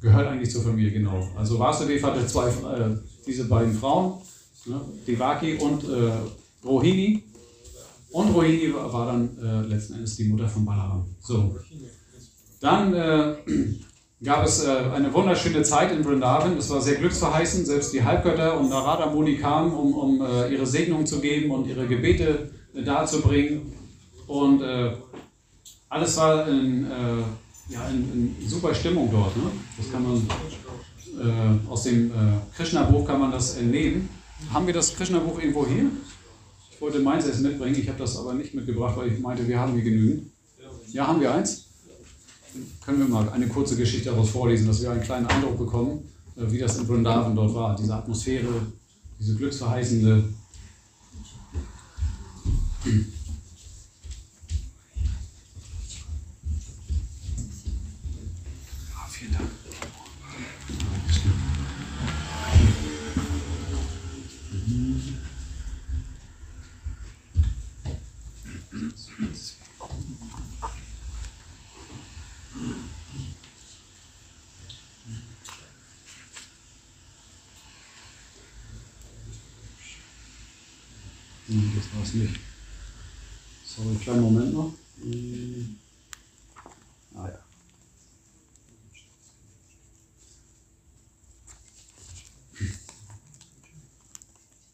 gehört 0.01 0.27
eigentlich 0.27 0.51
zur 0.51 0.63
Familie, 0.63 0.91
genau. 0.91 1.29
Also 1.37 1.59
Vasudev 1.59 2.03
hatte 2.03 2.27
zwei, 2.27 2.49
äh, 2.49 2.97
diese 3.27 3.45
beiden 3.45 3.75
Frauen, 3.75 4.21
ne, 4.67 4.81
Devaki 5.07 5.55
und 5.55 5.85
äh, 5.85 6.13
Rohini. 6.65 7.25
Und 8.11 8.33
Rohini 8.33 8.73
war, 8.73 9.07
dann 9.07 9.37
äh, 9.39 9.67
letzten 9.69 9.95
Endes 9.95 10.17
die 10.17 10.25
Mutter 10.25 10.49
von 10.49 10.65
Balaram. 10.65 11.05
So. 11.21 11.57
Dann 12.61 12.95
äh, 12.95 13.35
gab 14.25 14.47
es 14.47 14.65
äh, 14.65 14.71
eine 14.71 15.13
wunderschöne 15.13 15.63
Zeit 15.63 15.93
in 15.93 16.05
Vrindavan. 16.05 16.57
Es 16.57 16.71
war 16.71 16.81
sehr 16.81 16.95
glücksverheißend. 16.95 17.67
Selbst 17.67 17.93
die 17.93 18.03
Halbgötter 18.03 18.59
und 18.59 18.71
Narada 18.71 19.07
Muni 19.07 19.37
kamen, 19.37 19.73
um, 19.73 19.95
um 19.95 20.21
äh, 20.25 20.53
ihre 20.53 20.67
Segnung 20.67 21.07
zu 21.07 21.21
geben 21.21 21.51
und 21.51 21.67
ihre 21.67 21.87
Gebete 21.87 22.51
äh, 22.73 22.83
darzubringen. 22.83 23.73
Und 24.27 24.63
äh, 24.63 24.93
alles 25.89 26.17
war 26.17 26.49
in, 26.49 26.85
äh, 26.91 27.23
ja, 27.69 27.89
in, 27.89 28.37
in, 28.41 28.49
super 28.49 28.75
Stimmung 28.75 29.11
dort. 29.11 29.37
Ne? 29.37 29.45
Das 29.77 29.91
kann 29.91 30.03
man 30.03 30.27
äh, 31.21 31.71
aus 31.71 31.85
dem 31.85 32.11
Krishna-Buch 32.57 33.07
kann 33.07 33.21
man 33.21 33.31
das 33.31 33.57
entnehmen. 33.57 34.09
Haben 34.53 34.67
wir 34.67 34.75
das 34.75 34.95
Krishna-Buch 34.97 35.39
irgendwo 35.39 35.67
hier? 35.67 35.91
Ich 36.71 36.81
wollte 36.81 36.99
meins 36.99 37.27
erst 37.27 37.41
mitbringen, 37.41 37.77
ich 37.79 37.89
habe 37.89 37.99
das 37.99 38.17
aber 38.17 38.35
nicht 38.35 38.53
mitgebracht, 38.53 38.97
weil 38.97 39.13
ich 39.13 39.21
meinte, 39.21 39.47
wir 39.47 39.59
haben 39.59 39.73
hier 39.75 39.85
genügend. 39.85 40.31
Ja, 40.93 41.07
haben 41.07 41.21
wir 41.21 41.33
eins? 41.33 41.67
Können 42.85 42.99
wir 42.99 43.07
mal 43.09 43.29
eine 43.31 43.49
kurze 43.49 43.77
Geschichte 43.77 44.11
daraus 44.11 44.31
vorlesen, 44.31 44.67
dass 44.67 44.83
wir 44.83 44.91
einen 44.91 45.03
kleinen 45.03 45.27
Eindruck 45.27 45.59
bekommen, 45.59 46.09
äh, 46.37 46.51
wie 46.51 46.59
das 46.59 46.79
in 46.79 46.87
Vrindavan 46.87 47.35
dort 47.35 47.55
war. 47.55 47.77
Diese 47.77 47.95
Atmosphäre, 47.95 48.67
diese 49.19 49.37
glücksverheißende. 49.37 50.25
Ja, 58.91 59.09
vielen 59.11 59.33
Dank. 59.33 59.49
Hm, 81.47 81.73
Das 81.77 81.95
war 81.95 82.03
es 82.03 82.15
nicht. 82.15 82.41
Sorry, 83.67 83.94
kleinen 84.05 84.23
Moment 84.23 84.53
noch. 84.53 84.73
Hm. 85.03 85.77
Ah 87.17 87.29
ja. 87.29 87.39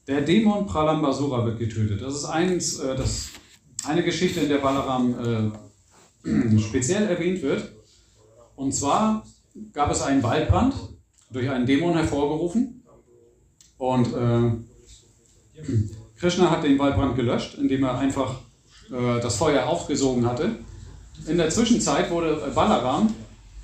Der 0.06 0.22
Dämon 0.22 0.66
Pralambasura 0.66 1.46
wird 1.46 1.58
getötet. 1.58 2.02
Das 2.02 2.14
ist 2.14 2.24
eins, 2.24 2.80
äh, 2.80 2.96
das, 2.96 3.28
eine 3.84 4.02
Geschichte, 4.02 4.40
in 4.40 4.48
der 4.48 4.58
Balaram 4.58 5.54
äh, 6.24 6.58
speziell 6.58 7.06
erwähnt 7.08 7.42
wird. 7.42 7.72
Und 8.56 8.74
zwar 8.74 9.24
gab 9.72 9.90
es 9.90 10.02
einen 10.02 10.22
Waldbrand, 10.22 10.74
durch 11.30 11.48
einen 11.48 11.66
Dämon 11.66 11.94
hervorgerufen. 11.94 12.82
Und 13.78 14.12
äh, 14.12 15.62
Krishna 16.16 16.50
hat 16.50 16.64
den 16.64 16.78
Waldbrand 16.78 17.14
gelöscht, 17.14 17.54
indem 17.54 17.84
er 17.84 17.96
einfach 17.96 18.49
das 18.90 19.36
Feuer 19.36 19.66
aufgesogen 19.66 20.26
hatte. 20.26 20.56
In 21.26 21.36
der 21.36 21.50
Zwischenzeit 21.50 22.10
wurde 22.10 22.50
Balaram 22.54 23.14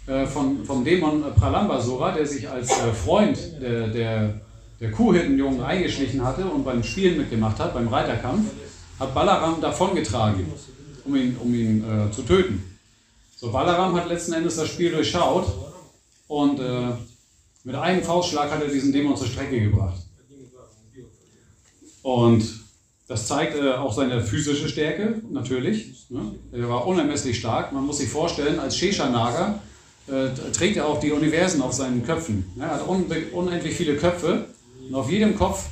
äh, 0.06 0.26
von, 0.26 0.64
vom 0.64 0.84
Dämon 0.84 1.24
Pralambasura, 1.34 2.12
der 2.12 2.26
sich 2.26 2.48
als 2.48 2.70
äh, 2.70 2.92
Freund 2.92 3.38
der, 3.60 3.88
der, 3.88 4.40
der 4.80 4.90
Kuhhirtenjungen 4.92 5.62
eingeschlichen 5.62 6.24
hatte 6.24 6.44
und 6.44 6.64
beim 6.64 6.84
Spielen 6.84 7.18
mitgemacht 7.18 7.58
hat, 7.58 7.74
beim 7.74 7.88
Reiterkampf, 7.88 8.46
hat 9.00 9.14
Balaram 9.14 9.60
davongetragen, 9.60 10.46
um 11.04 11.16
ihn, 11.16 11.36
um 11.42 11.52
ihn 11.52 11.84
äh, 11.84 12.12
zu 12.12 12.22
töten. 12.22 12.62
So, 13.36 13.50
Balaram 13.50 13.96
hat 13.96 14.08
letzten 14.08 14.34
Endes 14.34 14.56
das 14.56 14.68
Spiel 14.68 14.92
durchschaut 14.92 15.52
und 16.28 16.60
äh, 16.60 16.92
mit 17.64 17.74
einem 17.74 18.02
Faustschlag 18.02 18.50
hat 18.50 18.62
er 18.62 18.68
diesen 18.68 18.92
Dämon 18.92 19.16
zur 19.16 19.26
Strecke 19.26 19.60
gebracht. 19.60 19.98
Und 22.02 22.65
das 23.08 23.28
zeigt 23.28 23.56
äh, 23.56 23.72
auch 23.72 23.92
seine 23.92 24.20
physische 24.22 24.68
Stärke, 24.68 25.22
natürlich. 25.30 26.06
Ne? 26.10 26.32
Er 26.52 26.68
war 26.68 26.86
unermesslich 26.86 27.38
stark. 27.38 27.72
Man 27.72 27.86
muss 27.86 27.98
sich 27.98 28.08
vorstellen, 28.08 28.58
als 28.58 28.76
Sheshanaga 28.76 29.60
äh, 30.08 30.28
trägt 30.52 30.76
er 30.76 30.88
auch 30.88 30.98
die 30.98 31.12
Universen 31.12 31.62
auf 31.62 31.72
seinen 31.72 32.04
Köpfen. 32.04 32.44
Er 32.58 32.70
hat 32.70 32.82
unendlich 32.86 33.74
viele 33.74 33.96
Köpfe 33.96 34.46
und 34.88 34.94
auf 34.94 35.10
jedem 35.10 35.36
Kopf 35.36 35.66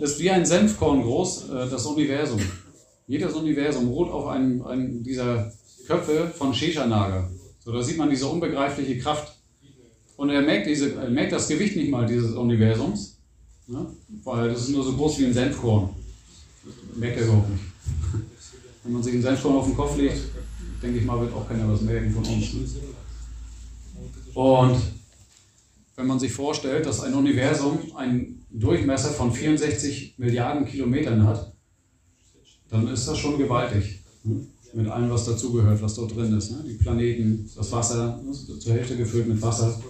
ist 0.00 0.18
wie 0.20 0.30
ein 0.30 0.44
Senfkorn 0.44 1.02
groß 1.02 1.48
äh, 1.48 1.70
das 1.70 1.86
Universum. 1.86 2.40
Jedes 3.06 3.34
Universum 3.34 3.88
ruht 3.88 4.10
auf 4.10 4.26
einem, 4.26 4.62
einem 4.66 5.02
dieser 5.02 5.52
Köpfe 5.86 6.32
von 6.36 6.52
Sheshanaga. 6.52 7.30
So, 7.64 7.72
da 7.72 7.82
sieht 7.82 7.96
man 7.96 8.10
diese 8.10 8.26
unbegreifliche 8.26 8.98
Kraft. 8.98 9.32
Und 10.16 10.30
er 10.30 10.42
merkt, 10.42 10.66
diese, 10.66 10.94
er 10.94 11.10
merkt 11.10 11.32
das 11.32 11.48
Gewicht 11.48 11.76
nicht 11.76 11.90
mal 11.90 12.06
dieses 12.06 12.34
Universums, 12.34 13.18
ne? 13.66 13.86
weil 14.24 14.48
das 14.48 14.62
ist 14.62 14.70
nur 14.70 14.82
so 14.82 14.94
groß 14.94 15.18
wie 15.20 15.26
ein 15.26 15.34
Senfkorn. 15.34 15.90
Merkt 16.96 17.18
er 17.18 17.24
überhaupt 17.24 17.50
nicht. 17.50 17.62
Wenn 18.84 18.92
man 18.92 19.02
sich 19.02 19.14
einen 19.14 19.22
Senfkorn 19.22 19.56
auf 19.56 19.66
den 19.66 19.76
Kopf 19.76 19.96
legt, 19.96 20.20
denke 20.82 20.98
ich 20.98 21.04
mal, 21.04 21.20
wird 21.20 21.34
auch 21.34 21.48
keiner 21.48 21.70
was 21.70 21.80
merken 21.80 22.12
von 22.12 22.24
uns. 22.24 22.76
Und 24.34 24.76
wenn 25.96 26.06
man 26.06 26.20
sich 26.20 26.32
vorstellt, 26.32 26.86
dass 26.86 27.00
ein 27.00 27.14
Universum 27.14 27.78
einen 27.96 28.44
Durchmesser 28.50 29.10
von 29.10 29.32
64 29.32 30.14
Milliarden 30.18 30.66
Kilometern 30.66 31.26
hat, 31.26 31.52
dann 32.68 32.88
ist 32.88 33.06
das 33.08 33.18
schon 33.18 33.38
gewaltig. 33.38 34.00
ne? 34.24 34.46
Mit 34.74 34.88
allem, 34.88 35.08
was 35.10 35.24
dazugehört, 35.24 35.80
was 35.80 35.94
dort 35.94 36.14
drin 36.14 36.36
ist. 36.36 36.50
ne? 36.50 36.64
Die 36.68 36.74
Planeten, 36.74 37.50
das 37.56 37.72
Wasser, 37.72 38.20
ne? 38.22 38.32
zur 38.32 38.72
Hälfte 38.74 38.96
gefüllt 38.96 39.28
mit 39.28 39.40
Wasser. 39.40 39.80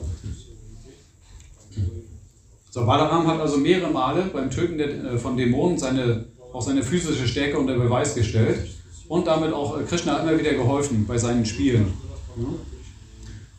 So, 2.71 2.85
Balaram 2.85 3.27
hat 3.27 3.41
also 3.41 3.57
mehrere 3.57 3.91
Male 3.91 4.31
beim 4.33 4.51
Töten 4.51 4.79
äh, 4.79 5.19
von 5.19 5.37
Dämonen 5.37 5.79
seine, 5.79 6.27
auch 6.57 6.63
seine 6.63 6.83
physische 6.83 7.27
Stärke 7.29 7.59
unter 7.59 7.79
Beweis 7.79 8.15
gestellt 8.15 8.69
und 9.09 9.27
damit 9.27 9.53
auch 9.53 9.79
äh, 9.79 9.85
Krishna 9.85 10.19
immer 10.19 10.39
wieder 10.39 10.55
geholfen 10.55 11.07
bei 11.07 11.19
seinen 11.19 11.45
Spielen. 11.45 11.93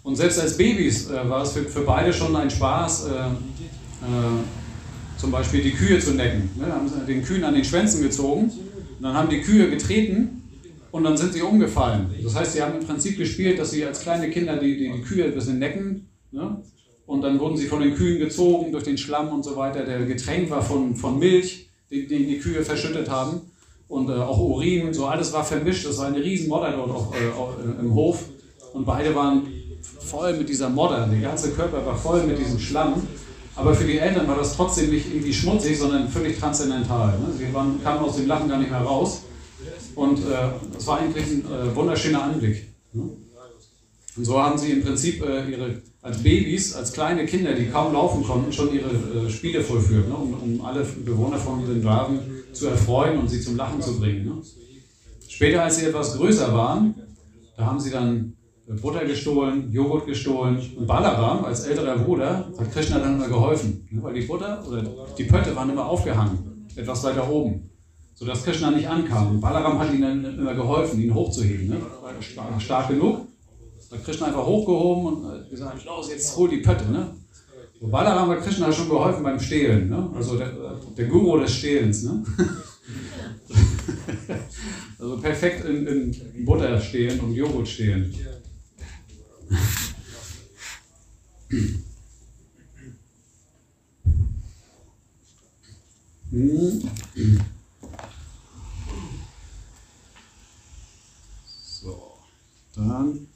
Und 0.04 0.16
selbst 0.16 0.40
als 0.40 0.58
Babys 0.58 1.10
äh, 1.10 1.30
war 1.30 1.44
es 1.44 1.52
für, 1.54 1.82
beide 1.82 2.14
schon 2.14 2.36
ein 2.36 2.50
Spaß, 2.50 3.08
äh, 3.08 3.10
zum 5.18 5.32
Beispiel 5.32 5.64
die 5.64 5.72
Kühe 5.72 6.00
zu 6.00 6.12
necken. 6.12 6.50
Ne? 6.56 6.68
Haben 6.72 6.88
sie 6.88 7.00
den 7.06 7.24
Kühen 7.24 7.44
an 7.44 7.56
den 7.56 7.64
Schwänzen 7.64 8.04
gezogen 8.04 8.52
dann 9.00 9.14
haben 9.14 9.30
die 9.30 9.42
Kühe 9.42 9.70
getreten 9.70 10.44
und 10.92 11.04
dann 11.04 11.18
sind 11.18 11.34
sie 11.34 11.42
umgefallen. 11.42 12.08
Das 12.24 12.36
heißt, 12.36 12.54
sie 12.54 12.62
haben 12.62 12.80
im 12.80 12.86
Prinzip 12.86 13.18
gespielt, 13.18 13.60
dass 13.60 13.72
sie 13.72 13.86
als 13.86 14.02
kleine 14.02 14.30
Kinder 14.30 14.58
die, 14.58 14.78
die, 14.78 15.02
Kühe 15.02 15.26
ein 15.26 15.34
bisschen 15.34 15.60
necken. 15.60 16.10
Ne? 16.32 16.62
Und 17.06 17.22
dann 17.22 17.40
wurden 17.40 17.58
sie 17.58 17.68
von 17.68 17.82
den 17.82 17.96
Kühen 17.96 18.20
gezogen 18.20 18.72
durch 18.72 18.84
den 18.84 18.98
Schlamm 18.98 19.30
und 19.30 19.44
so 19.44 19.56
weiter, 19.56 19.86
der 19.86 20.06
getränkt 20.06 20.50
war 20.50 20.62
von, 20.62 20.96
von 20.96 21.20
Milch, 21.20 21.67
den, 21.90 22.28
die 22.28 22.40
Kühe 22.40 22.64
verschüttet 22.64 23.10
haben. 23.10 23.42
Und 23.88 24.10
äh, 24.10 24.14
auch 24.14 24.40
Urin, 24.40 24.94
so 24.94 25.06
alles 25.06 25.32
war 25.32 25.44
vermischt. 25.44 25.86
Das 25.86 25.98
war 25.98 26.08
eine 26.08 26.24
riesen 26.24 26.50
Modder 26.50 26.72
dort 26.72 26.92
auch, 26.92 27.14
äh, 27.16 27.28
äh, 27.28 27.80
im 27.80 27.94
Hof. 27.94 28.26
Und 28.74 28.86
beide 28.86 29.16
waren 29.16 29.48
voll 30.00 30.36
mit 30.38 30.50
dieser 30.50 30.70
Modder. 30.70 31.08
Der 31.08 31.22
ganze 31.22 31.52
Körper 31.52 31.86
war 31.86 31.98
voll 31.98 32.24
mit 32.24 32.38
diesem 32.38 32.60
Schlamm. 32.60 33.02
Aber 33.56 33.74
für 33.74 33.86
die 33.86 33.98
Eltern 33.98 34.28
war 34.28 34.36
das 34.36 34.56
trotzdem 34.56 34.92
nicht 34.92 35.08
irgendwie 35.12 35.34
schmutzig, 35.34 35.80
sondern 35.80 36.08
völlig 36.10 36.38
transzendental. 36.38 37.18
Ne? 37.18 37.28
Sie 37.38 37.52
waren, 37.54 37.82
kamen 37.84 38.00
aus 38.00 38.18
dem 38.18 38.28
Lachen 38.28 38.48
gar 38.48 38.60
nicht 38.60 38.70
mehr 38.70 38.82
raus. 38.82 39.22
Und 39.96 40.20
es 40.78 40.86
war 40.86 41.00
eigentlich 41.00 41.26
ein 41.26 41.46
äh, 41.46 41.76
wunderschöner 41.76 42.22
Anblick. 42.22 42.68
Ne? 42.94 43.10
Und 44.18 44.26
so 44.26 44.42
haben 44.42 44.58
sie 44.58 44.72
im 44.72 44.84
Prinzip 44.84 45.24
äh, 45.24 45.50
ihre, 45.50 45.82
als 46.08 46.24
Babys, 46.24 46.74
als 46.74 46.94
kleine 46.94 47.26
Kinder, 47.26 47.54
die 47.54 47.66
kaum 47.66 47.92
laufen 47.92 48.24
konnten, 48.24 48.52
schon 48.54 48.74
ihre 48.74 48.90
äh, 48.90 49.30
Spiele 49.30 49.62
vollführt, 49.62 50.08
ne? 50.08 50.16
um, 50.16 50.34
um 50.34 50.66
alle 50.66 50.84
Bewohner 50.84 51.38
von 51.38 51.68
den 51.68 51.84
Draven 51.84 52.20
zu 52.54 52.68
erfreuen 52.68 53.20
und 53.20 53.28
sie 53.30 53.42
zum 53.42 53.58
Lachen 53.58 53.82
zu 53.82 54.00
bringen. 54.00 54.26
Ne? 54.26 54.32
Später, 55.28 55.64
als 55.64 55.78
sie 55.78 55.86
etwas 55.86 56.16
größer 56.16 56.54
waren, 56.54 56.96
da 57.58 57.66
haben 57.66 57.80
sie 57.80 57.92
dann 57.92 58.34
äh, 58.70 58.74
Butter 58.74 59.04
gestohlen, 59.04 59.70
Joghurt 59.70 60.06
gestohlen 60.06 60.62
und 60.78 60.88
Balaram 60.88 61.44
als 61.44 61.66
älterer 61.66 61.98
Bruder 61.98 62.50
hat 62.58 62.72
Krishna 62.72 63.00
dann 63.00 63.16
immer 63.16 63.28
geholfen, 63.28 63.86
ne? 63.92 64.02
weil 64.02 64.14
die 64.14 64.26
Butter 64.26 64.64
oder 64.66 64.84
die 65.18 65.26
Pötte 65.26 65.54
waren 65.58 65.70
immer 65.70 65.88
aufgehangen, 65.88 66.68
etwas 66.74 67.04
weiter 67.04 67.30
oben, 67.30 67.70
sodass 68.16 68.46
Krishna 68.46 68.72
nicht 68.72 68.88
ankam. 68.88 69.32
Und 69.32 69.42
Balaram 69.42 69.78
hat 69.78 69.94
ihnen 69.94 70.24
dann 70.24 70.40
immer 70.40 70.54
geholfen, 70.54 71.02
ihn 71.02 71.14
hochzuheben, 71.14 71.68
ne? 71.68 71.82
war 72.02 72.60
stark 72.62 72.88
genug. 72.88 73.28
Hat 73.92 74.04
Krishna 74.04 74.28
einfach 74.28 74.46
hochgehoben 74.46 75.06
und 75.06 75.46
äh, 75.46 75.50
gesagt, 75.50 75.86
los, 75.86 76.10
jetzt 76.10 76.36
hol 76.36 76.50
die 76.50 76.58
Pötte. 76.58 76.92
Ne? 76.92 77.16
Und 77.80 77.92
Balaram 77.92 78.30
hat 78.30 78.44
Krishna 78.44 78.72
schon 78.72 78.90
geholfen 78.90 79.24
beim 79.24 79.40
Stehlen, 79.40 79.90
ne? 79.90 80.10
also 80.14 80.38
der, 80.38 80.52
der 80.98 81.06
Guru 81.06 81.40
des 81.40 81.54
Stehlens. 81.54 82.04
Ne? 82.04 82.24
also 85.00 85.18
perfekt 85.20 85.64
in, 85.66 85.88
in 85.88 86.46
Butter 86.46 86.80
stehlen 86.82 87.20
und 87.22 87.34
Joghurt 87.34 87.68
stehlen. 87.68 88.14
So, 101.64 102.18
dann 102.76 103.28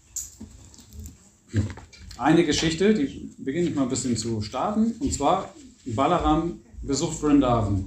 eine 2.17 2.45
Geschichte, 2.45 2.93
die 2.93 3.31
beginne 3.37 3.69
ich 3.69 3.75
mal 3.75 3.83
ein 3.83 3.89
bisschen 3.89 4.15
zu 4.15 4.41
starten. 4.41 4.93
Und 4.99 5.13
zwar, 5.13 5.49
Balaram 5.85 6.59
besucht 6.81 7.17
Vrindavan. 7.17 7.85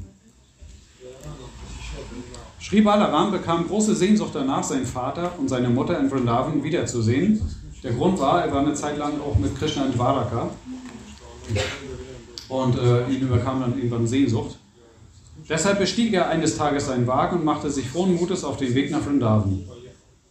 Sri 2.61 2.81
Balaram 2.81 3.31
bekam 3.31 3.67
große 3.67 3.95
Sehnsucht 3.95 4.35
danach, 4.35 4.65
seinen 4.65 4.87
Vater 4.87 5.39
und 5.39 5.49
seine 5.49 5.69
Mutter 5.69 5.99
in 6.01 6.09
Vrindavan 6.09 6.63
wiederzusehen. 6.65 7.41
Der 7.83 7.93
Grund 7.93 8.19
war, 8.19 8.45
er 8.45 8.53
war 8.53 8.61
eine 8.61 8.75
Zeit 8.75 8.97
lang 8.97 9.21
auch 9.21 9.39
mit 9.39 9.57
Krishna 9.57 9.85
in 9.85 9.93
Dwaraka. 9.93 10.51
Und 12.49 12.79
äh, 12.79 13.07
ihn 13.11 13.21
überkam 13.21 13.61
dann 13.61 13.77
irgendwann 13.77 14.07
Sehnsucht. 14.07 14.59
Deshalb 15.49 15.79
bestieg 15.79 16.15
er 16.15 16.29
eines 16.29 16.57
Tages 16.57 16.87
seinen 16.87 17.07
Wagen 17.07 17.39
und 17.39 17.45
machte 17.45 17.71
sich 17.71 17.87
frohen 17.87 18.15
Mutes 18.15 18.45
auf 18.45 18.57
den 18.57 18.75
Weg 18.75 18.91
nach 18.91 19.03
Vrindavan. 19.03 19.65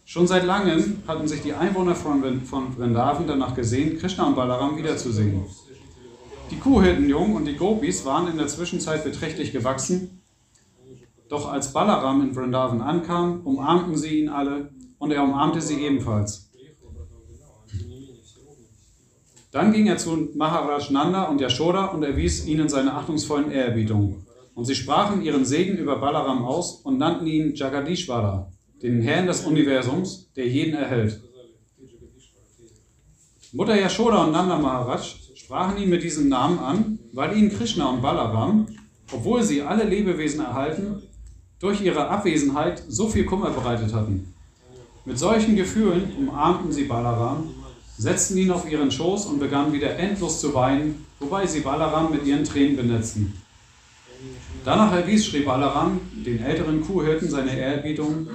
Schon 0.06 0.26
seit 0.26 0.44
langem 0.44 1.02
hatten 1.08 1.26
sich 1.26 1.40
die 1.42 1.54
Einwohner 1.54 1.94
von, 1.94 2.22
Vrin- 2.22 2.42
von 2.42 2.72
Vrindavan 2.72 3.26
danach 3.26 3.54
gesehen, 3.54 3.98
Krishna 3.98 4.26
und 4.26 4.36
Balaram 4.36 4.76
wiederzusehen. 4.76 5.44
Die 6.50 6.58
Kuhhirtenjungen 6.58 7.36
und 7.36 7.46
die 7.46 7.56
Gopis 7.56 8.04
waren 8.04 8.28
in 8.28 8.36
der 8.36 8.46
Zwischenzeit 8.46 9.02
beträchtlich 9.02 9.52
gewachsen, 9.52 10.20
doch 11.30 11.50
als 11.50 11.72
Balaram 11.72 12.20
in 12.20 12.34
Vrindavan 12.34 12.82
ankam, 12.82 13.40
umarmten 13.44 13.96
sie 13.96 14.20
ihn 14.20 14.28
alle 14.28 14.70
und 14.98 15.10
er 15.10 15.24
umarmte 15.24 15.62
sie 15.62 15.80
ebenfalls. 15.80 16.50
Dann 19.50 19.72
ging 19.72 19.86
er 19.86 19.96
zu 19.96 20.28
Maharaj 20.34 20.90
Nanda 20.90 21.24
und 21.24 21.40
Yashoda 21.40 21.86
und 21.86 22.02
erwies 22.02 22.46
ihnen 22.46 22.68
seine 22.68 22.92
achtungsvollen 22.92 23.50
Ehrerbietung. 23.50 24.26
Und 24.54 24.66
sie 24.66 24.74
sprachen 24.74 25.22
ihren 25.22 25.44
Segen 25.44 25.78
über 25.78 25.96
Balaram 25.96 26.44
aus 26.44 26.80
und 26.82 26.98
nannten 26.98 27.26
ihn 27.26 27.54
Jagadishvara, 27.54 28.52
den 28.84 29.00
Herrn 29.00 29.26
des 29.26 29.40
Universums, 29.46 30.30
der 30.36 30.46
jeden 30.46 30.74
erhält. 30.74 31.18
Mutter 33.52 33.80
Yashoda 33.80 34.24
und 34.24 34.32
Nanda 34.32 34.58
Maharaj 34.58 35.16
sprachen 35.34 35.78
ihn 35.78 35.88
mit 35.88 36.02
diesem 36.02 36.28
Namen 36.28 36.58
an, 36.58 36.98
weil 37.14 37.34
ihnen 37.34 37.48
Krishna 37.48 37.88
und 37.88 38.02
Balaram, 38.02 38.66
obwohl 39.10 39.42
sie 39.42 39.62
alle 39.62 39.84
Lebewesen 39.84 40.44
erhalten, 40.44 41.02
durch 41.60 41.80
ihre 41.80 42.08
Abwesenheit 42.08 42.82
so 42.86 43.08
viel 43.08 43.24
Kummer 43.24 43.50
bereitet 43.50 43.94
hatten. 43.94 44.34
Mit 45.06 45.18
solchen 45.18 45.56
Gefühlen 45.56 46.12
umarmten 46.18 46.70
sie 46.70 46.84
Balaram, 46.84 47.54
setzten 47.96 48.36
ihn 48.36 48.50
auf 48.50 48.70
ihren 48.70 48.90
Schoß 48.90 49.24
und 49.26 49.38
begannen 49.38 49.72
wieder 49.72 49.98
endlos 49.98 50.42
zu 50.42 50.52
weinen, 50.52 51.06
wobei 51.20 51.46
sie 51.46 51.60
Balaram 51.60 52.10
mit 52.10 52.26
ihren 52.26 52.44
Tränen 52.44 52.76
benetzten. 52.76 53.32
Danach 54.62 54.92
erwies 54.92 55.24
Sri 55.24 55.40
Balaram 55.40 56.00
den 56.12 56.42
älteren 56.42 56.82
Kuhhirten 56.82 57.30
seine 57.30 57.56
Ehrerbietung 57.56 58.28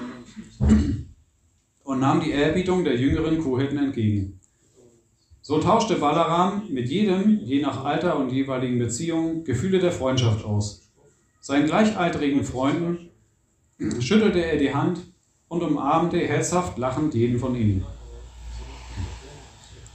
und 1.84 2.00
nahm 2.00 2.22
die 2.22 2.32
Ehrerbietung 2.32 2.84
der 2.84 2.98
jüngeren 2.98 3.40
Kuhhirten 3.40 3.78
entgegen. 3.78 4.40
So 5.42 5.60
tauschte 5.60 5.96
Balaram 5.96 6.64
mit 6.70 6.90
jedem, 6.90 7.40
je 7.40 7.62
nach 7.62 7.84
Alter 7.84 8.20
und 8.20 8.32
jeweiligen 8.32 8.78
Beziehung, 8.78 9.44
Gefühle 9.44 9.80
der 9.80 9.92
Freundschaft 9.92 10.46
aus. 10.46 10.90
Seinen 11.42 11.66
gleichaltrigen 11.66 12.44
Freunden 12.44 13.10
schüttelte 14.00 14.46
er 14.46 14.58
die 14.58 14.74
Hand 14.74 15.00
und 15.48 15.64
umarmte 15.64 16.20
herzhaft 16.20 16.78
lachend 16.78 17.16
jeden 17.16 17.40
von 17.40 17.56
ihnen. 17.56 17.84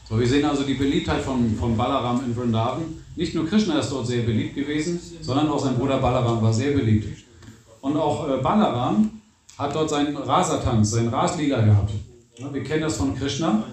So, 0.09 0.19
wir 0.19 0.27
sehen 0.27 0.45
also 0.45 0.65
die 0.65 0.75
Beliebtheit 0.75 1.23
von, 1.23 1.55
von 1.55 1.77
Balaram 1.77 2.23
in 2.27 2.35
Vrindavan. 2.35 2.83
Nicht 3.17 3.35
nur 3.35 3.47
Krishna 3.47 3.79
ist 3.79 3.91
dort 3.91 4.07
sehr 4.07 4.23
beliebt 4.23 4.55
gewesen, 4.55 5.01
sondern 5.21 5.49
auch 5.49 5.59
sein 5.59 5.77
Bruder 5.77 5.99
Balaram 5.99 6.43
war 6.43 6.53
sehr 6.53 6.73
beliebt. 6.73 7.25
Und 7.81 7.97
auch 7.97 8.29
äh, 8.29 8.43
Balaram 8.43 9.23
hat 9.59 9.75
dort 9.75 9.91
seinen 9.91 10.17
Rasatanz, 10.17 10.91
seinen 10.91 11.09
Raslila 11.09 11.61
gehabt. 11.61 11.93
Ja, 12.39 12.53
wir 12.53 12.65
kennen 12.65 12.83
das 12.83 12.97
von 12.97 13.15
Krishna. 13.15 13.65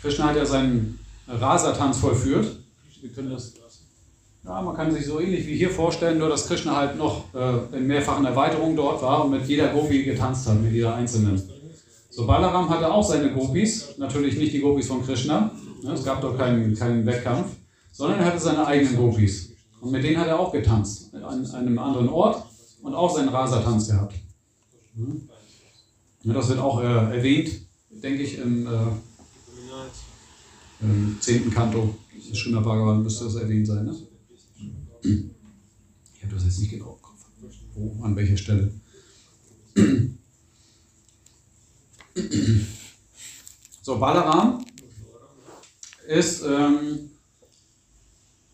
Krishna 0.00 0.28
hat 0.28 0.36
ja 0.36 0.46
seinen 0.46 0.98
Rasatanz 1.26 1.98
vollführt. 1.98 2.56
Wir 3.00 3.10
können 3.10 3.30
das, 3.30 3.54
ja, 4.44 4.62
man 4.62 4.74
kann 4.74 4.90
sich 4.90 5.04
so 5.04 5.20
ähnlich 5.20 5.46
wie 5.46 5.56
hier 5.56 5.70
vorstellen, 5.70 6.18
nur 6.18 6.28
dass 6.28 6.46
Krishna 6.46 6.74
halt 6.74 6.96
noch 6.96 7.24
äh, 7.34 7.76
in 7.76 7.86
mehrfachen 7.86 8.24
Erweiterungen 8.24 8.76
dort 8.76 9.02
war 9.02 9.24
und 9.24 9.32
mit 9.32 9.46
jeder 9.46 9.68
Gopi 9.68 10.04
getanzt 10.04 10.48
hat, 10.48 10.60
mit 10.60 10.72
jeder 10.72 10.94
einzelnen. 10.94 11.42
So, 12.08 12.26
Balaram 12.26 12.68
hatte 12.70 12.90
auch 12.90 13.06
seine 13.06 13.32
Gopis, 13.32 13.98
natürlich 13.98 14.38
nicht 14.38 14.52
die 14.52 14.60
Gopis 14.60 14.86
von 14.86 15.04
Krishna, 15.04 15.50
ne, 15.82 15.92
es 15.92 16.04
gab 16.04 16.20
dort 16.20 16.38
keinen, 16.38 16.74
keinen 16.74 17.04
Wettkampf, 17.04 17.48
sondern 17.92 18.20
er 18.20 18.26
hatte 18.26 18.38
seine 18.38 18.66
eigenen 18.66 18.96
Gopis. 18.96 19.52
Und 19.80 19.92
mit 19.92 20.02
denen 20.02 20.18
hat 20.18 20.28
er 20.28 20.40
auch 20.40 20.50
getanzt, 20.50 21.14
an 21.14 21.46
einem 21.54 21.78
anderen 21.78 22.08
Ort 22.08 22.42
und 22.82 22.94
auch 22.94 23.14
seinen 23.14 23.28
Rasatanz 23.28 23.88
gehabt. 23.88 24.14
Hm. 24.98 25.28
Ja, 26.24 26.32
das 26.32 26.48
wird 26.48 26.58
auch 26.58 26.80
äh, 26.82 27.16
erwähnt, 27.16 27.52
denke 27.90 28.22
ich, 28.22 28.38
im, 28.38 28.66
äh, 28.66 28.70
im 30.80 31.16
10. 31.20 31.50
Kanto 31.50 31.94
Srimad 32.34 32.64
Bhagavan 32.64 33.04
müsste 33.04 33.24
das 33.24 33.36
erwähnt 33.36 33.66
sein. 33.66 33.86
Ne? 33.86 33.96
Ich 36.16 36.24
habe 36.24 36.34
das 36.34 36.44
jetzt 36.44 36.58
nicht 36.58 36.72
genau 36.72 36.96
im 36.96 37.02
Kopf. 37.02 37.24
Wo, 37.74 38.02
an 38.02 38.16
welcher 38.16 38.36
Stelle. 38.36 38.72
So, 43.80 43.98
Balaram 43.98 44.64
ist, 46.08 46.42
ähm, 46.42 47.10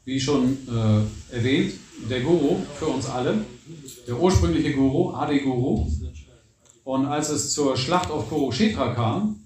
wie 0.05 0.21
schon 0.21 0.59
äh, 0.69 1.35
erwähnt, 1.35 1.75
der 2.11 2.21
Guru 2.21 2.59
für 2.79 2.87
uns 2.87 3.07
alle, 3.07 3.45
der 4.07 4.21
ursprüngliche 4.21 4.75
Guru, 4.75 5.15
Adi 5.15 5.41
Guru. 5.41 5.91
Und 6.85 7.07
als 7.07 7.30
es 7.30 7.53
zur 7.53 7.76
Schlacht 7.76 8.11
auf 8.11 8.28
Kurukshetra 8.28 8.95
kam, 8.95 9.41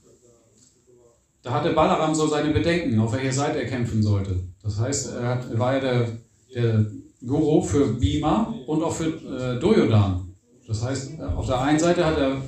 da 1.42 1.52
hatte 1.52 1.72
Balaram 1.72 2.14
so 2.14 2.26
seine 2.26 2.52
Bedenken, 2.52 2.98
auf 2.98 3.12
welcher 3.12 3.32
Seite 3.32 3.62
er 3.62 3.68
kämpfen 3.68 4.02
sollte. 4.02 4.40
Das 4.62 4.78
heißt, 4.78 5.12
er, 5.14 5.58
war 5.58 5.74
ja 5.74 5.80
der, 5.80 6.08
der 6.54 6.86
Guru 7.24 7.62
für 7.62 7.94
Bhima 7.94 8.54
und 8.66 8.82
auch 8.82 8.92
für 8.92 9.06
äh, 9.06 9.58
Duryodhan. 9.60 10.34
Das 10.66 10.82
heißt, 10.82 11.20
auf 11.20 11.46
der 11.46 11.60
einen 11.60 11.78
Seite 11.78 12.04
hat 12.04 12.18
er 12.18 12.42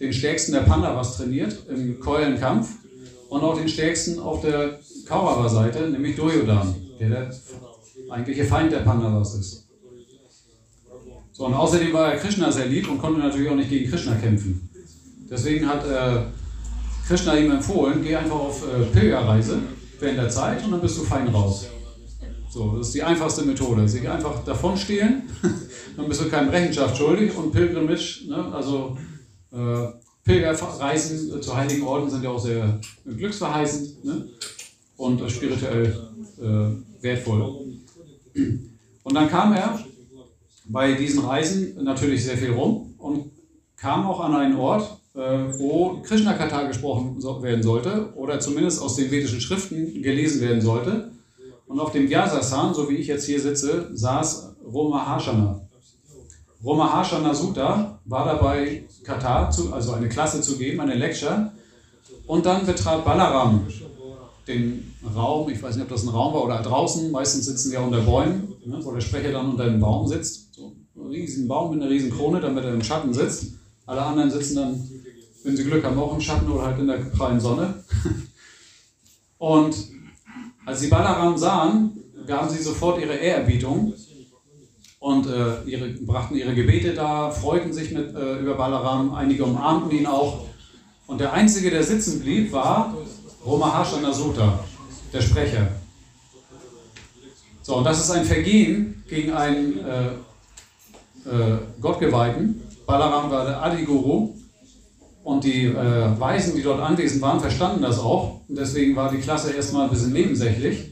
den 0.00 0.12
stärksten 0.12 0.52
der 0.52 0.60
Pandavas 0.60 1.16
trainiert 1.16 1.66
im 1.68 1.98
Keulenkampf 1.98 2.70
und 3.28 3.42
auch 3.42 3.58
den 3.58 3.68
stärksten 3.68 4.20
auf 4.20 4.40
der 4.40 4.78
Kaurava-Seite, 5.06 5.90
nämlich 5.90 6.16
Duryodhan, 6.16 6.74
der 7.00 7.08
der 7.10 7.34
eigentliche 8.08 8.44
Feind 8.44 8.72
der 8.72 8.78
Pandavas 8.78 9.34
ist. 9.34 9.67
So, 11.38 11.46
und 11.46 11.54
außerdem 11.54 11.92
war 11.92 12.12
er 12.12 12.18
Krishna 12.18 12.50
sehr 12.50 12.66
lieb 12.66 12.90
und 12.90 12.98
konnte 12.98 13.20
natürlich 13.20 13.48
auch 13.48 13.54
nicht 13.54 13.70
gegen 13.70 13.88
Krishna 13.88 14.16
kämpfen. 14.16 14.68
Deswegen 15.30 15.68
hat 15.68 15.86
äh, 15.86 16.22
Krishna 17.06 17.36
ihm 17.36 17.52
empfohlen, 17.52 18.02
geh 18.02 18.16
einfach 18.16 18.34
auf 18.34 18.64
äh, 18.64 18.82
Pilgerreise 18.86 19.60
während 20.00 20.18
der 20.18 20.28
Zeit 20.28 20.64
und 20.64 20.72
dann 20.72 20.80
bist 20.80 20.98
du 20.98 21.04
fein 21.04 21.28
raus. 21.28 21.68
So, 22.50 22.76
das 22.76 22.88
ist 22.88 22.94
die 22.96 23.04
einfachste 23.04 23.44
Methode. 23.44 23.88
Sie 23.88 24.08
einfach 24.08 24.42
davon 24.44 24.76
stehlen, 24.76 25.30
dann 25.96 26.08
bist 26.08 26.22
du 26.22 26.28
keinem 26.28 26.48
Rechenschaft 26.48 26.96
schuldig 26.96 27.32
und 27.36 27.52
Pilgrimage, 27.52 28.24
ne, 28.28 28.52
also 28.52 28.98
äh, 29.52 29.86
Pilgerreisen 30.24 31.40
zu 31.40 31.56
heiligen 31.56 31.86
Orten 31.86 32.10
sind 32.10 32.24
ja 32.24 32.30
auch 32.30 32.42
sehr 32.42 32.80
glücksverheißend 33.04 34.04
ne, 34.04 34.28
und 34.96 35.30
spirituell 35.30 35.96
äh, 36.40 37.02
wertvoll. 37.02 37.42
Und 39.04 39.14
dann 39.14 39.28
kam 39.30 39.52
er 39.52 39.78
bei 40.68 40.92
diesen 40.92 41.24
Reisen 41.24 41.82
natürlich 41.82 42.24
sehr 42.24 42.36
viel 42.36 42.52
rum 42.52 42.94
und 42.98 43.30
kam 43.76 44.06
auch 44.06 44.20
an 44.20 44.34
einen 44.36 44.56
Ort, 44.56 44.98
äh, 45.14 45.20
wo 45.58 46.00
Krishna-Kata 46.02 46.66
gesprochen 46.66 47.22
werden 47.42 47.62
sollte 47.62 48.12
oder 48.14 48.38
zumindest 48.38 48.82
aus 48.82 48.96
den 48.96 49.10
vedischen 49.10 49.40
Schriften 49.40 50.02
gelesen 50.02 50.40
werden 50.40 50.60
sollte. 50.60 51.10
Und 51.66 51.80
auf 51.80 51.92
dem 51.92 52.08
Vyasasan, 52.08 52.74
so 52.74 52.88
wie 52.88 52.96
ich 52.96 53.06
jetzt 53.06 53.26
hier 53.26 53.40
sitze, 53.40 53.90
saß 53.92 54.56
Romahashana. 54.72 55.60
Romahashana 56.64 57.34
Sutta 57.34 58.00
war 58.04 58.24
dabei, 58.24 58.84
Kata, 59.04 59.50
also 59.72 59.92
eine 59.92 60.08
Klasse 60.08 60.40
zu 60.40 60.56
geben, 60.56 60.80
eine 60.80 60.94
Lecture. 60.94 61.52
Und 62.26 62.44
dann 62.46 62.66
betrat 62.66 63.04
Balaram 63.04 63.66
den 64.46 64.94
Raum, 65.14 65.48
ich 65.50 65.62
weiß 65.62 65.76
nicht, 65.76 65.84
ob 65.84 65.90
das 65.90 66.04
ein 66.04 66.08
Raum 66.08 66.34
war 66.34 66.44
oder 66.44 66.62
draußen, 66.62 67.10
meistens 67.10 67.44
sitzen 67.46 67.70
wir 67.70 67.82
unter 67.82 68.00
Bäumen, 68.00 68.54
ne, 68.64 68.80
wo 68.82 68.92
der 68.92 69.00
Sprecher 69.00 69.30
dann 69.30 69.50
unter 69.50 69.64
einem 69.64 69.78
Baum 69.78 70.08
sitzt. 70.08 70.47
Riesen 71.08 71.48
Baum 71.48 71.72
mit 71.72 71.82
einer 71.82 71.90
riesen 71.90 72.10
Krone, 72.10 72.40
damit 72.40 72.64
er 72.64 72.74
im 72.74 72.82
Schatten 72.82 73.12
sitzt. 73.12 73.54
Alle 73.86 74.02
anderen 74.02 74.30
sitzen 74.30 74.56
dann, 74.56 74.90
wenn 75.44 75.56
sie 75.56 75.64
Glück 75.64 75.84
haben, 75.84 75.98
auch 75.98 76.14
im 76.14 76.20
Schatten 76.20 76.50
oder 76.50 76.66
halt 76.66 76.78
in 76.78 76.86
der 76.86 76.96
prallen 76.96 77.40
Sonne. 77.40 77.82
Und 79.38 79.76
als 80.66 80.80
sie 80.80 80.88
Balaram 80.88 81.38
sahen, 81.38 81.98
gaben 82.26 82.50
sie 82.50 82.62
sofort 82.62 83.00
ihre 83.00 83.14
Ehrerbietung 83.14 83.94
und 84.98 85.26
äh, 85.26 85.62
ihre, 85.64 85.88
brachten 85.88 86.36
ihre 86.36 86.54
Gebete 86.54 86.92
dar, 86.92 87.32
freuten 87.32 87.72
sich 87.72 87.92
mit, 87.92 88.14
äh, 88.14 88.38
über 88.40 88.54
Balaram, 88.54 89.14
einige 89.14 89.44
umarmten 89.44 89.96
ihn 89.96 90.06
auch. 90.06 90.46
Und 91.06 91.20
der 91.20 91.32
Einzige, 91.32 91.70
der 91.70 91.82
sitzen 91.82 92.20
blieb, 92.20 92.52
war 92.52 92.94
Romahashana 93.46 94.12
Sutta, 94.12 94.58
der 95.12 95.22
Sprecher. 95.22 95.68
So, 97.62 97.76
und 97.76 97.84
das 97.84 98.00
ist 98.00 98.10
ein 98.10 98.24
Vergehen 98.24 99.04
gegen 99.08 99.32
einen 99.32 99.78
äh, 99.78 100.10
äh, 101.28 101.80
Gottgeweihten. 101.80 102.62
Balaram 102.86 103.30
war 103.30 103.44
der 103.44 103.62
Adi-Guru. 103.62 104.34
Und 105.24 105.44
die 105.44 105.66
äh, 105.66 106.20
Weisen, 106.20 106.56
die 106.56 106.62
dort 106.62 106.80
anwesend 106.80 107.20
waren, 107.20 107.38
verstanden 107.38 107.82
das 107.82 107.98
auch. 107.98 108.40
Und 108.48 108.58
deswegen 108.58 108.96
war 108.96 109.10
die 109.10 109.18
Klasse 109.18 109.52
erstmal 109.52 109.84
ein 109.84 109.90
bisschen 109.90 110.12
nebensächlich. 110.12 110.90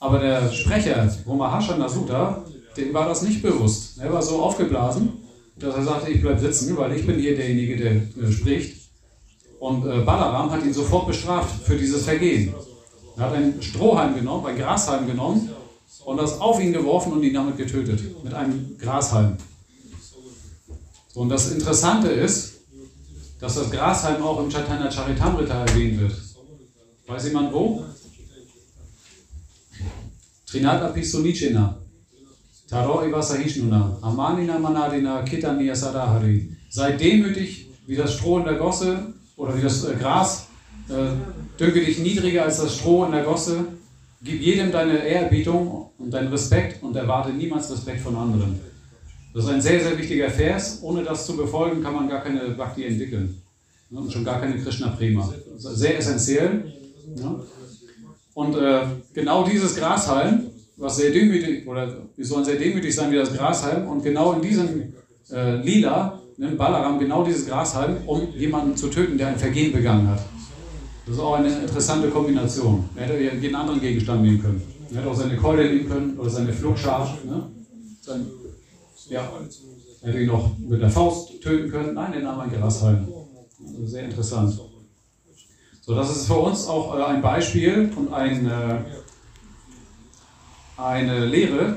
Aber 0.00 0.18
der 0.18 0.52
Sprecher, 0.52 1.10
Romahashana 1.26 1.88
Sutta, 1.88 2.44
dem 2.76 2.92
war 2.92 3.08
das 3.08 3.22
nicht 3.22 3.42
bewusst. 3.42 3.98
Er 3.98 4.12
war 4.12 4.20
so 4.20 4.42
aufgeblasen, 4.42 5.14
dass 5.58 5.76
er 5.76 5.84
sagte, 5.84 6.10
ich 6.10 6.20
bleibe 6.20 6.40
sitzen, 6.40 6.76
weil 6.76 6.94
ich 6.94 7.06
bin 7.06 7.18
hier 7.18 7.36
derjenige, 7.36 7.76
der 7.76 7.92
äh, 7.92 8.30
spricht. 8.30 8.90
Und 9.60 9.86
äh, 9.86 10.00
Balaram 10.00 10.50
hat 10.50 10.62
ihn 10.62 10.74
sofort 10.74 11.06
bestraft 11.06 11.64
für 11.64 11.76
dieses 11.76 12.04
Vergehen. 12.04 12.52
Er 13.16 13.24
hat 13.24 13.32
einen 13.34 13.62
Strohhalm 13.62 14.14
genommen, 14.14 14.44
ein 14.44 14.58
Grashalm 14.58 15.06
genommen 15.06 15.48
und 16.04 16.16
das 16.18 16.40
auf 16.40 16.60
ihn 16.60 16.72
geworfen 16.72 17.12
und 17.12 17.22
ihn 17.22 17.32
damit 17.32 17.56
getötet. 17.56 18.00
Mit 18.22 18.34
einem 18.34 18.76
Grashalm. 18.78 19.38
Und 21.14 21.28
das 21.28 21.52
Interessante 21.52 22.08
ist, 22.08 22.54
dass 23.40 23.54
das 23.54 23.70
Grashalm 23.70 24.22
auch 24.22 24.40
im 24.40 24.50
Chaitanya 24.50 24.90
Charitamrita 24.90 25.64
erwähnt 25.64 26.00
wird. 26.00 26.14
Weiß 27.06 27.26
jemand 27.26 27.52
wo? 27.52 27.84
Trinata 30.46 30.88
Pistolichena. 30.88 31.78
Taro 32.68 33.04
Ivasahishnuna. 33.04 33.98
Amanina 34.00 34.58
Manadina 34.58 35.22
Kitaniya 35.22 35.74
Sadahari. 35.74 36.56
Sei 36.70 36.92
demütig 36.92 37.68
wie 37.86 37.96
das 37.96 38.14
Stroh 38.14 38.38
in 38.38 38.44
der 38.44 38.54
Gosse 38.54 39.12
oder 39.36 39.56
wie 39.56 39.62
das 39.62 39.84
äh, 39.84 39.94
Gras. 39.94 40.46
Äh, 40.88 41.10
dünke 41.60 41.84
dich 41.84 41.98
niedriger 41.98 42.44
als 42.44 42.58
das 42.58 42.76
Stroh 42.76 43.04
in 43.04 43.12
der 43.12 43.24
Gosse. 43.24 43.64
Gib 44.22 44.40
jedem 44.40 44.72
deine 44.72 44.98
Ehrerbietung 44.98 45.90
und 45.98 46.10
deinen 46.10 46.28
Respekt 46.28 46.82
und 46.82 46.96
erwarte 46.96 47.32
niemals 47.32 47.70
Respekt 47.70 48.00
von 48.00 48.16
anderen. 48.16 48.58
Das 49.34 49.44
ist 49.44 49.50
ein 49.50 49.60
sehr, 49.60 49.80
sehr 49.80 49.98
wichtiger 49.98 50.30
Vers. 50.30 50.78
Ohne 50.82 51.02
das 51.02 51.26
zu 51.26 51.36
befolgen, 51.36 51.82
kann 51.82 51.92
man 51.92 52.08
gar 52.08 52.22
keine 52.22 52.50
Bhakti 52.50 52.84
entwickeln. 52.84 53.42
Ne, 53.90 54.00
Und 54.00 54.12
schon 54.12 54.24
gar 54.24 54.40
keine 54.40 54.56
Krishna 54.58 54.88
Prima. 54.88 55.28
Sehr 55.56 55.98
essentiell. 55.98 56.72
Und 58.34 58.56
äh, 58.56 58.82
genau 59.12 59.44
dieses 59.44 59.74
Grashalm, 59.74 60.44
was 60.76 60.96
sehr 60.96 61.10
demütig, 61.10 61.66
oder 61.66 61.96
wir 62.16 62.24
sollen 62.24 62.44
sehr 62.44 62.56
demütig 62.56 62.94
sein 62.94 63.10
wie 63.10 63.16
das 63.16 63.32
Grashalm, 63.32 63.88
und 63.88 64.04
genau 64.04 64.34
in 64.34 64.42
diesem 64.42 64.92
äh, 65.32 65.56
Lila 65.56 66.20
nimmt 66.36 66.56
Balaram 66.56 66.98
genau 67.00 67.24
dieses 67.24 67.46
Grashalm, 67.46 67.96
um 68.06 68.32
jemanden 68.36 68.76
zu 68.76 68.88
töten, 68.88 69.18
der 69.18 69.28
ein 69.28 69.36
Vergehen 69.36 69.72
begangen 69.72 70.08
hat. 70.08 70.20
Das 71.06 71.16
ist 71.16 71.20
auch 71.20 71.34
eine 71.34 71.48
interessante 71.48 72.08
Kombination. 72.08 72.88
Er 72.96 73.06
hätte 73.06 73.36
jeden 73.40 73.54
anderen 73.54 73.80
Gegenstand 73.80 74.22
nehmen 74.22 74.40
können. 74.40 74.62
Er 74.90 75.00
hätte 75.00 75.10
auch 75.10 75.16
seine 75.16 75.36
Keule 75.36 75.68
nehmen 75.68 75.88
können 75.88 76.18
oder 76.18 76.30
seine 76.30 76.52
Flugschar. 76.52 77.18
Ne? 77.26 77.42
Sein, 78.00 78.26
ja, 79.08 79.30
hätte 80.02 80.20
ihn 80.20 80.26
noch 80.26 80.56
mit 80.58 80.80
der 80.80 80.90
Faust 80.90 81.40
töten 81.42 81.70
können. 81.70 81.94
Nein, 81.94 82.14
er 82.14 82.20
nahm 82.20 82.40
ein 82.40 82.50
Grashalm. 82.50 83.08
Also 83.66 83.86
sehr 83.86 84.04
interessant. 84.04 84.58
So, 85.80 85.94
das 85.94 86.16
ist 86.16 86.26
für 86.26 86.34
uns 86.34 86.66
auch 86.66 86.96
äh, 86.96 87.02
ein 87.02 87.20
Beispiel 87.20 87.92
und 87.94 88.12
ein, 88.12 88.46
äh, 88.46 88.78
eine 90.78 91.26
Lehre, 91.26 91.76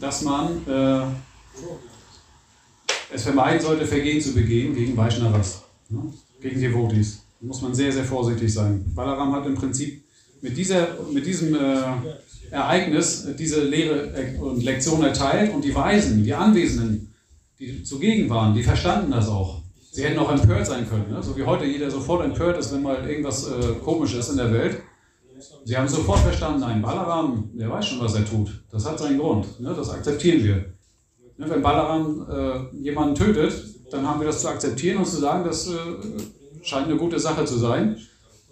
dass 0.00 0.22
man 0.22 0.64
äh, 0.68 1.02
es 3.12 3.22
vermeiden 3.24 3.60
sollte, 3.60 3.86
Vergehen 3.86 4.20
zu 4.20 4.32
begehen 4.32 4.74
gegen 4.74 4.96
Vaishnavas, 4.96 5.62
ne? 5.88 6.12
gegen 6.40 6.60
Devotis. 6.60 7.22
Da 7.40 7.46
muss 7.48 7.62
man 7.62 7.74
sehr, 7.74 7.92
sehr 7.92 8.04
vorsichtig 8.04 8.52
sein. 8.52 8.84
Balaram 8.94 9.32
hat 9.32 9.46
im 9.46 9.54
Prinzip 9.54 10.02
mit, 10.40 10.56
dieser, 10.56 10.96
mit 11.12 11.26
diesem 11.26 11.54
äh, 11.54 11.82
Ereignis 12.50 13.24
äh, 13.24 13.34
diese 13.34 13.62
Lehre 13.64 14.12
äh, 14.14 14.38
und 14.38 14.62
Lektion 14.62 15.02
erteilt 15.02 15.52
und 15.54 15.64
die 15.64 15.74
Weisen, 15.74 16.24
die 16.24 16.34
Anwesenden, 16.34 17.14
die 17.58 17.82
zugegen 17.82 18.28
waren, 18.30 18.54
die 18.54 18.62
verstanden 18.62 19.10
das 19.10 19.28
auch. 19.28 19.62
Sie 19.90 20.02
hätten 20.02 20.18
auch 20.18 20.30
empört 20.30 20.66
sein 20.66 20.88
können, 20.88 21.10
ne? 21.10 21.22
so 21.22 21.36
wie 21.36 21.44
heute 21.44 21.64
jeder 21.64 21.90
sofort 21.90 22.24
empört 22.24 22.58
ist, 22.58 22.72
wenn 22.72 22.82
mal 22.82 23.08
irgendwas 23.08 23.46
äh, 23.46 23.74
komisch 23.84 24.14
ist 24.14 24.30
in 24.30 24.36
der 24.36 24.52
Welt. 24.52 24.78
Sie 25.64 25.76
haben 25.76 25.88
sofort 25.88 26.20
verstanden, 26.20 26.60
nein, 26.60 26.82
Balaram, 26.82 27.50
der 27.54 27.70
weiß 27.70 27.86
schon, 27.86 28.00
was 28.00 28.14
er 28.14 28.24
tut. 28.24 28.64
Das 28.70 28.84
hat 28.86 28.98
seinen 28.98 29.18
Grund. 29.18 29.60
Ne? 29.60 29.72
Das 29.76 29.90
akzeptieren 29.90 30.42
wir. 30.42 30.56
Ne? 31.36 31.48
Wenn 31.48 31.62
Balaram 31.62 32.26
äh, 32.28 32.76
jemanden 32.76 33.14
tötet, 33.14 33.52
dann 33.90 34.06
haben 34.06 34.20
wir 34.20 34.26
das 34.26 34.40
zu 34.40 34.48
akzeptieren 34.48 34.98
und 34.98 35.06
zu 35.06 35.18
sagen, 35.18 35.44
das 35.44 35.68
äh, 35.68 35.76
scheint 36.62 36.86
eine 36.86 36.96
gute 36.96 37.18
Sache 37.18 37.44
zu 37.44 37.56
sein. 37.56 37.98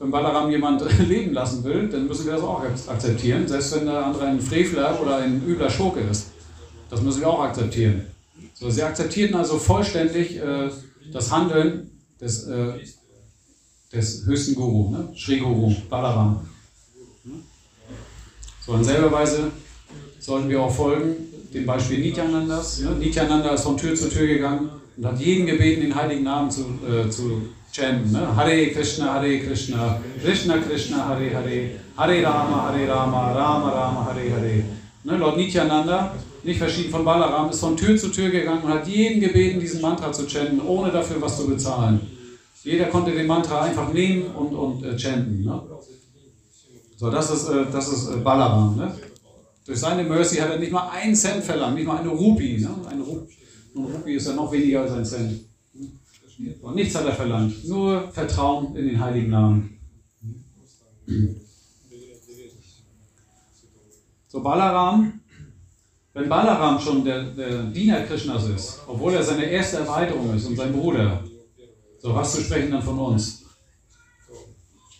Wenn 0.03 0.11
Balaram 0.11 0.51
jemand 0.51 0.83
leben 1.09 1.33
lassen 1.33 1.63
will, 1.63 1.89
dann 1.89 2.09
müssen 2.09 2.27
wir 2.27 2.33
das 2.33 2.43
auch 2.43 2.61
akzeptieren, 2.89 3.47
selbst 3.47 3.77
wenn 3.77 3.87
der 3.87 4.05
andere 4.05 4.27
ein 4.27 4.41
Frevler 4.41 5.01
oder 5.01 5.19
ein 5.19 5.47
übler 5.47 5.71
Schurke 5.71 6.01
ist. 6.01 6.27
Das 6.91 7.01
müssen 7.01 7.21
wir 7.21 7.29
auch 7.29 7.45
akzeptieren. 7.45 8.07
So, 8.53 8.69
sie 8.69 8.83
akzeptierten 8.83 9.37
also 9.37 9.59
vollständig 9.59 10.39
äh, 10.39 10.71
das 11.13 11.31
Handeln 11.31 11.89
des, 12.21 12.49
äh, 12.49 12.73
des 13.93 14.27
höchsten 14.27 14.57
Guru, 14.57 14.91
ne? 14.91 15.09
Sri 15.17 15.39
Guru, 15.39 15.73
Balaram. 15.89 16.49
So 18.67 18.75
in 18.75 18.83
selber 18.83 19.13
Weise 19.13 19.53
sollten 20.19 20.49
wir 20.49 20.63
auch 20.63 20.75
folgen 20.75 21.15
dem 21.55 21.65
Beispiel 21.65 22.01
Nityanandas. 22.01 22.81
Ne? 22.81 22.91
Nityananda 22.99 23.51
ist 23.51 23.63
von 23.63 23.77
Tür 23.77 23.95
zu 23.95 24.11
Tür 24.11 24.27
gegangen 24.27 24.69
und 24.97 25.07
hat 25.07 25.21
jeden 25.21 25.47
gebeten, 25.47 25.83
den 25.83 25.95
heiligen 25.95 26.25
Namen 26.25 26.51
zu, 26.51 26.63
äh, 26.89 27.09
zu 27.09 27.43
chanten. 27.73 28.13
Ne? 28.13 28.37
Hare 28.37 28.71
Krishna, 28.71 29.15
Hare 29.15 29.39
Krishna, 29.39 30.01
Krishna 30.23 30.59
Krishna, 30.59 31.09
Hare 31.09 31.31
Hare, 31.35 31.71
Hare 31.97 32.23
Rama, 32.23 32.69
Hare 32.69 32.87
Rama, 32.87 33.33
Rama 33.33 33.71
Rama, 33.71 34.05
Hare 34.05 34.31
Hare. 34.31 34.65
Ne? 35.05 35.17
Lord 35.17 35.37
Nityananda, 35.37 36.15
nicht 36.45 36.59
verschieden 36.59 36.91
von 36.91 37.05
Balaram, 37.05 37.51
ist 37.51 37.61
von 37.61 37.77
Tür 37.77 37.97
zu 37.97 38.09
Tür 38.09 38.31
gegangen 38.31 38.63
und 38.63 38.73
hat 38.73 38.87
jeden 38.87 39.21
gebeten, 39.21 39.59
diesen 39.59 39.81
Mantra 39.81 40.13
zu 40.13 40.27
chanten, 40.27 40.61
ohne 40.61 40.91
dafür 40.91 41.21
was 41.21 41.37
zu 41.37 41.49
bezahlen. 41.49 42.01
Jeder 42.63 42.87
konnte 42.87 43.11
den 43.11 43.27
Mantra 43.27 43.63
einfach 43.63 43.93
nehmen 43.93 44.27
und, 44.27 44.55
und 44.55 44.85
äh, 44.85 44.97
chanten. 44.97 45.43
Ne? 45.45 45.63
So, 46.97 47.11
das 47.11 47.31
ist, 47.31 47.49
äh, 47.49 47.65
das 47.73 47.89
ist 47.89 48.11
äh, 48.11 48.17
Balaram. 48.19 48.77
Ne? 48.77 48.95
Durch 49.67 49.79
seine 49.79 50.05
Mercy 50.05 50.37
hat 50.37 50.51
er 50.51 50.59
nicht 50.59 50.71
mal 50.71 50.89
einen 50.91 51.15
Cent 51.15 51.43
verlangt, 51.43 51.75
nicht 51.75 51.87
mal 51.87 51.99
eine 51.99 52.11
Rupie. 52.11 52.59
Ne? 52.59 52.71
Eine, 52.89 53.03
Ru 53.03 53.27
eine 53.75 53.87
Rupie 53.87 54.15
ist 54.15 54.27
ja 54.29 54.35
noch 54.35 54.53
weniger 54.53 54.83
als 54.83 54.93
ein 54.93 55.05
Cent. 55.05 55.52
Und 56.61 56.75
nichts 56.75 56.95
hat 56.95 57.07
er 57.07 57.13
verlangt, 57.13 57.65
nur 57.69 58.11
Vertrauen 58.11 58.77
in 58.77 58.89
den 58.89 59.01
heiligen 59.01 59.31
Namen. 59.31 59.79
So, 64.29 64.43
Balaram, 64.43 65.21
wenn 66.15 66.29
Balaram 66.29 66.81
schon 66.81 67.05
der, 67.05 67.25
der 67.33 67.65
Diener 67.65 68.03
Krishnas 68.03 68.49
ist, 68.49 68.81
obwohl 68.87 69.15
er 69.15 69.23
seine 69.23 69.45
erste 69.45 69.79
Erweiterung 69.79 70.35
ist 70.35 70.47
und 70.47 70.57
sein 70.57 70.73
Bruder, 70.73 71.23
so 71.99 72.15
was 72.15 72.35
zu 72.35 72.41
sprechen 72.41 72.71
dann 72.71 72.83
von 72.83 72.99
uns, 72.99 73.45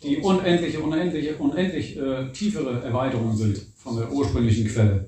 die 0.03 0.19
unendliche, 0.19 0.81
unendliche, 0.81 1.37
unendlich 1.37 1.97
äh, 1.97 2.31
tiefere 2.33 2.83
Erweiterungen 2.83 3.37
sind 3.37 3.59
von 3.77 3.97
der 3.97 4.11
ursprünglichen 4.11 4.67
Quelle. 4.67 5.07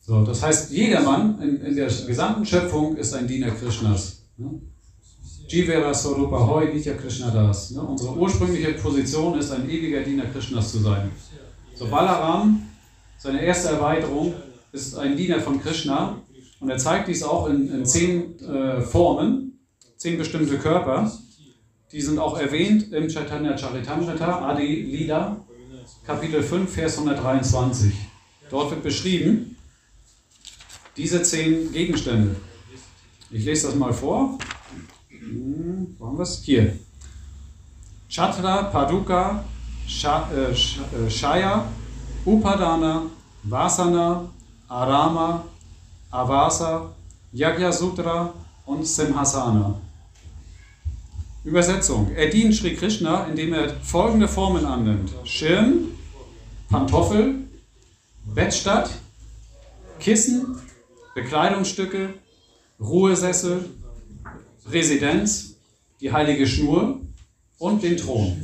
So, 0.00 0.24
das 0.24 0.42
heißt, 0.42 0.72
jedermann 0.72 1.40
in, 1.42 1.60
in 1.60 1.76
der 1.76 1.86
gesamten 1.86 2.46
Schöpfung 2.46 2.96
ist 2.96 3.12
ein 3.14 3.26
Diener 3.26 3.50
Krishnas. 3.50 4.22
Ne? 4.36 4.60
Jivera 5.48 5.94
Sorupa 5.94 6.46
Hoi 6.46 6.66
Nitya 6.74 6.94
Krishna 6.94 7.30
Das. 7.30 7.70
Ne? 7.70 7.80
Unsere 7.80 8.14
ursprüngliche 8.14 8.74
Position 8.74 9.38
ist, 9.38 9.50
ein 9.50 9.68
ewiger 9.68 10.02
Diener 10.02 10.26
Krishnas 10.26 10.72
zu 10.72 10.78
sein. 10.78 11.10
So, 11.74 11.86
Balaram, 11.86 12.68
seine 13.16 13.42
erste 13.42 13.68
Erweiterung, 13.68 14.34
ist 14.72 14.94
ein 14.98 15.16
Diener 15.16 15.40
von 15.40 15.60
Krishna 15.60 16.20
und 16.60 16.68
er 16.68 16.76
zeigt 16.76 17.08
dies 17.08 17.22
auch 17.22 17.48
in, 17.48 17.72
in 17.72 17.86
zehn 17.86 18.38
äh, 18.40 18.82
Formen, 18.82 19.58
zehn 19.96 20.18
bestimmte 20.18 20.58
Körper. 20.58 21.10
Die 21.92 22.02
sind 22.02 22.18
auch 22.18 22.38
erwähnt 22.38 22.92
im 22.92 23.08
Chaitanya 23.08 23.56
Charitamrita, 23.56 24.46
Adi 24.46 24.82
Lila, 24.82 25.42
Kapitel 26.04 26.42
5, 26.42 26.70
Vers 26.70 26.98
123. 26.98 27.94
Dort 28.50 28.70
wird 28.70 28.82
beschrieben, 28.82 29.56
diese 30.98 31.22
zehn 31.22 31.72
Gegenstände. 31.72 32.36
Ich 33.30 33.44
lese 33.46 33.68
das 33.68 33.76
mal 33.76 33.94
vor. 33.94 34.38
Hm, 35.28 35.96
wo 35.98 36.06
haben 36.06 36.18
wir 36.18 36.22
es? 36.22 36.42
Hier. 36.42 36.78
Chatra, 38.08 38.62
Paduka, 38.64 39.44
äh, 39.86 40.50
äh, 40.50 41.10
Shaya, 41.10 41.66
Upadana, 42.24 43.02
Vasana, 43.42 44.28
Arama, 44.68 45.44
Avasa, 46.10 46.90
Yajna 47.32 48.32
und 48.66 48.86
Simhasana. 48.86 49.74
Übersetzung. 51.44 52.10
Er 52.14 52.28
dient 52.28 52.54
Sri 52.54 52.74
Krishna, 52.74 53.24
indem 53.24 53.52
er 53.52 53.68
folgende 53.82 54.28
Formen 54.28 54.64
annimmt: 54.64 55.10
Schirm, 55.24 55.92
Pantoffel, 56.68 57.46
Bettstatt, 58.34 58.90
Kissen, 60.00 60.58
Bekleidungsstücke, 61.14 62.14
Ruhesessel, 62.80 63.64
Residenz, 64.70 65.54
die 66.00 66.12
heilige 66.12 66.46
Schnur 66.46 67.00
und 67.58 67.82
den 67.82 67.96
Thron. 67.96 68.36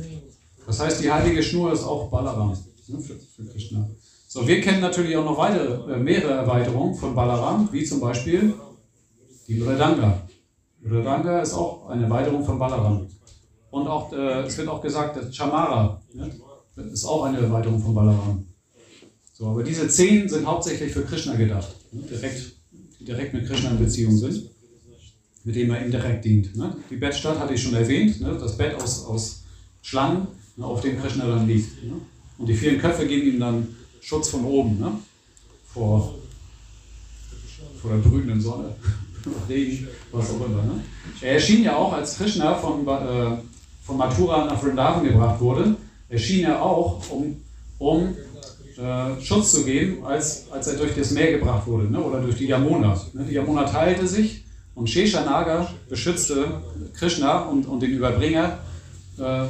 Das 0.65 0.79
heißt, 0.79 1.03
die 1.03 1.11
heilige 1.11 1.43
Schnur 1.43 1.73
ist 1.73 1.83
auch 1.83 2.09
Balaram 2.09 2.57
ne, 2.87 2.99
für, 2.99 3.15
für 3.15 3.45
Krishna. 3.45 3.87
So, 4.27 4.47
wir 4.47 4.59
kennen 4.61 4.81
natürlich 4.81 5.15
auch 5.15 5.23
noch 5.23 5.37
weitere, 5.37 5.93
äh, 5.93 5.97
mehrere 5.97 6.33
Erweiterungen 6.33 6.95
von 6.95 7.15
Balaram, 7.15 7.69
wie 7.71 7.83
zum 7.83 7.99
Beispiel 7.99 8.53
die 9.47 9.55
Mridanga. 9.55 10.27
Mridanga 10.81 11.41
ist 11.41 11.53
auch 11.53 11.87
eine 11.89 12.03
Erweiterung 12.03 12.43
von 12.43 12.59
Balaram. 12.59 13.07
Und 13.71 13.87
auch, 13.87 14.11
äh, 14.11 14.41
es 14.43 14.57
wird 14.57 14.67
auch 14.67 14.81
gesagt, 14.81 15.17
das 15.17 15.35
Chamara 15.35 16.01
ne, 16.13 16.31
ist 16.91 17.05
auch 17.05 17.23
eine 17.23 17.39
Erweiterung 17.39 17.79
von 17.79 17.93
Balaram. 17.93 18.45
So, 19.33 19.47
aber 19.47 19.63
diese 19.63 19.87
zehn 19.87 20.27
sind 20.27 20.45
hauptsächlich 20.45 20.91
für 20.91 21.03
Krishna 21.03 21.35
gedacht, 21.35 21.67
ne, 21.91 22.01
direkt, 22.01 22.55
die 22.99 23.05
direkt 23.05 23.33
mit 23.33 23.47
Krishna 23.47 23.71
in 23.71 23.79
Beziehung 23.79 24.17
sind, 24.17 24.49
mit 25.45 25.55
dem 25.55 25.69
er 25.69 25.85
ihm 25.85 25.91
direkt 25.91 26.25
dient. 26.25 26.55
Ne. 26.55 26.75
Die 26.89 26.97
Bettstatt 26.97 27.39
hatte 27.39 27.53
ich 27.53 27.61
schon 27.61 27.75
erwähnt, 27.75 28.19
ne, 28.19 28.35
das 28.37 28.57
Bett 28.57 28.75
aus, 28.81 29.05
aus 29.05 29.43
Schlangen, 29.83 30.27
ne, 30.57 30.65
auf 30.65 30.81
dem 30.81 30.99
Krishna 30.99 31.27
dann 31.27 31.47
liegt. 31.47 31.83
Ne. 31.83 31.93
Und 32.37 32.47
die 32.47 32.55
vielen 32.55 32.79
Köpfe 32.79 33.07
geben 33.07 33.27
ihm 33.27 33.39
dann 33.39 33.67
Schutz 34.01 34.29
von 34.29 34.43
oben, 34.43 34.79
ne, 34.79 34.91
vor, 35.71 36.15
vor 37.81 37.91
der 37.91 37.97
brütenden 37.97 38.41
Sonne. 38.41 38.75
Regen, 39.49 39.87
was 40.11 40.31
auch 40.31 40.45
immer. 40.45 40.63
Ne? 40.63 40.83
Er 41.21 41.33
erschien 41.33 41.63
ja 41.63 41.75
auch, 41.75 41.93
als 41.93 42.17
Krishna 42.17 42.55
von, 42.55 42.87
äh, 42.87 43.37
von 43.83 43.97
Mathura 43.97 44.45
nach 44.45 44.59
Vrindavan 44.59 45.03
gebracht 45.03 45.39
wurde, 45.39 45.75
erschien 46.09 46.45
er 46.45 46.61
auch, 46.61 47.01
um, 47.09 47.35
um 47.79 48.15
äh, 48.77 49.21
Schutz 49.21 49.53
zu 49.53 49.65
geben, 49.65 50.05
als, 50.05 50.51
als 50.51 50.67
er 50.67 50.77
durch 50.77 50.95
das 50.95 51.11
Meer 51.11 51.31
gebracht 51.31 51.65
wurde, 51.65 51.87
oder 51.97 52.21
durch 52.21 52.35
die 52.35 52.45
Yamuna. 52.45 52.99
Die 53.13 53.33
Yamuna 53.33 53.63
teilte 53.63 54.07
sich 54.07 54.44
und 54.75 54.89
Sheshanaga 54.89 55.67
beschützte 55.89 56.61
Krishna 56.93 57.39
und, 57.45 57.65
und 57.65 57.81
den 57.81 57.91
Überbringer 57.91 58.59
äh, 59.17 59.45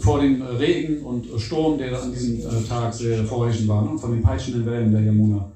vor 0.00 0.20
dem 0.20 0.42
Regen 0.42 1.04
und 1.04 1.26
Sturm, 1.40 1.78
der 1.78 2.02
an 2.02 2.12
diesem 2.12 2.40
äh, 2.40 2.66
Tag 2.66 2.92
sehr 2.94 3.24
vorherrschend 3.24 3.68
war, 3.68 3.82
ne? 3.82 3.98
von 3.98 4.10
den 4.10 4.22
peitschenden 4.22 4.64
Wellen 4.66 4.90
der 4.90 5.02
Yamuna. 5.02 5.50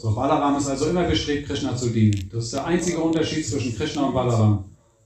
So, 0.00 0.14
Balaram 0.14 0.56
ist 0.56 0.68
also 0.68 0.86
immer 0.86 1.04
bestrebt, 1.04 1.46
Krishna 1.46 1.76
zu 1.76 1.90
dienen. 1.90 2.30
Das 2.32 2.44
ist 2.44 2.52
der 2.54 2.64
einzige 2.64 2.98
Unterschied 2.98 3.46
zwischen 3.46 3.76
Krishna 3.76 4.06
und 4.06 4.14
Balaram. 4.14 4.64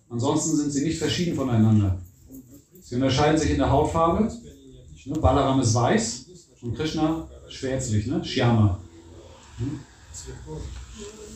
Ansonsten 0.08 0.56
sind 0.56 0.70
sie 0.70 0.84
nicht 0.84 0.98
verschieden 0.98 1.34
voneinander. 1.34 1.98
Sie 2.82 2.96
unterscheiden 2.96 3.38
sich 3.38 3.50
in 3.50 3.58
der 3.58 3.70
Hautfarbe. 3.70 4.30
Ne? 5.06 5.18
Balaram 5.18 5.60
ist 5.60 5.74
weiß 5.74 6.26
und 6.60 6.76
Krishna 6.76 7.26
schwärzlich, 7.48 8.06
ne? 8.06 8.24
Shyama. 8.24 8.78
Hm? 9.58 9.80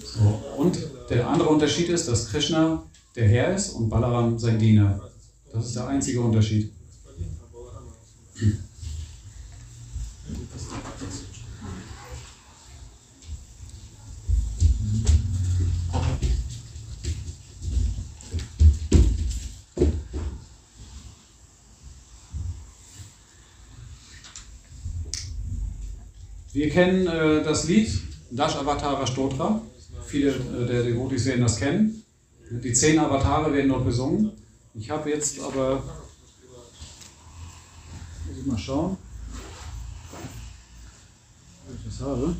So. 0.04 0.42
Und 0.58 0.78
der 1.08 1.28
andere 1.28 1.48
Unterschied 1.48 1.88
ist, 1.88 2.08
dass 2.08 2.28
Krishna 2.28 2.82
der 3.14 3.28
Herr 3.28 3.54
ist 3.54 3.70
und 3.70 3.88
Balaram 3.88 4.38
sein 4.38 4.58
Diener. 4.58 5.00
Das 5.52 5.66
ist 5.66 5.76
der 5.76 5.88
einzige 5.88 6.20
Unterschied. 6.20 6.72
Wir 26.52 26.70
kennen 26.70 27.06
äh, 27.06 27.44
das 27.44 27.68
Lied 27.68 27.90
Dash 28.30 28.56
Avatara 28.56 29.06
Stotra. 29.06 29.60
Viele 30.06 30.30
äh, 30.30 30.66
der 30.66 30.82
Devotis 30.82 31.24
werden 31.26 31.42
das 31.42 31.56
kennen. 31.56 32.02
Die 32.50 32.72
zehn 32.72 32.98
Avatare 32.98 33.52
werden 33.52 33.68
dort 33.68 33.84
besungen. 33.84 34.32
Ich 34.74 34.90
habe 34.90 35.10
jetzt 35.10 35.40
aber, 35.40 35.82
muss 38.26 38.38
ich 38.38 38.46
mal 38.46 38.58
schauen, 38.58 38.96
wo 41.66 41.74
ich 41.74 41.84
das 41.84 42.00
habe. 42.00 42.36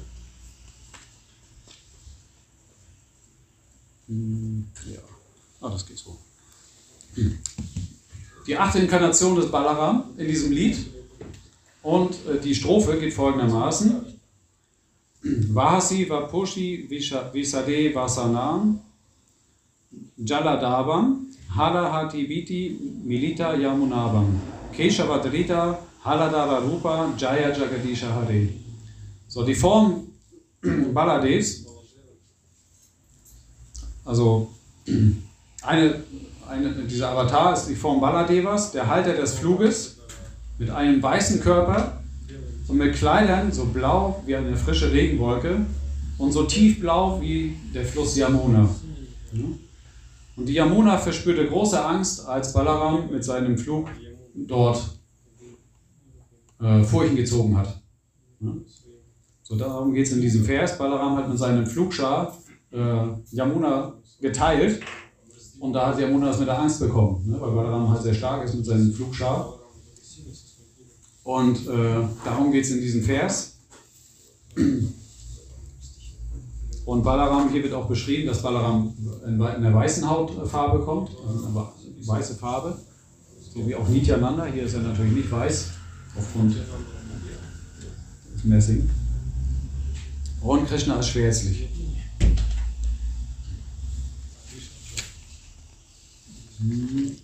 Hm, 4.07 4.67
ja, 4.89 4.99
ah, 5.61 5.71
das 5.71 5.85
geht 5.87 5.99
so. 5.99 6.17
Hm. 7.14 7.39
Die 8.47 8.57
achte 8.57 8.79
Inkarnation 8.79 9.35
des 9.35 9.51
Balaram 9.51 10.05
in 10.17 10.29
diesem 10.29 10.53
Lied 10.53 10.79
und 11.83 12.14
äh, 12.27 12.41
die 12.41 12.55
Strophe 12.55 13.01
geht 13.01 13.12
folgendermaßen. 13.12 14.16
Vahasi 15.27 16.07
Vapushi 16.07 16.89
Visade 16.89 17.93
Vasanam 17.93 18.79
Jaladavam 20.22 21.27
Halahati 21.51 22.29
Viti 22.29 22.79
Milita 23.05 23.57
Yamunavam 23.57 24.39
Keshavadrita 24.72 25.77
Haladava 26.05 26.61
Rupa 26.61 27.12
Jaya 27.16 27.51
Jagadisha 27.53 28.12
Hare. 28.12 28.49
So, 29.27 29.45
die 29.45 29.55
Form 29.55 30.07
Baladevs, 30.95 31.66
also 34.05 34.55
eine, 35.62 36.05
eine, 36.49 36.70
dieser 36.85 37.11
Avatar 37.11 37.55
ist 37.55 37.66
die 37.66 37.74
Form 37.74 38.01
Baladevas, 38.01 38.70
der 38.70 38.87
Halter 38.87 39.14
des 39.14 39.35
Fluges, 39.35 39.99
mit 40.59 40.70
einem 40.70 41.03
weißen 41.03 41.41
Körper 41.41 42.01
und 42.68 42.77
mit 42.77 42.95
Kleidern 42.95 43.53
so 43.53 43.66
blau 43.66 44.22
wie 44.27 44.37
eine 44.37 44.57
frische 44.57 44.91
Regenwolke 44.93 45.64
und 46.18 46.33
so 46.33 46.45
tiefblau 46.45 47.20
wie 47.20 47.57
der 47.74 47.85
Fluss 47.85 48.16
Yamuna. 48.16 48.68
Und 50.37 50.47
die 50.47 50.55
Yamuna 50.55 50.99
verspürte 50.99 51.47
große 51.47 51.83
Angst, 51.83 52.27
als 52.27 52.53
Balaram 52.53 53.11
mit 53.11 53.24
seinem 53.24 53.57
Flug 53.57 53.89
dort 54.35 54.99
äh, 56.61 57.07
ihn 57.07 57.16
gezogen 57.16 57.57
hat. 57.57 57.81
So 59.43 59.57
darum 59.57 59.95
geht 59.95 60.07
es 60.07 60.12
in 60.12 60.20
diesem 60.20 60.45
Vers. 60.45 60.77
Balaram 60.77 61.16
hat 61.16 61.29
mit 61.29 61.39
seinem 61.39 61.66
Flugschar 61.66 62.37
äh, 62.72 63.07
Yamuna 63.31 63.95
geteilt 64.20 64.81
und 65.61 65.72
da 65.72 65.89
hat 65.89 66.01
Yamuna 66.01 66.27
das 66.27 66.39
mit 66.39 66.49
der 66.49 66.59
Angst 66.59 66.81
bekommen, 66.81 67.31
ne? 67.31 67.41
weil 67.41 67.53
Balaram 67.53 67.89
halt 67.89 68.03
sehr 68.03 68.14
stark 68.14 68.45
ist 68.45 68.55
mit 68.55 68.66
seinem 68.66 68.93
Flugschar. 68.93 69.55
Und 71.27 71.66
äh, 71.66 72.07
darum 72.24 72.53
geht 72.53 72.64
es 72.64 72.70
in 72.70 72.81
diesem 72.81 73.03
Vers. 73.03 73.57
Und 76.85 77.03
Balaram, 77.03 77.51
hier 77.51 77.64
wird 77.64 77.74
auch 77.74 77.89
beschrieben, 77.89 78.29
dass 78.29 78.43
Balaram 78.43 78.95
in 79.27 79.37
der 79.37 79.74
weißen 79.74 80.09
Hautfarbe 80.09 80.85
kommt, 80.85 81.11
also 81.27 81.72
weiße 82.05 82.37
Farbe, 82.37 82.79
so 83.53 83.66
wie 83.66 83.74
auch 83.74 83.89
Nityananda. 83.89 84.45
Hier 84.45 84.62
ist 84.62 84.74
er 84.74 84.83
natürlich 84.83 85.14
nicht 85.14 85.33
weiß, 85.33 85.70
aufgrund 86.16 86.55
des 88.33 88.45
Messing. 88.45 88.89
Und 90.43 90.68
Krishna 90.68 91.01
ist 91.01 91.09
schwärzlich. 91.09 91.68
Hm. 96.61 97.16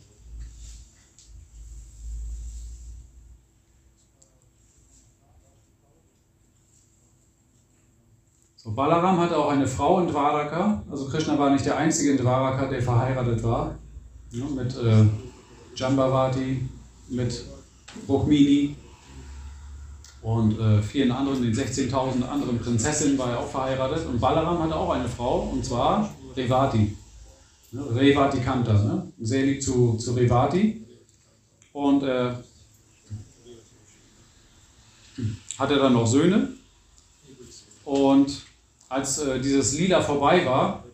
So, 8.65 8.71
Balaram 8.71 9.19
hatte 9.19 9.37
auch 9.37 9.51
eine 9.51 9.67
Frau 9.67 10.01
in 10.01 10.07
Dwaraka. 10.07 10.85
Also 10.89 11.09
Krishna 11.09 11.37
war 11.37 11.51
nicht 11.51 11.67
der 11.67 11.77
einzige 11.77 12.13
in 12.13 12.19
Dwaraka, 12.19 12.67
der 12.67 12.81
verheiratet 12.81 13.43
war. 13.43 13.75
Ja, 14.31 14.45
mit 14.45 14.77
äh, 14.77 15.05
Jambavati, 15.75 16.69
mit 17.09 17.45
Rukmini 18.09 18.77
und 20.23 20.59
äh, 20.61 20.81
vielen 20.81 21.11
anderen, 21.11 21.43
den 21.43 21.53
16.000 21.53 22.23
anderen 22.23 22.59
Prinzessinnen 22.61 23.19
war 23.19 23.33
er 23.33 23.41
auch 23.41 23.49
verheiratet. 23.49 24.07
Und 24.07 24.21
Balaram 24.21 24.63
hatte 24.63 24.77
auch 24.77 24.91
eine 24.91 25.09
Frau, 25.09 25.41
und 25.53 25.65
zwar 25.65 26.15
Revati. 26.37 26.97
Ne, 27.73 27.85
Revati 27.95 28.39
Kanta, 28.39 28.75
ne? 28.75 29.13
sehr 29.21 29.45
lieb 29.45 29.61
zu, 29.61 29.95
zu 29.95 30.13
Revati. 30.13 30.87
Und 31.73 32.05
äh, 32.05 32.33
hatte 35.59 35.77
dann 35.77 35.95
noch 35.95 36.07
Söhne. 36.07 36.51
Und 37.85 38.52
als 38.93 39.19
äh, 39.19 39.41
dieses 39.41 39.79
Lila 39.79 40.03
vorbei 40.03 40.45
war, 40.45 40.85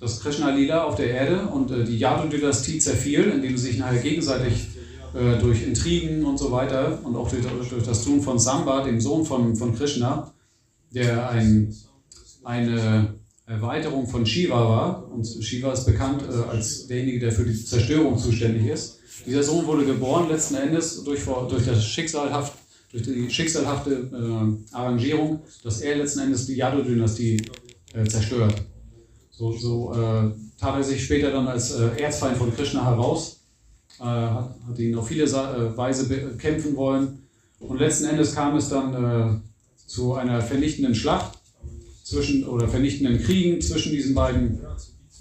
das 0.00 0.20
Krishna-Lila 0.20 0.84
auf 0.84 0.96
der 0.96 1.10
Erde 1.10 1.46
und 1.46 1.70
äh, 1.70 1.84
die 1.84 1.98
Yadu-Dynastie 1.98 2.78
zerfiel, 2.78 3.24
indem 3.24 3.56
sie 3.56 3.68
sich 3.68 3.78
nachher 3.78 4.00
gegenseitig 4.00 4.68
äh, 5.14 5.38
durch 5.38 5.62
Intrigen 5.62 6.24
und 6.24 6.38
so 6.38 6.50
weiter 6.50 6.98
und 7.04 7.14
auch 7.14 7.28
durch, 7.28 7.44
durch, 7.68 7.84
das 7.84 8.04
Tun 8.04 8.22
von 8.22 8.38
Samba, 8.38 8.82
dem 8.82 9.00
Sohn 9.00 9.24
von, 9.26 9.54
von 9.54 9.76
Krishna, 9.76 10.32
der 10.90 11.28
ein, 11.28 11.76
eine 12.42 13.14
Erweiterung 13.46 14.08
von 14.08 14.24
Shiva 14.24 14.56
war, 14.56 15.12
und 15.12 15.26
Shiva 15.26 15.72
ist 15.72 15.84
bekannt 15.84 16.22
äh, 16.22 16.50
als 16.50 16.86
derjenige, 16.86 17.20
der 17.20 17.32
für 17.32 17.44
die 17.44 17.64
Zerstörung 17.64 18.16
zuständig 18.16 18.66
ist. 18.66 18.98
Dieser 19.26 19.42
Sohn 19.42 19.66
wurde 19.66 19.84
geboren 19.84 20.28
letzten 20.30 20.54
Endes 20.54 21.04
durch, 21.04 21.20
durch 21.24 21.66
das 21.66 21.84
schicksalhaft 21.84 22.54
durch 22.92 23.04
die 23.04 23.30
schicksalhafte 23.30 24.10
äh, 24.12 24.74
Arrangierung, 24.74 25.40
dass 25.64 25.80
er 25.80 25.96
letzten 25.96 26.20
Endes 26.20 26.46
die 26.46 26.56
Yadu-Dynastie 26.56 27.42
äh, 27.94 28.04
zerstört. 28.04 28.62
So, 29.30 29.52
so 29.52 29.94
äh, 29.94 30.30
tat 30.60 30.76
er 30.76 30.84
sich 30.84 31.02
später 31.02 31.32
dann 31.32 31.48
als 31.48 31.72
äh, 31.72 31.88
Erzfeind 31.98 32.36
von 32.36 32.54
Krishna 32.54 32.84
heraus, 32.84 33.40
äh, 33.98 34.04
hat, 34.04 34.54
hat, 34.68 34.78
ihn 34.78 34.94
auf 34.94 35.08
viele 35.08 35.24
äh, 35.24 35.76
Weise 35.76 36.08
bekämpfen 36.08 36.76
wollen 36.76 37.22
und 37.60 37.78
letzten 37.78 38.04
Endes 38.04 38.34
kam 38.34 38.56
es 38.56 38.68
dann 38.68 39.42
zu 39.86 40.14
einer 40.14 40.42
vernichtenden 40.42 40.96
Schlacht 40.96 41.38
zwischen 42.02 42.44
oder 42.44 42.66
vernichtenden 42.66 43.22
Kriegen 43.22 43.60
zwischen 43.60 43.92
diesen 43.92 44.16
beiden 44.16 44.58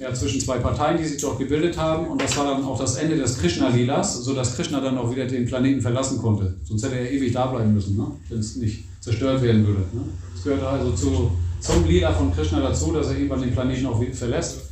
ja, 0.02 0.12
zwischen 0.16 0.42
zwei 0.42 0.58
Parteien, 0.58 0.98
die 0.98 1.06
sich 1.06 1.22
dort 1.22 1.38
gebildet 1.38 1.78
haben. 1.78 2.08
Und 2.08 2.20
das 2.22 2.36
war 2.36 2.46
dann 2.46 2.64
auch 2.64 2.80
das 2.80 2.96
Ende 2.96 3.16
des 3.16 3.38
Krishna-Lilas, 3.38 4.24
sodass 4.24 4.56
Krishna 4.56 4.82
dann 4.82 4.98
auch 4.98 5.12
wieder 5.12 5.26
den 5.26 5.46
Planeten 5.46 5.80
verlassen 5.80 6.18
konnte. 6.18 6.56
Sonst 6.64 6.84
hätte 6.84 6.96
er 6.96 7.12
ewig 7.12 7.32
da 7.32 7.46
bleiben 7.46 7.74
müssen, 7.74 7.96
ne? 7.96 8.08
wenn 8.30 8.40
es 8.40 8.56
nicht 8.56 8.84
zerstört 9.00 9.44
werden 9.44 9.66
würde. 9.66 9.82
Ne? 9.94 10.02
Es 10.36 10.44
gehört 10.44 10.64
also 10.64 10.92
zu, 10.94 11.32
zum 11.60 11.86
Lila 11.86 12.12
von 12.14 12.34
Krishna 12.34 12.62
dazu, 12.62 12.92
dass 12.92 13.10
er 13.10 13.18
irgendwann 13.18 13.42
den 13.42 13.52
Planeten 13.52 13.86
auch 13.86 14.04
verlässt. 14.14 14.72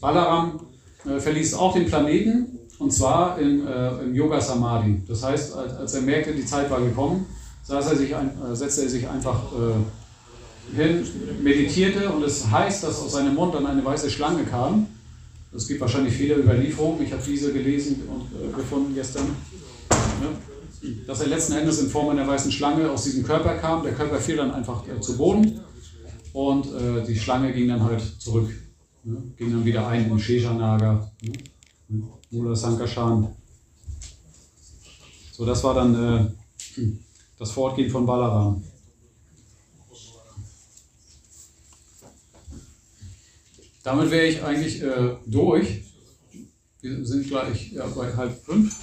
Balaram 0.00 0.60
äh, 1.06 1.20
verließ 1.20 1.54
auch 1.54 1.72
den 1.72 1.86
Planeten 1.86 2.58
und 2.80 2.92
zwar 2.92 3.38
in, 3.38 3.64
äh, 3.64 4.02
im 4.02 4.12
Yoga 4.12 4.40
Samadhi. 4.40 5.02
Das 5.06 5.22
heißt, 5.22 5.54
als, 5.54 5.76
als, 5.76 5.94
er 5.94 6.02
merkte, 6.02 6.32
die 6.32 6.44
Zeit 6.44 6.68
war 6.68 6.80
gekommen, 6.80 7.26
er 7.68 7.78
ein, 8.18 8.30
äh, 8.42 8.56
setzte 8.56 8.82
er 8.82 8.88
sich 8.88 9.08
einfach 9.08 9.40
äh, 9.52 9.76
hin 10.74 11.06
meditierte 11.42 12.10
und 12.10 12.22
es 12.22 12.50
heißt, 12.50 12.84
dass 12.84 13.00
aus 13.00 13.12
seinem 13.12 13.34
Mund 13.34 13.54
dann 13.54 13.66
eine 13.66 13.84
weiße 13.84 14.10
Schlange 14.10 14.44
kam. 14.44 14.86
Es 15.54 15.68
gibt 15.68 15.80
wahrscheinlich 15.80 16.14
viele 16.14 16.34
Überlieferungen. 16.36 17.04
Ich 17.04 17.12
habe 17.12 17.22
diese 17.24 17.52
gelesen 17.52 18.02
und 18.08 18.22
äh, 18.40 18.52
gefunden 18.52 18.94
gestern. 18.94 19.26
Ja. 19.90 20.88
Dass 21.06 21.20
er 21.20 21.28
letzten 21.28 21.52
Endes 21.52 21.80
in 21.80 21.88
Form 21.88 22.08
einer 22.08 22.26
weißen 22.26 22.50
Schlange 22.50 22.90
aus 22.90 23.04
diesem 23.04 23.22
Körper 23.22 23.54
kam. 23.54 23.82
Der 23.82 23.92
Körper 23.92 24.18
fiel 24.18 24.36
dann 24.36 24.50
einfach 24.50 24.82
äh, 24.88 25.00
zu 25.00 25.16
Boden 25.16 25.60
und 26.32 26.66
äh, 26.66 27.04
die 27.06 27.16
Schlange 27.16 27.52
ging 27.52 27.68
dann 27.68 27.82
halt 27.82 28.02
zurück. 28.18 28.50
Ne? 29.04 29.16
Ging 29.36 29.52
dann 29.52 29.64
wieder 29.64 29.86
ein 29.86 30.10
in 30.10 30.18
Sheshanaga. 30.18 31.10
Ne? 31.22 31.32
Mula 32.30 32.54
Sankashan. 32.54 33.28
So, 35.30 35.44
das 35.44 35.62
war 35.62 35.74
dann 35.74 35.94
äh, 35.94 36.82
das 37.38 37.52
Fortgehen 37.52 37.90
von 37.90 38.04
Balaram. 38.04 38.62
Damit 43.84 44.10
wäre 44.10 44.26
ich 44.26 44.42
eigentlich 44.42 44.82
äh, 44.82 45.14
durch. 45.26 45.82
Wir 46.80 47.04
sind 47.04 47.28
gleich 47.28 47.72
ja, 47.72 47.86
bei 47.86 48.14
halb 48.16 48.44
fünf. 48.44 48.80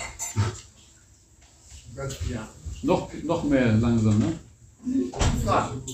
Ja. 2.29 2.47
Noch, 2.83 3.11
noch 3.23 3.43
mehr 3.43 3.73
langsam, 3.73 4.19
ne? 4.19 4.33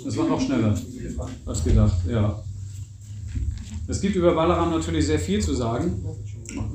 Das 0.05 0.17
war 0.17 0.27
noch 0.27 0.39
schneller 0.39 0.77
als 1.45 1.63
gedacht, 1.63 1.97
ja. 2.07 2.43
Es 3.87 4.01
gibt 4.01 4.15
über 4.15 4.35
Balaram 4.35 4.71
natürlich 4.71 5.05
sehr 5.05 5.19
viel 5.19 5.41
zu 5.41 5.53
sagen, 5.53 6.03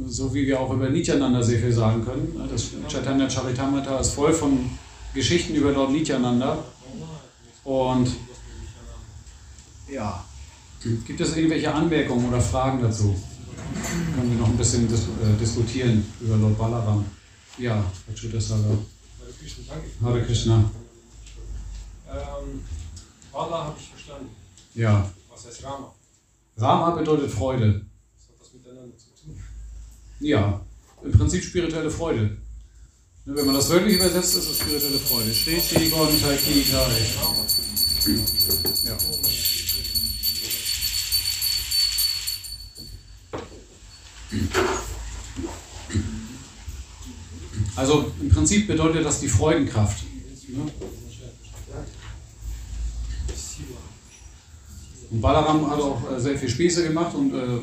so 0.06 0.32
wie 0.34 0.46
wir 0.46 0.58
auch 0.58 0.72
über 0.72 0.88
Nityananda 0.88 1.42
sehr 1.42 1.60
viel 1.60 1.72
sagen 1.72 2.02
können. 2.04 2.40
Das 2.50 2.70
Chaitanya 2.88 3.28
Charitamrita 3.28 4.00
ist 4.00 4.14
voll 4.14 4.32
von 4.32 4.70
Geschichten 5.14 5.54
über 5.54 5.72
Lord 5.72 5.92
Nityananda. 5.92 6.64
Und 7.64 8.10
ja, 9.90 10.24
gibt 11.06 11.20
es 11.20 11.36
irgendwelche 11.36 11.72
Anmerkungen 11.72 12.28
oder 12.28 12.40
Fragen 12.40 12.82
dazu? 12.82 13.14
Können 14.14 14.30
wir 14.32 14.38
noch 14.38 14.48
ein 14.48 14.56
bisschen 14.56 14.88
dis 14.88 15.00
äh, 15.02 15.38
diskutieren 15.40 16.04
über 16.20 16.36
Lord 16.36 16.58
Balaram? 16.58 17.04
Ja, 17.58 17.84
Achyutasara. 18.10 18.60
Hare 18.60 19.32
Krishna, 19.38 19.64
danke. 19.68 19.88
Hare 20.02 20.24
Krishna. 20.24 20.70
Ähm, 22.10 22.60
Bala 23.32 23.64
habe 23.64 23.76
ich 23.78 23.88
verstanden. 23.88 24.28
Ja, 24.74 25.10
Was 25.30 25.46
heißt 25.46 25.64
Rama? 25.64 25.94
Rama 26.56 26.90
bedeutet 26.96 27.30
Freude. 27.30 27.86
Was 28.14 28.28
hat 28.28 28.40
das 28.40 28.52
miteinander 28.52 28.96
zu 28.98 29.06
tun? 29.22 29.36
Ja, 30.20 30.60
im 31.02 31.12
Prinzip 31.12 31.42
spirituelle 31.42 31.90
Freude. 31.90 32.36
Ne, 33.24 33.36
Wenn 33.36 33.46
man 33.46 33.54
das 33.54 33.70
wörtlich 33.70 33.96
übersetzt, 33.96 34.36
ist 34.36 34.50
es 34.50 34.58
spirituelle 34.58 34.98
Freude. 34.98 35.32
Steht, 35.32 35.62
steht, 35.62 35.90
Gott, 35.92 36.10
Taiki, 36.20 36.66
Dai. 36.70 37.06
Ja. 38.84 38.96
Also 47.74 48.12
im 48.20 48.28
Prinzip 48.28 48.66
bedeutet 48.66 49.04
das 49.04 49.20
die 49.20 49.28
Freudenkraft. 49.28 50.04
Ne? 50.48 50.70
Und 55.10 55.20
Balaram 55.20 55.70
hat 55.70 55.78
auch 55.78 56.10
äh, 56.10 56.18
sehr 56.18 56.38
viel 56.38 56.48
Späße 56.48 56.84
gemacht 56.84 57.14
und 57.14 57.34
äh, 57.34 57.58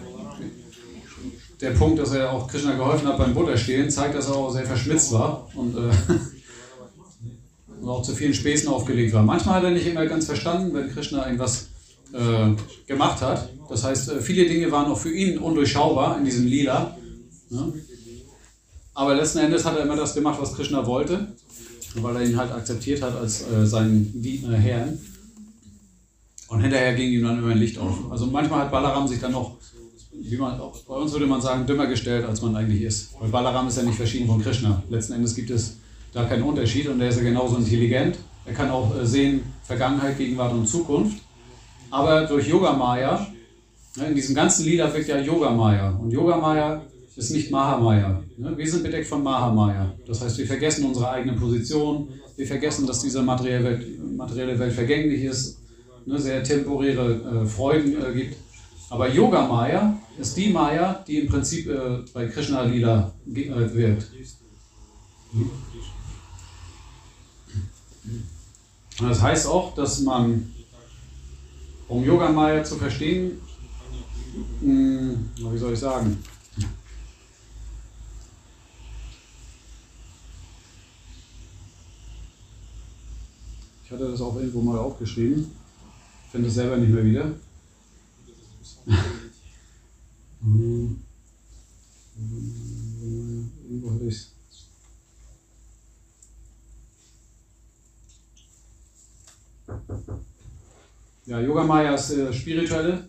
der 1.61 1.71
Punkt, 1.71 1.99
dass 1.99 2.13
er 2.13 2.31
auch 2.31 2.47
Krishna 2.47 2.75
geholfen 2.75 3.07
hat 3.07 3.17
beim 3.17 3.33
Butterstehlen, 3.33 3.89
zeigt, 3.89 4.15
dass 4.15 4.27
er 4.27 4.35
auch 4.35 4.51
sehr 4.51 4.65
verschmitzt 4.65 5.11
war 5.11 5.49
und, 5.55 5.75
äh, 5.75 5.79
und 7.81 7.89
auch 7.89 8.03
zu 8.03 8.15
vielen 8.15 8.33
Späßen 8.33 8.69
aufgelegt 8.69 9.13
war. 9.13 9.23
Manchmal 9.23 9.55
hat 9.55 9.63
er 9.63 9.71
nicht 9.71 9.87
immer 9.87 10.05
ganz 10.05 10.27
verstanden, 10.27 10.73
wenn 10.75 10.91
Krishna 10.91 11.25
irgendwas 11.25 11.68
äh, 12.13 12.55
gemacht 12.87 13.21
hat. 13.21 13.49
Das 13.69 13.83
heißt, 13.83 14.09
äh, 14.11 14.21
viele 14.21 14.47
Dinge 14.47 14.71
waren 14.71 14.91
auch 14.91 14.97
für 14.97 15.13
ihn 15.13 15.37
undurchschaubar 15.37 16.17
in 16.17 16.25
diesem 16.25 16.47
Lila. 16.47 16.97
Ne? 17.49 17.73
Aber 18.93 19.15
letzten 19.15 19.39
Endes 19.39 19.63
hat 19.63 19.77
er 19.77 19.83
immer 19.83 19.95
das 19.95 20.13
gemacht, 20.13 20.39
was 20.41 20.53
Krishna 20.53 20.85
wollte, 20.85 21.27
weil 21.95 22.15
er 22.17 22.23
ihn 22.23 22.37
halt 22.37 22.51
akzeptiert 22.51 23.01
hat 23.01 23.15
als 23.15 23.49
äh, 23.49 23.65
seinen 23.65 24.23
äh, 24.23 24.55
Herrn. 24.55 24.99
Und 26.49 26.61
hinterher 26.61 26.95
ging 26.95 27.11
ihm 27.11 27.23
dann 27.23 27.37
immer 27.37 27.51
ein 27.51 27.59
Licht 27.59 27.77
auf. 27.77 28.11
Also 28.11 28.25
manchmal 28.25 28.61
hat 28.61 28.71
Balaram 28.71 29.07
sich 29.07 29.19
dann 29.19 29.31
noch, 29.31 29.57
wie 30.11 30.35
man, 30.35 30.59
auch 30.59 30.75
bei 30.79 30.95
uns 30.95 31.11
würde 31.11 31.27
man 31.27 31.41
sagen, 31.41 31.67
dümmer 31.67 31.85
gestellt, 31.85 32.25
als 32.25 32.41
man 32.41 32.55
eigentlich 32.55 32.81
ist. 32.81 33.09
Weil 33.19 33.29
Balaram 33.29 33.67
ist 33.67 33.77
ja 33.77 33.83
nicht 33.83 33.95
verschieden 33.95 34.27
von 34.27 34.41
Krishna. 34.41 34.81
Letzten 34.89 35.13
Endes 35.13 35.35
gibt 35.35 35.51
es 35.51 35.77
da 36.11 36.25
keinen 36.25 36.43
Unterschied 36.43 36.87
und 36.87 36.99
der 36.99 37.09
ist 37.09 37.17
ja 37.17 37.23
genauso 37.23 37.57
intelligent. 37.57 38.17
Er 38.45 38.53
kann 38.53 38.71
auch 38.71 38.99
äh, 38.99 39.05
sehen 39.05 39.43
Vergangenheit, 39.63 40.17
Gegenwart 40.17 40.53
und 40.53 40.67
Zukunft. 40.67 41.19
Aber 41.91 42.25
durch 42.25 42.47
Yoga 42.47 42.73
Maya, 42.73 43.27
ne, 43.95 44.07
in 44.07 44.15
diesem 44.15 44.35
ganzen 44.35 44.65
Lieder 44.65 44.93
wirkt 44.93 45.07
ja 45.07 45.19
Yoga 45.19 45.49
Maya. 45.49 45.91
Und 45.91 46.11
Yoga 46.11 46.37
Maya 46.37 46.81
ist 47.15 47.31
nicht 47.31 47.51
Mahamaya. 47.51 48.23
Ne? 48.37 48.57
Wir 48.57 48.69
sind 48.69 48.83
bedeckt 48.83 49.07
von 49.07 49.21
Mahamaya. 49.21 49.93
Das 50.07 50.21
heißt, 50.21 50.37
wir 50.37 50.47
vergessen 50.47 50.85
unsere 50.85 51.09
eigene 51.11 51.33
Position, 51.33 52.07
wir 52.37 52.47
vergessen, 52.47 52.87
dass 52.87 53.01
diese 53.01 53.21
materielle 53.21 54.59
Welt, 54.59 54.73
vergänglich 54.73 55.23
ist, 55.23 55.59
ne? 56.05 56.17
sehr 56.17 56.43
temporäre 56.43 57.43
äh, 57.43 57.45
Freuden 57.45 57.95
äh, 58.01 58.13
gibt. 58.13 58.37
Aber 58.89 59.09
Yoga 59.09 59.45
Maya 59.45 59.97
ist 60.17 60.35
die 60.37 60.49
Maya, 60.49 61.03
die 61.07 61.19
im 61.19 61.27
Prinzip 61.27 61.67
äh, 61.67 61.99
bei 62.13 62.27
Krishna 62.27 62.63
Lila 62.63 63.13
wirkt. 63.25 64.07
Das 68.99 69.21
heißt 69.21 69.47
auch, 69.47 69.75
dass 69.75 70.01
man, 70.01 70.51
um 71.89 72.03
Yoga 72.03 72.29
Maya 72.29 72.63
zu 72.63 72.75
verstehen, 72.75 73.41
mh, 74.61 75.15
wie 75.51 75.57
soll 75.57 75.73
ich 75.73 75.79
sagen, 75.79 76.23
Ich 83.89 83.93
hatte 83.93 84.11
das 84.11 84.21
auch 84.21 84.35
irgendwo 84.35 84.61
mal 84.61 84.77
aufgeschrieben. 84.77 85.49
Finde 86.31 86.47
es 86.47 86.53
selber 86.53 86.77
nicht 86.77 86.93
mehr 86.93 87.03
wieder. 87.03 87.33
Irgendwo 93.67 93.91
hatte 93.91 94.05
ich 94.05 94.13
es. 94.13 94.31
Ja, 101.29 101.39
Yoga 101.39 101.63
Maya 101.63 101.93
ist 101.93 102.09
äh, 102.09 102.33
spirituelle, 102.33 103.07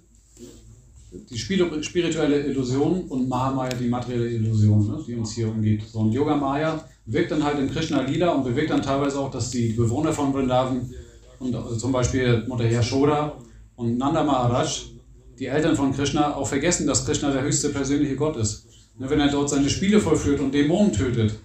die 1.10 1.38
spirituelle 1.38 2.44
Illusion 2.44 3.04
und 3.08 3.26
Mahamaya 3.30 3.74
die 3.74 3.88
materielle 3.88 4.28
Illusion, 4.28 4.86
ne, 4.86 5.02
die 5.06 5.14
uns 5.14 5.32
hier 5.32 5.48
umgibt. 5.48 5.88
So, 5.88 6.00
und 6.00 6.12
Yoga 6.12 6.36
Maya 6.36 6.84
wirkt 7.06 7.30
dann 7.30 7.42
halt 7.42 7.58
in 7.58 7.70
Krishna 7.70 8.02
Lila 8.02 8.32
und 8.32 8.44
bewirkt 8.44 8.68
dann 8.68 8.82
teilweise 8.82 9.18
auch, 9.18 9.30
dass 9.30 9.50
die 9.50 9.72
Bewohner 9.72 10.12
von 10.12 10.34
Vrindavan 10.34 10.90
und 11.38 11.54
also 11.54 11.76
zum 11.76 11.92
Beispiel 11.92 12.44
Mutter 12.46 12.70
Yashoda 12.70 13.38
und 13.76 13.96
Nanda 13.96 14.22
Maharaj, 14.22 14.90
die 15.38 15.46
Eltern 15.46 15.74
von 15.74 15.94
Krishna, 15.94 16.36
auch 16.36 16.46
vergessen, 16.46 16.86
dass 16.86 17.06
Krishna 17.06 17.30
der 17.30 17.42
höchste 17.42 17.70
persönliche 17.70 18.16
Gott 18.16 18.36
ist. 18.36 18.66
Ne, 18.98 19.08
Wenn 19.08 19.20
er 19.20 19.30
dort 19.30 19.48
seine 19.48 19.70
Spiele 19.70 19.98
vollführt 19.98 20.40
und 20.40 20.52
Dämonen 20.52 20.92
tötet. 20.92 21.36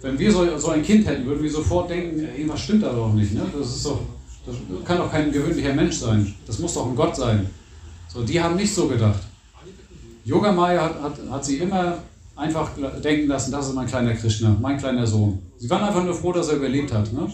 Wenn 0.00 0.18
wir 0.18 0.32
so, 0.32 0.56
so 0.56 0.68
ein 0.68 0.82
Kind 0.82 1.06
hätten, 1.06 1.26
würden 1.26 1.42
wir 1.42 1.50
sofort 1.50 1.90
denken, 1.90 2.20
irgendwas 2.20 2.60
stimmt 2.60 2.84
da 2.84 2.92
doch 2.94 3.12
nicht. 3.12 3.34
Ne? 3.34 3.42
Das, 3.52 3.76
ist 3.76 3.84
doch, 3.84 4.00
das 4.46 4.54
kann 4.84 4.98
doch 4.98 5.10
kein 5.10 5.32
gewöhnlicher 5.32 5.74
Mensch 5.74 5.96
sein. 5.96 6.34
Das 6.46 6.58
muss 6.58 6.74
doch 6.74 6.86
ein 6.86 6.96
Gott 6.96 7.16
sein. 7.16 7.46
So, 8.08 8.22
die 8.22 8.40
haben 8.40 8.56
nicht 8.56 8.72
so 8.74 8.86
gedacht. 8.88 9.20
Yoga 10.24 10.52
Maya 10.52 10.82
hat, 10.84 11.02
hat, 11.02 11.18
hat 11.30 11.44
sie 11.44 11.58
immer 11.58 11.98
einfach 12.34 12.70
denken 13.02 13.28
lassen, 13.28 13.50
das 13.52 13.68
ist 13.68 13.74
mein 13.74 13.86
kleiner 13.86 14.12
Krishna, 14.14 14.56
mein 14.60 14.76
kleiner 14.76 15.06
Sohn. 15.06 15.38
Sie 15.58 15.68
waren 15.70 15.82
einfach 15.84 16.04
nur 16.04 16.14
froh, 16.14 16.32
dass 16.32 16.48
er 16.48 16.56
überlebt 16.56 16.92
hat 16.92 17.12
ne? 17.12 17.30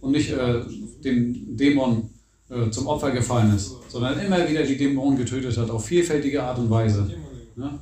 und 0.00 0.12
nicht 0.12 0.30
äh, 0.30 0.60
dem 1.04 1.56
Dämon 1.56 2.10
äh, 2.50 2.68
zum 2.70 2.86
Opfer 2.86 3.12
gefallen 3.12 3.54
ist, 3.54 3.72
sondern 3.88 4.18
immer 4.18 4.46
wieder 4.48 4.62
die 4.64 4.76
Dämonen 4.76 5.16
getötet 5.16 5.56
hat, 5.56 5.70
auf 5.70 5.84
vielfältige 5.86 6.42
Art 6.42 6.58
und 6.58 6.68
Weise. 6.70 7.08
Ne? 7.56 7.78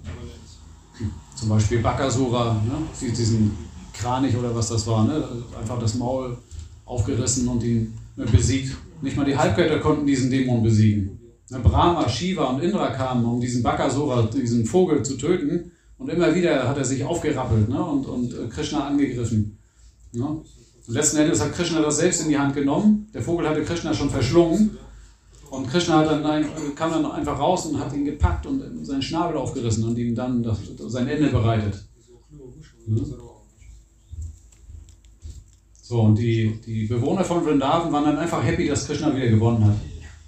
Zum 1.35 1.49
Beispiel 1.49 1.79
Bakasura, 1.81 2.55
ne? 2.55 2.73
Die- 3.01 3.11
diesen 3.13 3.57
Kranich 3.93 4.37
oder 4.37 4.55
was 4.55 4.69
das 4.69 4.87
war, 4.87 5.05
ne? 5.07 5.25
einfach 5.59 5.79
das 5.79 5.95
Maul 5.95 6.37
aufgerissen 6.85 7.49
und 7.49 7.63
ihn 7.63 7.95
besiegt. 8.17 8.77
Nicht 9.03 9.17
mal 9.17 9.25
die 9.25 9.37
Halbgötter 9.37 9.79
konnten 9.79 10.07
diesen 10.07 10.31
Dämon 10.31 10.63
besiegen. 10.63 11.19
Ne, 11.51 11.59
Brahma, 11.59 12.09
Shiva 12.09 12.45
und 12.45 12.63
Indra 12.63 12.89
kamen, 12.91 13.25
um 13.25 13.41
diesen 13.41 13.63
Bakasura, 13.63 14.23
diesen 14.23 14.65
Vogel 14.65 15.03
zu 15.03 15.17
töten. 15.17 15.73
Und 15.99 16.09
immer 16.09 16.35
wieder 16.35 16.69
hat 16.69 16.79
er 16.79 16.85
sich 16.85 17.05
aufgerappelt 17.05 17.69
ne? 17.69 17.85
und, 17.85 18.07
und 18.07 18.33
äh, 18.33 18.49
Krishna 18.49 18.87
angegriffen. 18.87 19.59
Ne? 20.13 20.25
Und 20.25 20.47
letzten 20.87 21.19
Endes 21.19 21.41
hat 21.41 21.53
Krishna 21.53 21.83
das 21.83 21.99
selbst 21.99 22.23
in 22.23 22.29
die 22.29 22.39
Hand 22.39 22.55
genommen. 22.55 23.09
Der 23.13 23.23
Vogel 23.23 23.49
hatte 23.49 23.63
Krishna 23.65 23.93
schon 23.93 24.11
verschlungen. 24.11 24.79
Und 25.51 25.69
Krishna 25.69 26.05
dann 26.05 26.25
ein, 26.25 26.47
kam 26.77 26.93
dann 26.93 27.05
einfach 27.11 27.39
raus 27.39 27.67
und 27.67 27.81
hat 27.81 27.93
ihn 27.93 28.05
gepackt 28.05 28.47
und 28.47 28.87
seinen 28.87 29.03
Schnabel 29.03 29.37
aufgerissen 29.37 29.85
und 29.85 29.99
ihm 29.99 30.15
dann 30.15 30.43
das, 30.43 30.59
sein 30.87 31.09
Ende 31.09 31.29
bereitet. 31.29 31.85
So, 35.91 36.03
und 36.03 36.17
die, 36.17 36.57
die 36.65 36.87
Bewohner 36.87 37.25
von 37.25 37.43
Vrindavan 37.43 37.91
waren 37.91 38.05
dann 38.05 38.19
einfach 38.19 38.45
happy, 38.45 38.69
dass 38.69 38.87
Krishna 38.87 39.13
wieder 39.13 39.27
gewonnen 39.27 39.65
hat. 39.65 39.75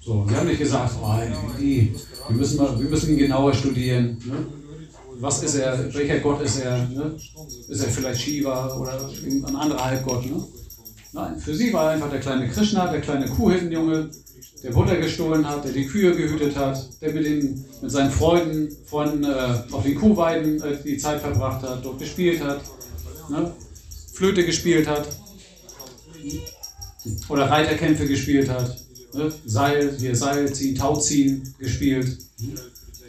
So, 0.01 0.27
sie 0.29 0.35
haben 0.35 0.49
nicht 0.49 0.59
gesagt, 0.59 0.95
oh, 1.01 1.15
die, 1.57 1.95
wir, 2.27 2.37
müssen 2.37 2.57
mal, 2.57 2.77
wir 2.81 2.91
müssen 2.91 3.11
ihn 3.13 3.19
genauer 3.19 3.55
studieren. 3.55 4.19
Ne? 4.27 4.45
Was 5.21 5.41
ist 5.45 5.55
er, 5.55 5.95
welcher 5.95 6.19
Gott 6.19 6.43
ist 6.43 6.59
er? 6.59 6.79
Ne? 6.89 7.15
Ist 7.69 7.81
er 7.81 7.91
vielleicht 7.91 8.23
Shiva 8.23 8.75
oder 8.75 9.09
ein 9.25 9.55
anderer 9.55 9.85
Halbgott? 9.85 10.27
Ne? 10.27 10.43
Nein, 11.13 11.39
für 11.39 11.55
sie 11.55 11.73
war 11.73 11.91
einfach 11.91 12.11
der 12.11 12.19
kleine 12.19 12.49
Krishna, 12.49 12.91
der 12.91 13.01
kleine 13.01 13.29
Kuhhirtenjunge, 13.29 14.11
der 14.65 14.71
Butter 14.73 14.97
gestohlen 14.97 15.49
hat, 15.49 15.65
der 15.65 15.71
die 15.71 15.87
Kühe 15.87 16.13
gehütet 16.17 16.57
hat, 16.57 16.89
der 17.01 17.13
mit, 17.13 17.25
den, 17.25 17.65
mit 17.81 17.91
seinen 17.93 18.11
Freunden, 18.11 18.69
Freunden 18.85 19.23
äh, 19.23 19.63
auf 19.71 19.85
den 19.85 19.95
Kuhweiden 19.95 20.61
äh, 20.61 20.77
die 20.85 20.97
Zeit 20.97 21.21
verbracht 21.21 21.63
hat, 21.63 21.85
dort 21.85 22.01
gespielt 22.01 22.43
hat, 22.43 22.63
ne? 23.31 23.53
Flöte 24.13 24.45
gespielt 24.45 24.89
hat 24.89 25.07
oder 27.29 27.51
Reiterkämpfe 27.51 28.07
gespielt 28.07 28.49
hat, 28.49 28.77
ne? 29.15 29.33
Seil, 29.45 29.97
hier 29.99 30.15
Seil 30.15 30.53
ziehen, 30.53 30.75
Tau 30.75 30.97
ziehen 30.97 31.55
gespielt. 31.59 32.19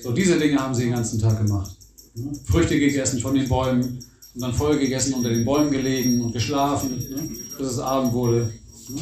So, 0.02 0.12
diese 0.12 0.38
Dinge 0.38 0.58
haben 0.58 0.74
sie 0.74 0.84
den 0.84 0.94
ganzen 0.94 1.20
Tag 1.20 1.38
gemacht. 1.46 1.72
Ne? 2.16 2.32
Früchte 2.46 2.78
gegessen 2.78 3.20
von 3.20 3.36
den 3.36 3.48
Bäumen 3.48 4.00
und 4.36 4.42
dann 4.42 4.54
voll 4.54 4.78
gegessen, 4.78 5.14
unter 5.14 5.30
den 5.30 5.46
Bäumen 5.46 5.72
gelegen 5.72 6.22
und 6.22 6.34
geschlafen, 6.34 6.98
ne? 6.98 7.30
bis 7.58 7.68
es 7.68 7.80
Abend 7.80 8.14
wurde. 8.14 8.52
Ne? 8.90 9.02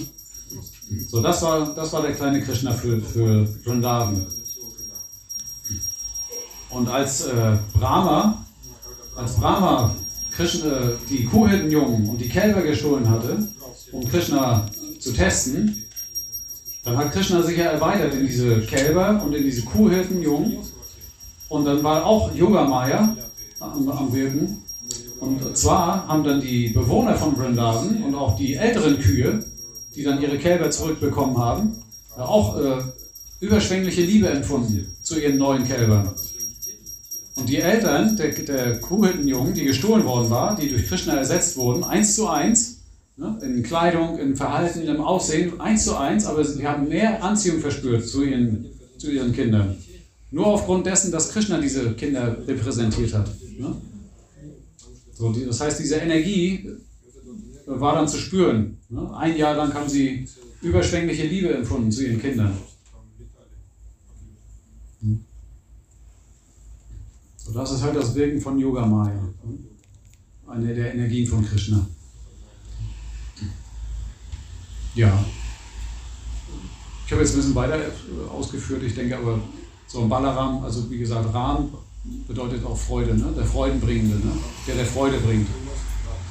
So, 1.08 1.22
das 1.22 1.42
war, 1.42 1.74
das 1.74 1.92
war 1.94 2.02
der 2.02 2.14
kleine 2.14 2.42
Krishna 2.42 2.74
für, 2.74 3.02
für 3.02 3.48
Vrindavan. 3.64 4.28
Und 6.70 6.88
als 6.88 7.26
äh, 7.26 7.58
Brahma, 7.74 8.46
als 9.16 9.36
Brahma 9.36 9.96
Krishna, 10.32 10.68
äh, 10.68 10.94
die 11.10 11.26
Kuhhirtenjungen 11.26 12.10
und 12.10 12.20
die 12.20 12.30
Kälber 12.30 12.62
gestohlen 12.62 13.10
hatte, 13.10 13.48
um 13.92 14.08
Krishna 14.08 14.66
zu 15.00 15.14
testen, 15.14 15.86
dann 16.84 16.98
hat 16.98 17.12
Krishna 17.12 17.42
sich 17.44 17.58
ja 17.58 17.66
erweitert 17.66 18.14
in 18.14 18.26
diese 18.26 18.62
Kälber 18.62 19.22
und 19.24 19.34
in 19.34 19.44
diese 19.44 19.62
Kuhhirtenjungen. 19.64 20.58
Und 21.50 21.66
dann 21.66 21.84
war 21.84 22.06
auch 22.06 22.34
Yogamaya 22.34 23.16
am, 23.60 23.90
am 23.90 24.14
Wirken. 24.14 24.64
Und 25.20 25.56
zwar 25.56 26.08
haben 26.08 26.24
dann 26.24 26.42
die 26.42 26.70
Bewohner 26.70 27.16
von 27.16 27.36
Vrindavan 27.36 28.04
und 28.04 28.16
auch 28.16 28.36
die 28.36 28.56
älteren 28.56 29.00
Kühe, 29.00 29.46
die 29.96 30.04
dann 30.04 30.22
ihre 30.22 30.40
Kälber 30.40 30.72
zurückbekommen 30.72 31.38
haben, 31.38 31.76
auch 32.18 32.58
äh, 32.60 32.82
überschwängliche 33.40 34.02
Liebe 34.02 34.30
empfunden 34.30 34.96
zu 35.04 35.20
ihren 35.20 35.38
neuen 35.38 35.64
Kälbern. 35.66 36.10
Und 37.36 37.48
die 37.48 37.58
Eltern 37.58 38.18
der, 38.18 38.30
der 38.30 38.80
Kuhhirtenjungen, 38.80 39.54
die 39.54 39.66
gestohlen 39.66 40.06
worden 40.06 40.30
war, 40.30 40.56
die 40.56 40.70
durch 40.70 40.88
Krishna 40.88 41.16
ersetzt 41.16 41.58
wurden, 41.58 41.84
eins 41.84 42.16
zu 42.16 42.28
eins, 42.28 42.71
ne, 43.22 43.40
in 43.44 43.64
Kleidung, 43.64 44.18
in 44.20 44.36
Verhalten, 44.36 44.82
im 44.82 45.00
Aussehen, 45.00 45.60
eins 45.62 45.86
zu 45.86 45.96
eins, 45.96 46.26
aber 46.26 46.44
sie 46.44 46.68
haben 46.68 46.88
mehr 46.90 47.24
Anziehung 47.24 47.60
verspürt 47.60 48.06
zu 48.06 48.24
ihren, 48.24 48.66
zu 48.98 49.12
ihren 49.12 49.32
Kindern. 49.32 49.78
Nur 50.32 50.48
aufgrund 50.48 50.86
dessen, 50.86 51.12
dass 51.12 51.30
Krishna 51.30 51.60
diese 51.60 51.94
Kinder 51.94 52.36
repräsentiert 52.48 53.14
hat. 53.14 53.30
Ne? 53.60 53.76
So, 55.14 55.32
das 55.32 55.60
heißt, 55.60 55.80
diese 55.80 55.96
Energie 55.96 56.68
war 57.68 57.96
dann 57.96 58.08
zu 58.08 58.18
spüren. 58.18 58.78
Ne? 58.90 59.16
Ein 59.16 59.38
Jahr 59.38 59.56
lang 59.56 59.74
haben 59.74 59.90
sie 59.90 60.28
überschwängliche 60.62 61.28
Liebe 61.28 61.54
empfunden 61.54 61.92
zu 61.92 62.06
ihren 62.06 62.20
Kindern. 62.20 62.58
So, 67.38 67.52
das 67.54 67.72
ist 67.72 67.84
halt 67.84 67.96
das 67.96 68.16
Wirken 68.16 68.42
von 68.42 68.58
Yoga 68.58 68.86
Maya. 68.86 69.14
Ne? 69.14 69.58
Eine 70.48 70.74
der 70.74 70.94
Energien 70.94 71.28
von 71.28 71.46
Krishna. 71.46 71.86
Ja. 74.96 75.26
Ich 77.06 77.12
habe 77.12 77.22
jetzt 77.22 77.34
ein 77.34 77.38
bisschen 77.38 77.56
weiter 77.56 77.78
ausgeführt, 78.32 78.84
ich 78.84 78.96
denke 78.96 79.18
aber, 79.18 79.40
so 79.88 80.02
ein 80.02 80.10
Balaram, 80.10 80.64
also 80.64 80.90
wie 80.90 80.98
gesagt, 80.98 81.34
Ram 81.34 81.70
bedeutet 82.28 82.66
auch 82.66 82.78
Freude, 82.78 83.16
ne? 83.16 83.34
der 83.36 83.44
Freudenbringende, 83.44 84.16
ne? 84.16 84.32
der 84.68 84.76
der 84.76 84.86
Freude 84.86 85.18
bringt. 85.18 85.48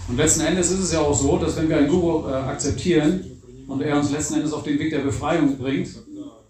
Und 0.09 0.17
letzten 0.17 0.41
Endes 0.41 0.71
ist 0.71 0.81
es 0.81 0.93
ja 0.93 1.01
auch 1.01 1.15
so, 1.15 1.37
dass 1.37 1.57
wenn 1.57 1.69
wir 1.69 1.77
einen 1.77 1.89
Guru 1.89 2.29
äh, 2.29 2.33
akzeptieren 2.33 3.21
und 3.69 3.83
er 3.83 3.99
uns 3.99 4.11
letzten 4.11 4.35
Endes 4.35 4.53
auf 4.53 4.63
den 4.63 4.79
Weg 4.79 4.91
der 4.91 5.01
Befreiung 5.01 5.57
bringt, 5.59 5.91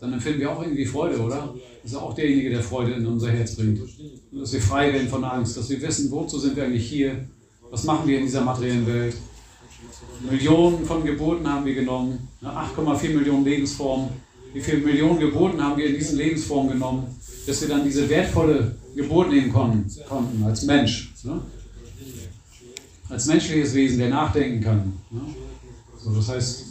dann 0.00 0.12
empfinden 0.12 0.40
wir 0.40 0.50
auch 0.50 0.62
irgendwie 0.62 0.86
Freude, 0.86 1.18
oder? 1.18 1.52
Das 1.82 1.92
ist 1.92 1.98
auch 1.98 2.14
derjenige, 2.14 2.50
der 2.50 2.62
Freude 2.62 2.92
in 2.92 3.06
unser 3.06 3.30
Herz 3.30 3.56
bringt. 3.56 3.80
Dass 4.32 4.52
wir 4.52 4.61
frei 4.61 4.92
werden 4.92 5.08
von 5.08 5.24
Angst, 5.24 5.56
dass 5.56 5.68
wir 5.68 5.82
wissen, 5.82 6.11
wozu 6.11 6.38
sind 6.38 6.56
wir 6.56 6.64
eigentlich 6.64 6.88
hier, 6.88 7.28
was 7.70 7.84
machen 7.84 8.08
wir 8.08 8.18
in 8.18 8.24
dieser 8.24 8.40
materiellen 8.40 8.86
Welt. 8.86 9.16
Millionen 10.28 10.84
von 10.84 11.04
Geburten 11.04 11.48
haben 11.48 11.64
wir 11.64 11.74
genommen, 11.74 12.28
8,4 12.42 13.14
Millionen 13.14 13.44
Lebensformen. 13.44 14.10
Wie 14.52 14.60
viele 14.60 14.78
Millionen 14.78 15.18
Geburten 15.20 15.62
haben 15.62 15.78
wir 15.78 15.86
in 15.86 15.94
diesen 15.94 16.18
Lebensformen 16.18 16.72
genommen, 16.72 17.06
dass 17.46 17.60
wir 17.60 17.68
dann 17.68 17.84
diese 17.84 18.08
wertvolle 18.08 18.74
Geburt 18.94 19.30
nehmen 19.30 19.52
konnten, 19.52 19.88
konnten 20.08 20.42
als 20.44 20.62
Mensch. 20.64 21.12
Ne? 21.22 21.40
Als 23.08 23.26
menschliches 23.26 23.74
Wesen, 23.74 23.98
der 23.98 24.10
nachdenken 24.10 24.60
kann. 24.62 24.92
Ne? 25.10 25.20
So, 26.02 26.14
das 26.14 26.28
heißt, 26.28 26.66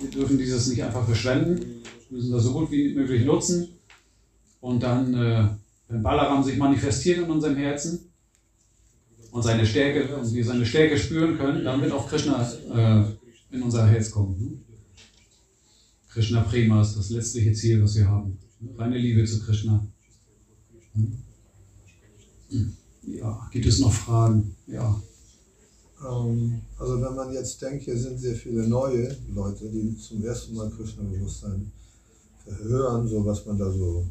wir 0.00 0.10
dürfen 0.10 0.38
dieses 0.38 0.68
nicht 0.68 0.82
einfach 0.82 1.04
verschwenden, 1.04 1.82
müssen 2.10 2.32
das 2.32 2.44
so 2.44 2.52
gut 2.52 2.70
wie 2.70 2.94
möglich 2.94 3.24
nutzen. 3.24 3.68
Und 4.60 4.82
dann, 4.82 5.14
äh, 5.14 5.48
wenn 5.88 6.02
Balaram 6.02 6.42
sich 6.42 6.56
manifestiert 6.56 7.18
in 7.18 7.30
unserem 7.30 7.56
Herzen 7.56 8.07
und 9.30 9.42
seine 9.42 9.66
Stärke, 9.66 10.14
und 10.16 10.32
wir 10.32 10.44
seine 10.44 10.66
Stärke 10.66 10.98
spüren 10.98 11.36
können, 11.36 11.64
dann 11.64 11.80
wird 11.80 11.92
auch 11.92 12.08
Krishna 12.08 12.42
äh, 12.42 13.54
in 13.54 13.62
unser 13.62 13.86
Herz 13.86 14.10
kommen. 14.10 14.38
Ne? 14.40 14.58
Krishna 16.10 16.42
Prema 16.42 16.80
ist 16.82 16.96
das 16.96 17.10
letztliche 17.10 17.52
Ziel, 17.52 17.82
was 17.82 17.94
wir 17.96 18.08
haben. 18.08 18.38
Reine 18.76 18.98
Liebe 18.98 19.24
zu 19.24 19.40
Krishna. 19.40 19.86
Ja, 23.02 23.48
gibt 23.52 23.66
es 23.66 23.78
noch 23.78 23.92
Fragen? 23.92 24.54
Ja. 24.66 25.00
Ähm, 26.04 26.60
also 26.78 27.00
wenn 27.00 27.14
man 27.14 27.32
jetzt 27.32 27.60
denkt, 27.62 27.84
hier 27.84 27.96
sind 27.96 28.18
sehr 28.18 28.34
viele 28.34 28.66
neue 28.66 29.16
Leute, 29.34 29.68
die 29.68 29.96
zum 29.96 30.24
ersten 30.24 30.54
Mal 30.54 30.70
Krishna-Bewusstsein 30.70 31.70
verhören, 32.44 33.06
so 33.06 33.24
was 33.24 33.44
man 33.46 33.58
da 33.58 33.70
so 33.70 34.06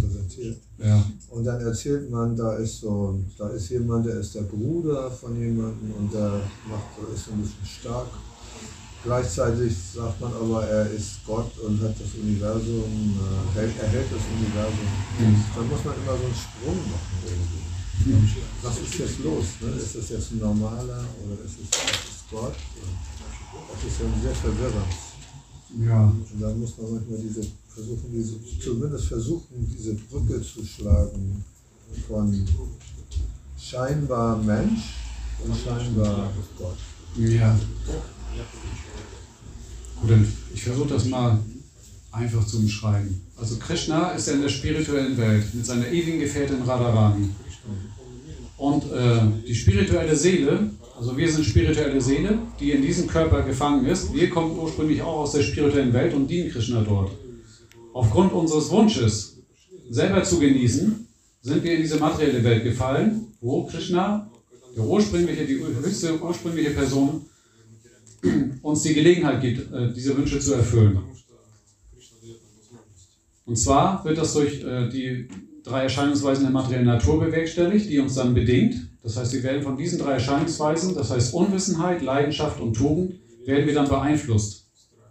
präsentiert. 0.00 0.58
Ja. 0.78 1.04
Und 1.30 1.44
dann 1.44 1.60
erzählt 1.60 2.10
man, 2.10 2.36
da 2.36 2.56
ist 2.56 2.80
so, 2.80 3.18
da 3.36 3.48
ist 3.50 3.70
jemand, 3.70 4.06
der 4.06 4.16
ist 4.16 4.34
der 4.34 4.42
Bruder 4.42 5.10
von 5.10 5.38
jemandem 5.38 5.92
und 5.98 6.12
der 6.12 6.40
macht, 6.68 7.14
ist 7.14 7.28
ein 7.28 7.40
bisschen 7.42 7.66
stark. 7.66 8.08
Gleichzeitig 9.04 9.72
sagt 9.94 10.20
man 10.20 10.32
aber, 10.34 10.66
er 10.66 10.90
ist 10.90 11.24
Gott 11.24 11.56
und 11.60 11.80
hat 11.80 11.94
das 12.00 12.14
Universum, 12.20 13.16
äh, 13.16 13.58
hält, 13.58 13.72
er 13.80 13.88
hält 13.88 14.06
das 14.10 14.22
Universum. 14.36 14.88
Mhm. 15.18 15.44
Dann 15.54 15.68
muss 15.68 15.84
man 15.84 15.94
immer 15.94 16.18
so 16.18 16.24
einen 16.24 16.34
Sprung 16.34 16.78
machen 16.90 17.18
irgendwie. 17.24 17.68
Was 18.62 18.78
ist 18.78 18.98
jetzt 18.98 19.18
los? 19.20 19.44
Ne? 19.60 19.70
Ist 19.80 19.96
das 19.96 20.08
jetzt 20.10 20.32
ein 20.32 20.38
normaler 20.38 21.04
oder 21.24 21.44
ist 21.44 21.58
es, 21.58 21.68
ist 21.68 22.30
Gott? 22.30 22.54
Das 22.54 23.92
ist 23.92 24.00
ja 24.00 24.06
sehr 24.22 24.34
verwirrend. 24.34 24.94
Ja. 25.84 26.04
Und 26.04 26.40
dann 26.40 26.60
muss 26.60 26.78
man 26.78 26.94
manchmal 26.94 27.18
diese 27.18 27.42
versuchen, 27.78 28.10
diese, 28.12 28.34
zumindest 28.60 29.04
versuchen, 29.04 29.76
diese 29.76 29.94
Brücke 29.94 30.42
zu 30.42 30.64
schlagen 30.64 31.44
von 32.08 32.46
scheinbar 33.58 34.36
Mensch 34.42 34.94
und 35.44 35.54
scheinbar 35.56 36.32
Gott. 36.58 36.76
Ja. 37.16 37.58
Gut, 40.00 40.10
dann 40.10 40.32
ich 40.52 40.62
versuche 40.62 40.88
das 40.88 41.04
mal 41.06 41.38
einfach 42.10 42.44
zu 42.46 42.62
beschreiben. 42.62 43.20
Also 43.36 43.56
Krishna 43.56 44.10
ist 44.10 44.26
ja 44.26 44.34
in 44.34 44.42
der 44.42 44.48
spirituellen 44.48 45.16
Welt 45.16 45.54
mit 45.54 45.64
seiner 45.64 45.86
ewigen 45.88 46.18
Gefährtin 46.18 46.62
Radharani. 46.62 47.28
Und 48.56 48.90
äh, 48.92 49.20
die 49.46 49.54
spirituelle 49.54 50.16
Seele, 50.16 50.70
also 50.98 51.16
wir 51.16 51.30
sind 51.30 51.44
spirituelle 51.44 52.00
Seele, 52.00 52.38
die 52.58 52.72
in 52.72 52.82
diesem 52.82 53.06
Körper 53.06 53.42
gefangen 53.42 53.86
ist. 53.86 54.12
Wir 54.12 54.28
kommen 54.30 54.58
ursprünglich 54.58 55.00
auch 55.00 55.20
aus 55.20 55.32
der 55.32 55.42
spirituellen 55.42 55.92
Welt 55.92 56.12
und 56.12 56.26
dienen 56.26 56.50
Krishna 56.50 56.80
dort. 56.80 57.12
Aufgrund 57.98 58.32
unseres 58.32 58.70
Wunsches, 58.70 59.38
selber 59.90 60.22
zu 60.22 60.38
genießen, 60.38 61.04
sind 61.42 61.64
wir 61.64 61.72
in 61.72 61.82
diese 61.82 61.98
materielle 61.98 62.44
Welt 62.44 62.62
gefallen, 62.62 63.26
wo 63.40 63.64
Krishna, 63.64 64.30
der 64.76 64.84
ursprüngliche, 64.84 65.44
die 65.44 65.58
höchste 65.58 66.22
ursprüngliche 66.22 66.70
Person, 66.70 67.22
uns 68.62 68.82
die 68.82 68.94
Gelegenheit 68.94 69.40
gibt, 69.40 69.72
äh, 69.72 69.92
diese 69.92 70.16
Wünsche 70.16 70.38
zu 70.38 70.54
erfüllen. 70.54 71.00
Und 73.44 73.58
zwar 73.58 74.04
wird 74.04 74.18
das 74.18 74.32
durch 74.32 74.62
äh, 74.62 74.88
die 74.88 75.26
drei 75.64 75.82
Erscheinungsweisen 75.82 76.44
der 76.44 76.52
materiellen 76.52 76.86
Natur 76.86 77.18
bewerkstelligt, 77.18 77.90
die 77.90 77.98
uns 77.98 78.14
dann 78.14 78.32
bedingt. 78.32 78.76
Das 79.02 79.16
heißt, 79.16 79.32
wir 79.32 79.42
werden 79.42 79.64
von 79.64 79.76
diesen 79.76 79.98
drei 79.98 80.12
Erscheinungsweisen, 80.12 80.94
das 80.94 81.10
heißt 81.10 81.34
Unwissenheit, 81.34 82.00
Leidenschaft 82.02 82.60
und 82.60 82.74
Tugend, 82.74 83.16
werden 83.44 83.66
wir 83.66 83.74
dann 83.74 83.88
beeinflusst. 83.88 84.67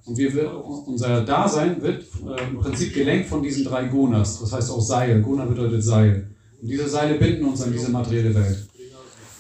Und 0.08 0.18
wir, 0.18 0.66
unser 0.88 1.22
Dasein 1.22 1.82
wird 1.82 2.04
äh, 2.04 2.50
im 2.50 2.60
Prinzip 2.60 2.94
gelenkt 2.94 3.28
von 3.28 3.44
diesen 3.44 3.66
drei 3.66 3.86
Gunas, 3.86 4.40
das 4.40 4.54
heißt 4.54 4.72
auch 4.72 4.80
Seil. 4.80 5.22
Guna 5.22 5.44
bedeutet 5.46 5.84
Seil. 5.84 6.28
Und 6.62 6.70
diese 6.70 6.88
Seile 6.88 7.16
binden 7.16 7.46
uns 7.46 7.62
an 7.62 7.74
diese 7.74 7.92
materielle 7.92 8.34
Welt. 8.34 8.66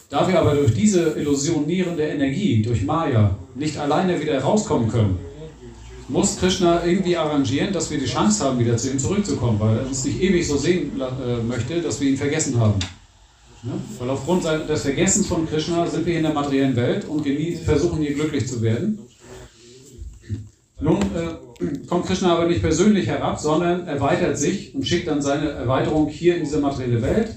Da 0.10 0.28
wir 0.28 0.40
aber 0.40 0.56
durch 0.56 0.74
diese 0.74 1.12
illusionierende 1.18 2.04
Energie, 2.04 2.62
durch 2.62 2.84
Maya, 2.84 3.38
nicht 3.56 3.78
alleine 3.78 4.22
wieder 4.22 4.40
rauskommen 4.40 4.90
können, 4.90 5.18
muss 6.10 6.38
Krishna 6.38 6.86
irgendwie 6.86 7.18
arrangieren, 7.18 7.74
dass 7.74 7.90
wir 7.90 7.98
die 7.98 8.06
Chance 8.06 8.44
haben, 8.44 8.60
wieder 8.60 8.78
zu 8.78 8.92
ihm 8.92 9.00
zurückzukommen, 9.00 9.60
weil 9.60 9.78
er 9.78 9.86
uns 9.86 10.06
nicht 10.06 10.22
ewig 10.22 10.48
so 10.48 10.58
sehen 10.58 10.92
äh, 11.00 11.44
möchte, 11.44 11.82
dass 11.82 12.00
wir 12.00 12.10
ihn 12.10 12.18
vergessen 12.18 12.60
haben. 12.60 12.80
Weil 14.00 14.10
aufgrund 14.10 14.46
des 14.46 14.82
Vergessens 14.84 15.28
von 15.28 15.48
Krishna 15.48 15.86
sind 15.88 16.06
wir 16.06 16.18
in 16.18 16.24
der 16.24 16.34
materiellen 16.34 16.76
Welt 16.76 17.06
und 17.06 17.26
versuchen 17.66 18.02
hier 18.02 18.14
glücklich 18.14 18.48
zu 18.48 18.62
werden. 18.62 19.00
Nun 20.80 21.02
äh, 21.02 21.88
kommt 21.88 22.06
Krishna 22.06 22.36
aber 22.36 22.46
nicht 22.46 22.62
persönlich 22.62 23.08
herab, 23.08 23.40
sondern 23.40 23.88
erweitert 23.88 24.38
sich 24.38 24.76
und 24.76 24.88
schickt 24.88 25.08
dann 25.08 25.22
seine 25.22 25.50
Erweiterung 25.50 26.08
hier 26.08 26.36
in 26.36 26.44
diese 26.44 26.60
materielle 26.60 27.02
Welt, 27.02 27.36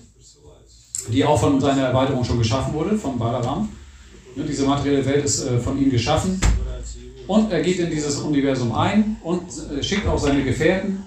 die 1.09 1.25
auch 1.25 1.41
von 1.41 1.59
seiner 1.61 1.87
Erweiterung 1.87 2.23
schon 2.25 2.39
geschaffen 2.39 2.75
wurde, 2.75 2.99
von 2.99 3.19
Balaram. 3.19 3.69
Diese 4.37 4.67
materielle 4.67 5.05
Welt 5.07 5.25
ist 5.25 5.47
äh, 5.47 5.59
von 5.59 5.79
ihm 5.81 5.91
geschaffen. 5.91 6.41
Und 7.27 7.51
er 7.53 7.63
geht 7.63 7.79
in 7.79 7.91
dieses 7.91 8.19
Universum 8.19 8.75
ein 8.75 9.17
und 9.23 9.43
äh, 9.73 9.83
schickt 9.83 10.07
auch 10.07 10.19
seine 10.19 10.45
Gefährten 10.45 11.05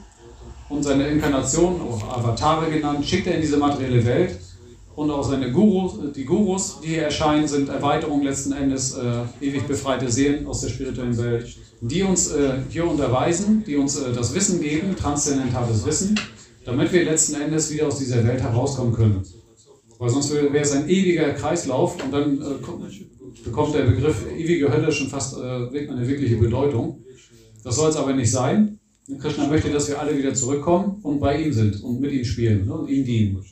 und 0.70 0.82
seine 0.82 1.08
Inkarnation, 1.10 1.82
auch 1.82 2.18
Avatare 2.18 2.72
genannt, 2.72 3.06
schickt 3.06 3.28
er 3.28 3.36
in 3.36 3.42
diese 3.42 3.58
materielle 3.58 4.04
Welt. 4.06 4.40
Und 4.96 5.10
auch 5.10 5.24
seine 5.24 5.52
Gurus, 5.52 6.14
die 6.16 6.24
Gurus, 6.24 6.80
die 6.84 6.90
hier 6.90 7.04
erscheinen, 7.04 7.48
sind 7.48 7.68
Erweiterungen 7.70 8.24
letzten 8.24 8.54
Endes 8.54 8.94
äh, 8.94 9.24
ewig 9.42 9.64
befreite 9.68 10.12
Seelen 10.12 10.46
aus 10.46 10.62
der 10.62 10.70
spirituellen 10.70 11.18
Welt, 11.18 11.48
die 11.90 12.02
uns 12.04 12.32
äh, 12.32 12.60
hier 12.70 12.90
unterweisen, 12.90 13.64
die 13.68 13.76
uns 13.76 13.98
äh, 13.98 14.14
das 14.14 14.34
Wissen 14.34 14.62
geben, 14.62 14.96
transzendentales 14.96 15.86
Wissen, 15.86 16.18
damit 16.64 16.94
wir 16.94 17.04
letzten 17.04 17.42
Endes 17.42 17.72
wieder 17.74 17.88
aus 17.88 18.00
dieser 18.00 18.26
Welt 18.26 18.42
herauskommen 18.42 18.94
können. 18.94 19.22
Weil 20.00 20.10
sonst 20.10 20.34
wäre 20.34 20.58
es 20.58 20.72
ein 20.72 20.88
ewiger 20.88 21.32
Kreislauf 21.34 22.02
und 22.02 22.12
dann 22.12 22.42
äh, 22.42 23.44
bekommt 23.44 23.76
der 23.76 23.84
Begriff 23.84 24.26
ewige 24.34 24.72
Hölle 24.72 24.92
schon 24.94 25.10
fast 25.10 25.38
äh, 25.38 25.42
eine 25.42 26.08
wirkliche 26.08 26.38
Bedeutung. 26.38 27.04
Das 27.66 27.76
soll 27.76 27.90
es 27.90 27.98
aber 27.98 28.14
nicht 28.14 28.32
sein. 28.32 28.80
Krishna 29.20 29.48
möchte, 29.48 29.70
dass 29.70 29.90
wir 29.90 30.00
alle 30.00 30.18
wieder 30.18 30.34
zurückkommen 30.34 31.00
und 31.04 31.20
bei 31.20 31.42
ihm 31.42 31.52
sind 31.52 31.84
und 31.84 32.00
mit 32.00 32.14
ihm 32.14 32.24
spielen 32.24 32.66
ne, 32.66 32.74
und 32.74 32.90
ihm 32.90 33.04
dienen. 33.04 33.44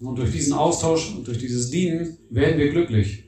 Und 0.00 0.18
durch 0.18 0.30
diesen 0.30 0.52
Austausch 0.52 1.14
und 1.16 1.26
durch 1.26 1.38
dieses 1.38 1.70
Dienen 1.70 2.18
werden 2.28 2.58
wir 2.58 2.70
glücklich. 2.70 3.24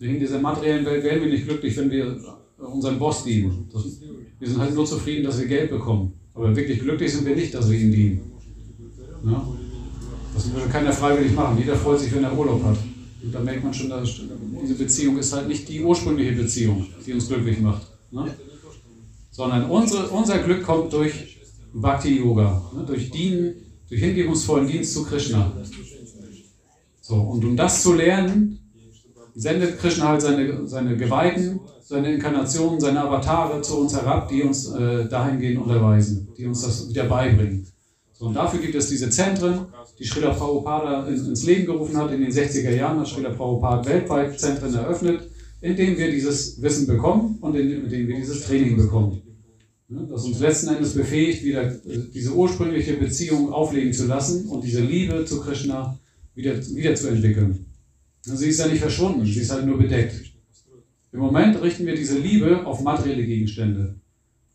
In 0.00 0.18
dieser 0.18 0.40
materiellen 0.40 0.84
Welt 0.84 1.04
werden 1.04 1.22
wir 1.22 1.30
nicht 1.30 1.46
glücklich, 1.46 1.76
wenn 1.76 1.90
wir 1.90 2.20
unserem 2.58 2.98
Boss 2.98 3.24
dienen. 3.24 3.68
Das, 3.72 3.84
wir 4.38 4.48
sind 4.48 4.58
halt 4.58 4.74
nur 4.74 4.86
zufrieden, 4.86 5.24
dass 5.24 5.38
wir 5.38 5.46
Geld 5.46 5.70
bekommen. 5.70 6.12
Aber 6.34 6.54
wirklich 6.54 6.78
glücklich 6.80 7.12
sind 7.12 7.26
wir 7.26 7.34
nicht, 7.34 7.54
dass 7.54 7.70
wir 7.70 7.78
ihm 7.78 7.92
dienen. 7.92 8.32
Ja? 9.24 9.46
Das 10.34 10.52
würde 10.52 10.68
keiner 10.68 10.92
freiwillig 10.92 11.34
machen. 11.34 11.58
Jeder 11.58 11.76
freut 11.76 11.98
sich, 11.98 12.14
wenn 12.14 12.24
er 12.24 12.36
Urlaub 12.36 12.62
hat. 12.64 12.76
Und 13.22 13.34
da 13.34 13.40
merkt 13.40 13.64
man 13.64 13.72
schon, 13.72 13.88
dass 13.88 14.20
diese 14.62 14.74
Beziehung 14.74 15.18
ist 15.18 15.32
halt 15.32 15.48
nicht 15.48 15.68
die 15.68 15.82
ursprüngliche 15.82 16.32
Beziehung, 16.32 16.86
die 17.04 17.12
uns 17.12 17.28
glücklich 17.28 17.58
macht. 17.60 17.86
Ne? 18.10 18.34
Sondern 19.30 19.70
unsere, 19.70 20.08
unser 20.08 20.38
Glück 20.38 20.62
kommt 20.62 20.92
durch 20.92 21.38
Bhakti 21.72 22.18
Yoga, 22.18 22.70
ne? 22.74 22.84
durch 22.84 23.10
Dienen, 23.10 23.54
durch 23.88 24.00
hingebungsvollen 24.00 24.66
Dienst 24.68 24.92
zu 24.92 25.04
Krishna. 25.04 25.52
So, 27.00 27.16
und 27.16 27.44
um 27.44 27.56
das 27.56 27.82
zu 27.82 27.94
lernen, 27.94 28.58
sendet 29.36 29.78
Krishna 29.78 30.08
halt 30.08 30.22
seine, 30.22 30.66
seine 30.66 30.96
Geweihten, 30.96 31.60
seine 31.82 32.14
Inkarnationen, 32.14 32.80
seine 32.80 33.02
Avatare 33.02 33.60
zu 33.60 33.80
uns 33.80 33.94
herab, 33.94 34.28
die 34.28 34.42
uns 34.42 34.72
äh, 34.72 35.06
dahingehend 35.06 35.58
unterweisen, 35.58 36.28
die 36.36 36.46
uns 36.46 36.62
das 36.62 36.88
wieder 36.88 37.04
beibringen. 37.04 37.66
So, 38.14 38.26
und 38.26 38.34
dafür 38.34 38.60
gibt 38.60 38.74
es 38.74 38.88
diese 38.88 39.10
Zentren, 39.10 39.66
die 39.98 40.04
Srila 40.04 40.30
Prabhupada 40.30 41.06
ins 41.06 41.44
Leben 41.44 41.66
gerufen 41.66 41.98
hat. 41.98 42.10
In 42.12 42.22
den 42.22 42.32
60er 42.32 42.70
Jahren 42.70 42.98
hat 42.98 43.08
Srila 43.08 43.28
Prabhupada 43.28 43.84
weltweit 43.84 44.40
Zentren 44.40 44.74
eröffnet, 44.74 45.28
in 45.60 45.76
denen 45.76 45.98
wir 45.98 46.10
dieses 46.10 46.60
Wissen 46.62 46.86
bekommen 46.86 47.36
und 47.42 47.54
in, 47.56 47.84
in 47.84 47.90
denen 47.90 48.08
wir 48.08 48.16
dieses 48.16 48.46
Training 48.46 48.78
bekommen. 48.78 49.20
Das 49.88 50.24
uns 50.24 50.40
letzten 50.40 50.74
Endes 50.74 50.94
befähigt, 50.94 51.44
wieder 51.44 51.62
äh, 51.62 52.08
diese 52.12 52.32
ursprüngliche 52.32 52.94
Beziehung 52.94 53.52
auflegen 53.52 53.92
zu 53.92 54.06
lassen 54.06 54.48
und 54.48 54.64
diese 54.64 54.80
Liebe 54.80 55.26
zu 55.26 55.40
Krishna 55.40 55.98
wieder, 56.34 56.56
wieder 56.74 56.94
zu 56.94 57.08
entwickeln. 57.08 57.65
Sie 58.34 58.48
ist 58.48 58.58
ja 58.58 58.66
nicht 58.66 58.80
verschwunden, 58.80 59.24
sie 59.24 59.40
ist 59.40 59.52
halt 59.52 59.66
nur 59.66 59.78
bedeckt. 59.78 60.32
Im 61.12 61.20
Moment 61.20 61.62
richten 61.62 61.86
wir 61.86 61.94
diese 61.94 62.18
Liebe 62.18 62.66
auf 62.66 62.82
materielle 62.82 63.24
Gegenstände. 63.24 63.94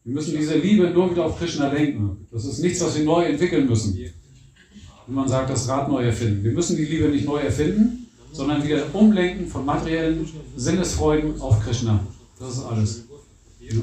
Wir 0.04 0.14
müssen 0.14 0.38
diese 0.38 0.58
Liebe 0.58 0.90
nur 0.90 1.10
wieder 1.10 1.26
auf 1.26 1.40
Krishna 1.40 1.72
lenken. 1.72 2.28
Das 2.32 2.44
ist 2.44 2.60
nichts, 2.60 2.82
was 2.82 2.98
wir 2.98 3.06
neu 3.06 3.24
entwickeln 3.24 3.68
müssen. 3.68 3.98
Wenn 5.08 5.16
man 5.16 5.30
sagt, 5.30 5.50
das 5.50 5.70
Rad 5.70 5.88
neu 5.88 6.04
erfinden. 6.04 6.44
Wir 6.44 6.52
müssen 6.52 6.76
die 6.76 6.84
Liebe 6.84 7.08
nicht 7.08 7.26
neu 7.26 7.38
erfinden, 7.38 8.08
sondern 8.34 8.62
wieder 8.62 8.94
umlenken 8.94 9.48
von 9.48 9.66
materiellen 9.66 10.28
Sinnesfreuden 10.58 11.40
auf 11.40 11.62
Krishna. 11.62 12.06
Das 12.40 12.58
ist 12.58 12.64
alles. 12.64 13.04
Ja? 13.62 13.80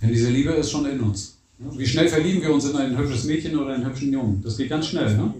Denn 0.00 0.08
diese 0.10 0.30
Liebe 0.30 0.52
ist 0.52 0.70
schon 0.70 0.86
in 0.86 1.00
uns. 1.00 1.38
Wie 1.58 1.86
schnell 1.86 2.08
verlieben 2.08 2.42
wir 2.42 2.52
uns 2.52 2.64
in 2.66 2.76
ein 2.76 2.96
hübsches 2.96 3.24
Mädchen 3.24 3.56
oder 3.56 3.74
einen 3.74 3.86
hübschen 3.86 4.12
Jungen? 4.12 4.40
Das 4.42 4.56
geht 4.56 4.68
ganz 4.68 4.86
schnell. 4.86 5.16
Ne? 5.16 5.34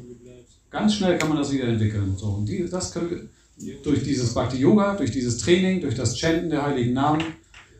Ganz 0.70 0.94
schnell 0.94 1.18
kann 1.18 1.28
man 1.28 1.38
das 1.38 1.52
wieder 1.52 1.68
entwickeln. 1.68 2.14
So, 2.16 2.26
und 2.26 2.46
die, 2.46 2.68
das 2.68 2.92
können 2.92 3.10
wir 3.10 3.82
durch 3.82 4.02
dieses 4.02 4.34
Bhakti 4.34 4.58
Yoga, 4.58 4.94
durch 4.94 5.10
dieses 5.10 5.38
Training, 5.38 5.80
durch 5.80 5.94
das 5.94 6.18
Chanten 6.18 6.50
der 6.50 6.64
heiligen 6.64 6.92
Namen, 6.92 7.22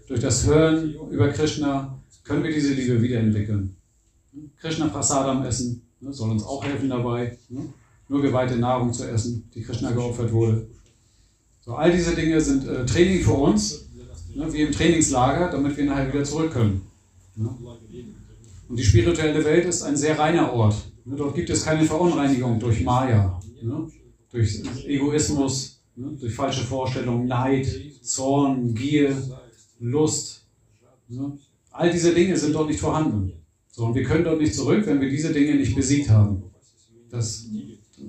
durch 0.07 0.21
das 0.21 0.47
Hören 0.47 0.95
über 1.11 1.29
Krishna, 1.29 1.99
können 2.25 2.43
wir 2.43 2.53
diese 2.53 2.73
Liebe 2.73 3.01
wiederentwickeln. 3.03 3.77
Krishna 4.61 4.89
Prasadam 4.89 5.45
essen 5.45 5.83
ne, 6.01 6.13
soll 6.13 6.31
uns 6.31 6.45
auch 6.45 6.65
helfen 6.65 6.89
dabei. 6.89 7.39
Ne? 7.49 7.67
Nur 8.09 8.23
geweihte 8.23 8.57
Nahrung 8.57 8.93
zu 8.93 9.05
essen, 9.05 9.49
die 9.55 9.63
Krishna 9.63 9.91
geopfert 9.91 10.33
wurde. 10.33 10.69
So, 11.65 11.75
all 11.75 11.91
diese 11.91 12.15
Dinge 12.15 12.41
sind 12.41 12.67
äh, 12.67 12.87
Training 12.87 13.23
für 13.23 13.33
uns, 13.33 13.87
ne, 14.35 14.53
wie 14.53 14.63
im 14.63 14.73
Trainingslager, 14.73 15.51
damit 15.51 15.77
wir 15.77 15.85
nachher 15.85 16.13
wieder 16.13 16.25
zurück 16.25 16.53
können. 16.53 16.83
Ne? 17.35 17.49
Und 18.69 18.77
die 18.77 18.85
spirituelle 18.85 19.45
Welt 19.45 19.67
ist 19.67 19.83
ein 19.83 19.97
sehr 19.97 20.19
reiner 20.19 20.53
Ort. 20.53 20.77
Ne, 21.07 21.15
dort 21.15 21.37
gibt 21.37 21.49
es 21.51 21.65
keine 21.65 21.85
Verunreinigung 21.85 22.59
durch 22.59 22.83
Maya, 22.83 23.41
ne? 23.63 23.89
durch 24.33 24.61
Egoismus, 24.85 25.81
ne? 25.95 26.17
durch 26.19 26.35
falsche 26.35 26.65
Vorstellungen, 26.65 27.29
Neid, 27.29 27.69
Zorn, 28.03 28.75
Gier, 28.75 29.17
Lust. 29.79 30.45
All 31.71 31.93
diese 31.93 32.13
Dinge 32.13 32.37
sind 32.37 32.53
dort 32.53 32.69
nicht 32.69 32.81
vorhanden. 32.81 33.33
So, 33.71 33.87
und 33.87 33.95
wir 33.95 34.03
können 34.03 34.25
dort 34.25 34.41
nicht 34.41 34.55
zurück, 34.55 34.85
wenn 34.87 35.01
wir 35.01 35.09
diese 35.09 35.33
Dinge 35.33 35.55
nicht 35.55 35.77
besiegt 35.77 36.11
haben. 36.11 36.43
Das, 37.09 37.47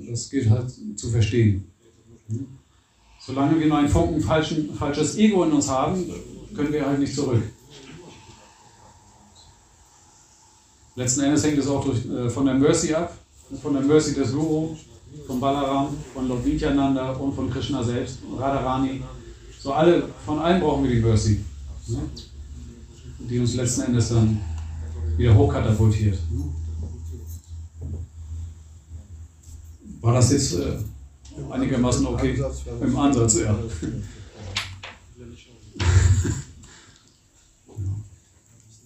das 0.09 0.29
gilt 0.31 0.49
halt 0.49 0.71
zu 0.95 1.09
verstehen. 1.09 1.65
Solange 3.19 3.59
wir 3.59 3.67
nur 3.67 3.77
ein 3.77 3.89
Funken 3.89 4.21
falschen, 4.21 4.73
falsches 4.73 5.17
Ego 5.17 5.43
in 5.43 5.51
uns 5.51 5.69
haben, 5.69 6.03
können 6.55 6.73
wir 6.73 6.83
halt 6.83 6.99
nicht 6.99 7.13
zurück. 7.13 7.43
Letzten 10.97 11.21
Endes 11.21 11.43
hängt 11.43 11.59
es 11.59 11.67
auch 11.67 11.85
durch, 11.85 12.03
äh, 12.09 12.27
von 12.27 12.47
der 12.47 12.55
Mercy 12.55 12.91
ab, 12.91 13.15
von 13.61 13.71
der 13.73 13.83
Mercy 13.83 14.15
des 14.15 14.33
Guru, 14.33 14.75
von 15.27 15.39
Balaram, 15.39 15.95
von 16.11 16.27
Lord 16.27 16.43
Nityananda 16.43 17.11
und 17.11 17.35
von 17.35 17.51
Krishna 17.51 17.83
selbst, 17.83 18.17
Radharani. 18.35 19.03
So 19.61 19.73
alle, 19.73 20.09
von 20.25 20.39
allen 20.39 20.59
brauchen 20.59 20.83
wir 20.83 20.95
die 20.95 21.01
Mercy, 21.01 21.41
ne? 21.87 21.99
die 23.29 23.37
uns 23.37 23.53
letzten 23.53 23.81
Endes 23.81 24.09
dann 24.09 24.41
wieder 25.17 25.35
hochkatapultiert. 25.35 26.17
Ne? 26.31 26.45
War 30.01 30.13
das 30.13 30.31
jetzt 30.31 30.55
äh, 30.55 30.77
einigermaßen 31.51 32.07
okay? 32.07 32.43
Im 32.81 32.97
Ansatz, 32.97 33.35
ja. 33.35 33.55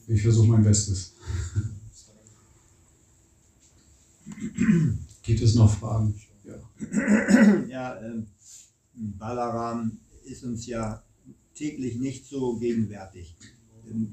Ich 0.07 0.21
versuche 0.23 0.47
mein 0.47 0.61
Bestes. 0.61 1.13
Gibt 5.23 5.41
es 5.41 5.55
noch 5.55 5.71
Fragen? 5.71 6.19
Ja, 6.43 7.65
ja 7.67 7.95
äh, 7.95 8.23
Balaram 8.93 9.99
ist 10.25 10.43
uns 10.43 10.65
ja 10.65 11.01
täglich 11.55 11.97
nicht 11.97 12.25
so 12.27 12.57
gegenwärtig, 12.57 13.35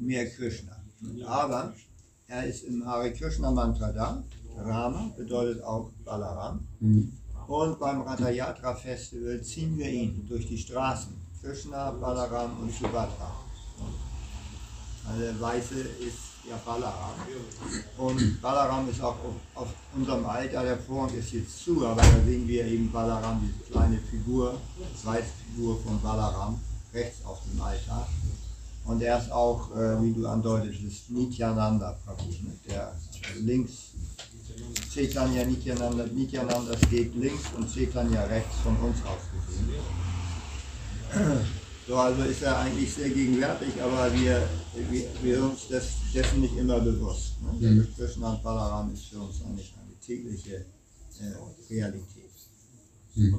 mehr 0.01 0.29
Krishna. 0.31 0.77
Aber 1.27 1.75
er 2.27 2.47
ist 2.47 2.65
im 2.65 2.85
Hare 2.85 3.13
Krishna 3.13 3.51
Mantra 3.51 3.93
da. 3.93 4.25
Rama 4.57 5.13
bedeutet 5.17 5.63
auch 5.63 5.91
Balaram. 6.05 6.67
Mhm. 6.81 7.13
Und 7.47 7.79
beim 7.79 8.03
Ratayatra 8.03 8.75
Festival 8.75 9.41
ziehen 9.43 9.79
wir 9.79 9.89
ihn 9.89 10.27
durch 10.29 10.47
die 10.47 10.59
Straßen. 10.59 11.15
Krishna, 11.41 11.93
Balaram 11.93 12.61
und 12.61 12.73
Subhadra. 12.73 13.35
Also 15.09 15.21
der 15.23 15.41
Weiße 15.41 15.81
ist 15.81 16.28
ja 16.49 16.57
Balaram. 16.65 17.15
Und 17.97 18.41
Balaram 18.41 18.89
ist 18.89 19.01
auch 19.01 19.17
auf, 19.25 19.35
auf 19.55 19.69
unserem 19.95 20.25
Alter, 20.27 20.63
der 20.63 20.79
Vorhang 20.79 21.15
ist 21.15 21.33
jetzt 21.33 21.65
zu, 21.65 21.87
aber 21.87 22.03
da 22.03 22.21
sehen 22.25 22.47
wir 22.47 22.65
eben 22.65 22.91
Balaram, 22.91 23.41
diese 23.43 23.71
kleine 23.71 23.99
Figur, 23.99 24.59
weiße 25.05 25.33
Figur 25.47 25.79
von 25.83 26.01
Balaram, 26.01 26.61
rechts 26.93 27.25
auf 27.25 27.41
dem 27.45 27.61
Altar. 27.61 28.09
Und 28.85 29.03
er 29.03 29.19
ist 29.19 29.31
auch, 29.31 29.71
äh, 29.77 30.03
wie 30.03 30.15
du 30.15 30.27
andeutest, 30.27 31.11
Nityananda 31.11 31.95
Prabhu. 32.05 32.25
Der 32.67 32.89
also 32.89 33.41
links, 33.41 33.73
Chaitanya 34.93 35.45
Nityananda, 35.45 36.07
Nityananda 36.07 36.77
steht 36.87 37.15
links 37.15 37.45
und 37.55 37.71
Chaitanya 37.73 38.25
rechts 38.25 38.57
von 38.65 38.77
uns 38.77 38.97
aus 39.05 39.21
gesehen. 39.47 39.85
So, 41.89 41.97
also 41.97 42.23
ist 42.25 42.43
er 42.43 42.59
eigentlich 42.59 42.93
sehr 42.93 43.09
gegenwärtig, 43.09 43.81
aber 43.83 44.13
wir, 44.13 44.47
wir, 44.91 45.05
wir 45.23 45.35
sind 45.37 45.45
uns 45.45 45.69
des, 45.69 45.87
dessen 46.13 46.43
nicht 46.43 46.55
immer 46.59 46.81
bewusst. 46.81 47.37
Ne? 47.43 47.71
Mhm. 47.71 47.89
Krishna 47.97 48.35
und 48.35 48.43
Balaram 48.43 48.93
ist 48.93 49.07
für 49.07 49.19
uns 49.21 49.43
eigentlich 49.43 49.73
eine 49.75 49.99
tägliche 49.99 50.57
äh, 50.57 51.73
Realität. 51.73 52.31
Hm. 53.15 53.39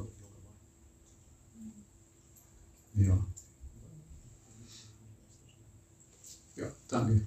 Ja. 2.96 3.26
Ja, 6.56 6.66
danke. 6.88 7.20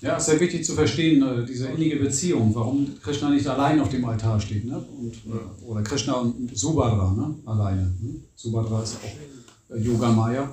Ja, 0.00 0.16
ist 0.16 0.26
sehr 0.26 0.38
wichtig 0.38 0.64
zu 0.64 0.74
verstehen, 0.74 1.22
äh, 1.22 1.44
diese 1.44 1.66
innige 1.70 1.96
Beziehung, 1.96 2.54
warum 2.54 3.00
Krishna 3.02 3.30
nicht 3.30 3.48
allein 3.48 3.80
auf 3.80 3.88
dem 3.88 4.04
Altar 4.04 4.40
steht. 4.40 4.64
Ne? 4.64 4.78
Und, 4.78 5.12
äh, 5.12 5.64
oder 5.64 5.82
Krishna 5.82 6.14
und 6.14 6.56
Subhadra 6.56 7.14
ne? 7.14 7.34
alleine. 7.46 7.92
Ne? 8.00 8.20
Subhadra 8.36 8.84
ist 8.84 8.94
auch 8.94 9.49
Yoga 9.76 10.10
Maya. 10.10 10.50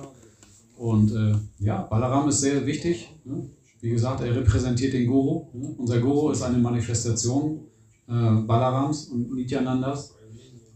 Und 0.76 1.12
äh, 1.12 1.34
ja, 1.58 1.82
Balaram 1.82 2.28
ist 2.28 2.40
sehr 2.40 2.64
wichtig. 2.66 3.08
Ne? 3.24 3.48
Wie 3.80 3.90
gesagt, 3.90 4.20
er 4.20 4.34
repräsentiert 4.34 4.92
den 4.92 5.06
Guru. 5.06 5.46
Ne? 5.52 5.74
Unser 5.76 6.00
Guru 6.00 6.30
ist 6.30 6.42
eine 6.42 6.58
Manifestation 6.58 7.60
äh, 8.06 8.12
Balarams 8.12 9.06
und 9.06 9.34
Nityanandas. 9.34 10.14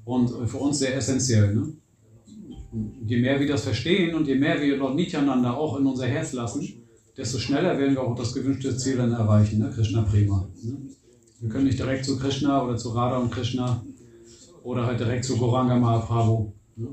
Und 0.04 0.30
äh, 0.30 0.46
für 0.46 0.58
uns 0.58 0.78
sehr 0.78 0.96
essentiell. 0.96 1.54
Ne? 1.54 1.72
Je 3.06 3.20
mehr 3.20 3.38
wir 3.38 3.46
das 3.46 3.62
verstehen 3.62 4.14
und 4.14 4.26
je 4.26 4.34
mehr 4.34 4.60
wir 4.60 4.76
Lord 4.76 4.96
Nityananda 4.96 5.52
auch 5.54 5.78
in 5.78 5.86
unser 5.86 6.06
Herz 6.06 6.32
lassen, 6.32 6.66
desto 7.16 7.38
schneller 7.38 7.78
werden 7.78 7.94
wir 7.94 8.02
auch 8.02 8.16
das 8.16 8.32
gewünschte 8.32 8.76
Ziel 8.76 8.96
dann 8.96 9.12
erreichen, 9.12 9.58
ne? 9.58 9.70
Krishna 9.70 10.02
Prema. 10.02 10.48
Ne? 10.62 10.78
Wir 11.40 11.48
können 11.48 11.66
nicht 11.66 11.78
direkt 11.78 12.04
zu 12.04 12.18
Krishna 12.18 12.64
oder 12.64 12.76
zu 12.76 12.90
Radha 12.90 13.18
und 13.18 13.30
Krishna 13.30 13.84
oder 14.62 14.86
halt 14.86 15.00
direkt 15.00 15.24
zu 15.24 15.36
Goranga 15.36 15.76
Mahaprabhu. 15.76 16.52
Ne? 16.76 16.88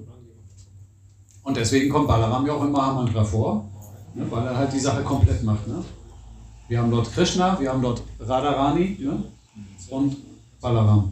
Und 1.50 1.58
deswegen 1.58 1.90
kommt 1.90 2.08
Balaram 2.08 2.46
ja 2.46 2.54
auch 2.54 2.64
im 2.64 2.72
Mahamantra 2.72 3.24
vor, 3.24 3.68
ne? 4.14 4.30
weil 4.30 4.46
er 4.46 4.56
halt 4.56 4.72
die 4.72 4.80
Sache 4.80 5.02
komplett 5.02 5.42
macht. 5.42 5.68
Ne? 5.68 5.84
Wir 6.68 6.78
haben 6.78 6.92
dort 6.92 7.12
Krishna, 7.12 7.60
wir 7.60 7.72
haben 7.72 7.82
dort 7.82 8.04
Radharani 8.20 8.98
ne? 9.00 9.24
und 9.90 10.16
Balaram. 10.62 11.12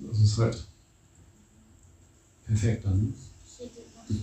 Das 0.00 0.20
ist 0.20 0.38
halt 0.38 0.64
perfekt 2.46 2.84
dann. 2.84 3.00
Ne? 3.00 3.12
Es 4.08 4.16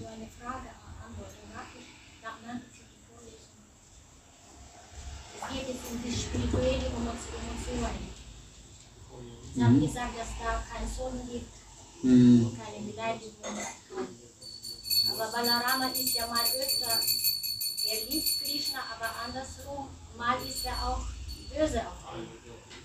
geht 5.51 5.68
jetzt 5.68 5.84
um 5.91 5.99
die 6.01 6.12
spirituelle 6.14 6.86
Emotionen. 6.86 7.20
Sie 9.53 9.64
haben 9.66 9.82
gesagt, 9.82 10.18
dass 10.18 10.30
da 10.39 10.64
keine 10.72 10.88
Sorgen 10.89 11.20
gibt, 11.30 11.59
Mhm. 12.02 12.52
keine 12.58 12.86
Beleidigung. 12.86 13.34
Aber 15.12 15.32
Balarama 15.32 15.88
ist 15.88 16.14
ja 16.14 16.28
mal 16.28 16.39
öfter, 16.39 16.91
er 16.91 18.10
liebt 18.10 18.41
Krishna, 18.41 18.80
aber 18.95 19.10
andersrum, 19.26 19.88
mal 20.18 20.38
ist 20.47 20.66
er 20.66 20.88
auch 20.88 21.02
böse 21.50 21.82
auf 21.82 22.16
ihn. 22.16 22.28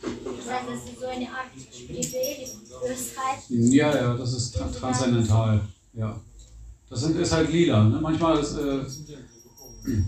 Das 0.02 0.54
heißt, 0.54 0.68
das 0.68 0.90
ist 0.90 1.00
so 1.00 1.06
eine 1.06 1.28
Art 1.28 1.50
spirituelle 1.72 2.46
Bösheit. 2.80 3.38
Ja, 3.48 3.94
ja, 3.94 4.14
das 4.16 4.32
ist 4.34 4.54
tra 4.54 4.66
transzendental. 4.68 5.60
Ja. 5.94 6.20
Das 6.90 7.00
sind, 7.00 7.16
ist 7.18 7.32
halt 7.32 7.50
lila. 7.50 7.84
Ne? 7.84 8.00
Manchmal, 8.00 8.38
ist, 8.38 8.56
äh, 8.56 8.80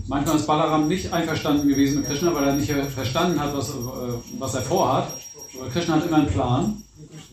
manchmal 0.07 0.35
ist 0.35 0.47
Balaram 0.47 0.87
nicht 0.87 1.11
einverstanden 1.11 1.67
gewesen 1.67 1.99
mit 1.99 2.07
Krishna, 2.07 2.33
weil 2.33 2.47
er 2.47 2.55
nicht 2.55 2.71
verstanden 2.71 3.39
hat, 3.39 3.55
was, 3.55 3.69
äh, 3.69 3.73
was 4.37 4.53
er 4.55 4.61
vorhat. 4.61 5.11
Aber 5.59 5.69
Krishna 5.69 5.95
hat 5.95 6.05
immer 6.05 6.17
einen 6.17 6.27
Plan 6.27 6.83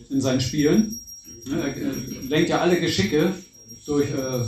in 0.09 0.21
seinen 0.21 0.41
Spielen. 0.41 1.01
Ne? 1.47 1.61
Er 1.61 1.77
äh, 1.77 2.27
lenkt 2.29 2.51
ja 2.51 2.61
alle 2.61 2.81
Geschicke 2.81 3.33
durch, 3.87 4.11
äh, 4.11 4.45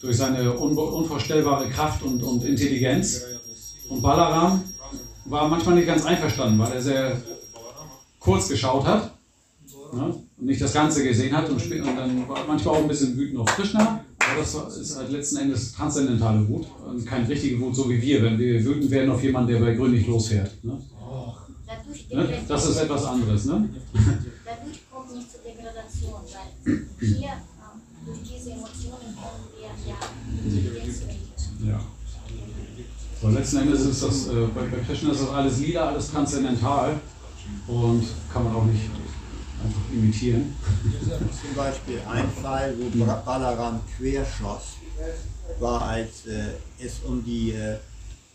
durch 0.00 0.16
seine 0.16 0.52
unvorstellbare 0.52 1.68
Kraft 1.68 2.02
und, 2.02 2.22
und 2.22 2.44
Intelligenz. 2.44 3.22
Und 3.88 4.02
Balaram 4.02 4.62
war 5.24 5.48
manchmal 5.48 5.76
nicht 5.76 5.86
ganz 5.86 6.04
einverstanden, 6.04 6.58
weil 6.58 6.72
er 6.72 6.82
sehr 6.82 7.16
kurz 8.18 8.48
geschaut 8.48 8.84
hat 8.84 9.12
ne? 9.92 10.14
und 10.36 10.46
nicht 10.46 10.60
das 10.60 10.72
Ganze 10.72 11.04
gesehen 11.04 11.36
hat 11.36 11.48
und, 11.48 11.56
und 11.56 11.96
dann 11.96 12.28
war 12.28 12.44
manchmal 12.46 12.74
auch 12.74 12.82
ein 12.82 12.88
bisschen 12.88 13.16
wütend 13.16 13.38
auf 13.38 13.46
Krishna. 13.46 14.04
Aber 14.18 14.40
das 14.40 14.76
ist 14.76 14.96
halt 14.96 15.10
letzten 15.10 15.36
Endes 15.36 15.72
transzendentale 15.72 16.48
Wut 16.48 16.66
und 16.84 17.06
keine 17.06 17.28
richtige 17.28 17.60
Wut, 17.60 17.76
so 17.76 17.88
wie 17.88 18.02
wir, 18.02 18.22
wenn 18.22 18.38
wir 18.38 18.64
wütend 18.64 18.90
werden 18.90 19.10
auf 19.10 19.22
jemanden, 19.22 19.52
der 19.52 19.60
bei 19.60 19.74
Grün 19.74 19.92
nicht 19.92 20.08
losfährt. 20.08 20.52
Ne? 20.64 20.78
Ne? 21.66 22.44
Das 22.46 22.68
ist 22.68 22.76
etwas 22.76 23.04
anderes. 23.04 23.46
Ne? 23.46 23.68
dadurch 24.44 24.80
kommt 24.90 25.14
nicht 25.14 25.30
zur 25.30 25.40
Degradation, 25.40 26.22
weil 26.22 26.50
hier 27.00 27.28
ähm, 27.28 27.80
durch 28.04 28.22
diese 28.22 28.50
Emotionen 28.52 29.16
kommen 29.16 29.48
wir 29.56 29.66
ja 29.66 29.72
Ja. 31.72 31.80
So, 33.20 33.28
letzten 33.28 33.56
Endes 33.58 33.80
ist 33.80 34.02
das, 34.02 34.28
äh, 34.28 34.46
bei, 34.54 34.66
bei 34.66 34.78
Krishna 34.86 35.10
ist 35.10 35.22
das 35.22 35.30
alles 35.30 35.58
lila, 35.58 35.88
alles 35.88 36.10
transzendental 36.10 37.00
und 37.66 38.06
kann 38.32 38.44
man 38.44 38.54
auch 38.54 38.64
nicht 38.64 38.88
einfach 39.64 39.90
imitieren. 39.92 40.54
Zum 40.82 41.54
Beispiel 41.56 42.00
ein 42.08 42.30
Fall, 42.30 42.76
wo 42.78 43.04
Balaram 43.24 43.80
querschoss, 43.96 44.76
war, 45.58 45.82
als 45.82 46.26
äh, 46.26 46.52
es 46.78 47.00
um 47.06 47.24
die 47.24 47.52
äh, 47.52 47.78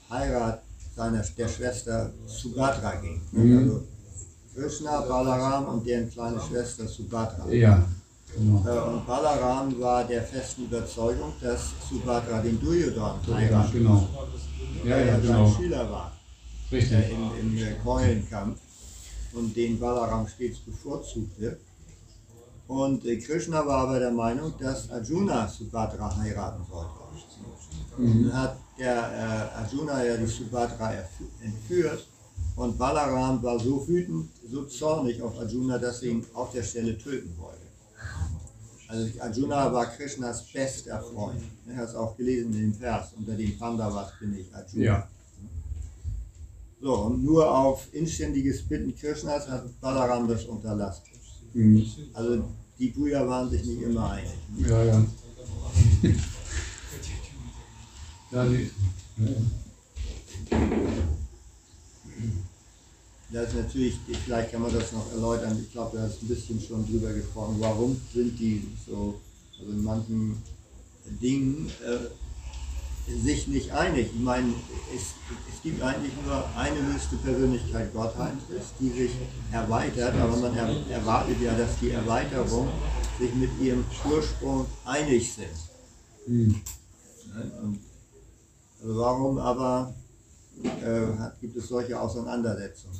Heirat 0.09 0.63
seiner 0.95 1.21
der 1.37 1.47
Schwester 1.47 2.11
Subhadra 2.25 2.95
ging. 2.95 3.21
Mhm. 3.31 3.57
Also 3.57 3.83
Krishna, 4.53 5.01
Balaram 5.01 5.65
und 5.65 5.87
deren 5.87 6.09
kleine 6.09 6.39
Schwester 6.41 6.87
Subhadra. 6.87 7.49
Ja, 7.49 7.83
genau. 8.35 8.63
Äh, 8.67 8.89
Und 8.89 9.07
Balaram 9.07 9.79
war 9.79 10.03
der 10.03 10.23
festen 10.23 10.65
Überzeugung, 10.65 11.33
dass 11.41 11.71
Subhadra 11.89 12.41
den 12.41 12.59
Duryodhan 12.59 13.19
Ja, 13.27 13.69
genau. 13.71 14.07
Ja, 14.83 14.97
der 14.97 15.05
ja, 15.05 15.13
sein 15.13 15.21
genau. 15.21 15.51
Schüler 15.51 15.89
war 15.91 16.11
Richtig. 16.71 16.97
äh, 16.97 17.11
im, 17.11 17.31
im 17.39 17.57
äh, 17.57 17.73
Keulenkampf 17.83 18.59
und 19.33 19.55
den 19.55 19.79
Balaram 19.79 20.27
stets 20.27 20.59
bevorzugte. 20.59 21.57
Und 22.67 23.03
Krishna 23.03 23.65
war 23.65 23.87
aber 23.87 23.99
der 23.99 24.11
Meinung, 24.11 24.53
dass 24.59 24.89
Arjuna 24.91 25.47
Subhadra 25.47 26.15
heiraten 26.17 26.63
sollte. 26.69 27.01
Mhm. 27.97 28.29
Dann 28.29 28.33
hat 28.33 28.57
der 28.81 28.97
äh, 28.97 29.59
Arjuna 29.59 30.03
ja 30.03 30.17
die 30.17 30.25
Subhadra 30.25 30.93
entführt 31.41 32.07
und 32.55 32.77
Balaram 32.77 33.41
war 33.43 33.59
so 33.59 33.87
wütend, 33.87 34.29
so 34.51 34.65
zornig 34.65 35.21
auf 35.21 35.37
Arjuna, 35.39 35.77
dass 35.77 36.01
er 36.01 36.09
ihn 36.09 36.25
auf 36.33 36.51
der 36.51 36.63
Stelle 36.63 36.97
töten 36.97 37.33
wollte. 37.37 37.59
Also 38.87 39.07
Arjuna 39.21 39.71
war 39.71 39.85
Krishnas 39.85 40.43
bester 40.51 40.99
Freund. 40.99 41.41
Er 41.67 41.77
hat 41.77 41.89
es 41.89 41.95
auch 41.95 42.17
gelesen 42.17 42.53
in 42.53 42.61
dem 42.61 42.73
Vers, 42.73 43.09
unter 43.17 43.33
den 43.33 43.57
Pandavas 43.57 44.11
bin 44.19 44.37
ich 44.37 44.53
Arjuna. 44.53 44.83
Ja. 44.83 45.07
So, 46.81 46.93
und 46.95 47.23
nur 47.23 47.49
auf 47.49 47.87
inständiges 47.93 48.67
Bitten 48.67 48.95
Krishnas 48.95 49.47
hat 49.47 49.79
Balaram 49.79 50.27
das 50.27 50.45
unterlassen. 50.45 51.03
Mhm. 51.53 51.85
Also 52.13 52.43
die 52.79 52.89
Brüder 52.89 53.27
waren 53.29 53.47
sich 53.51 53.63
nicht 53.63 53.83
immer 53.83 54.09
einig. 54.09 54.31
Ja, 54.57 54.83
ja. 54.83 55.05
Ja, 58.31 58.45
die. 58.45 58.71
Das 63.31 63.47
ist 63.47 63.55
natürlich, 63.55 63.95
vielleicht 64.25 64.51
kann 64.51 64.61
man 64.61 64.73
das 64.73 64.91
noch 64.91 65.09
erläutern, 65.11 65.57
ich 65.61 65.71
glaube, 65.71 65.97
du 65.97 66.03
hast 66.03 66.21
ein 66.21 66.27
bisschen 66.27 66.59
schon 66.59 66.85
drüber 66.85 67.13
gesprochen, 67.13 67.55
warum 67.59 67.99
sind 68.13 68.37
die 68.37 68.67
so, 68.85 69.21
also 69.57 69.71
in 69.71 69.83
manchen 69.83 70.41
Dingen 71.21 71.71
äh, 71.85 72.09
sich 73.23 73.47
nicht 73.47 73.71
einig. 73.71 74.09
Ich 74.13 74.21
meine, 74.21 74.53
es, 74.95 75.13
es 75.53 75.61
gibt 75.63 75.81
eigentlich 75.81 76.11
nur 76.25 76.43
eine 76.55 76.93
höchste 76.93 77.15
Persönlichkeit 77.17 77.93
Gottheit, 77.93 78.33
die 78.79 78.89
sich 78.89 79.11
erweitert, 79.51 80.15
aber 80.15 80.37
man 80.37 80.55
er, 80.55 80.69
erwartet 80.89 81.41
ja, 81.41 81.55
dass 81.55 81.79
die 81.79 81.91
Erweiterung 81.91 82.67
sich 83.19 83.33
mit 83.33 83.49
ihrem 83.61 83.83
Ursprung 84.05 84.65
einig 84.85 85.33
sind. 85.33 85.47
Mhm. 86.27 86.61
Und, 87.63 87.79
warum 88.83 89.37
aber 89.37 89.93
äh, 90.63 91.17
hat, 91.19 91.39
gibt 91.39 91.55
es 91.57 91.67
solche 91.67 91.99
Auseinandersetzungen 91.99 92.95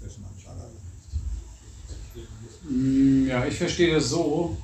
zwischen 0.00 0.24
und 0.24 0.44
Balaram? 0.44 0.70
Mm, 2.68 3.26
Ja, 3.26 3.44
ich 3.46 3.56
verstehe 3.56 3.94
das 3.94 4.08
so, 4.10 4.56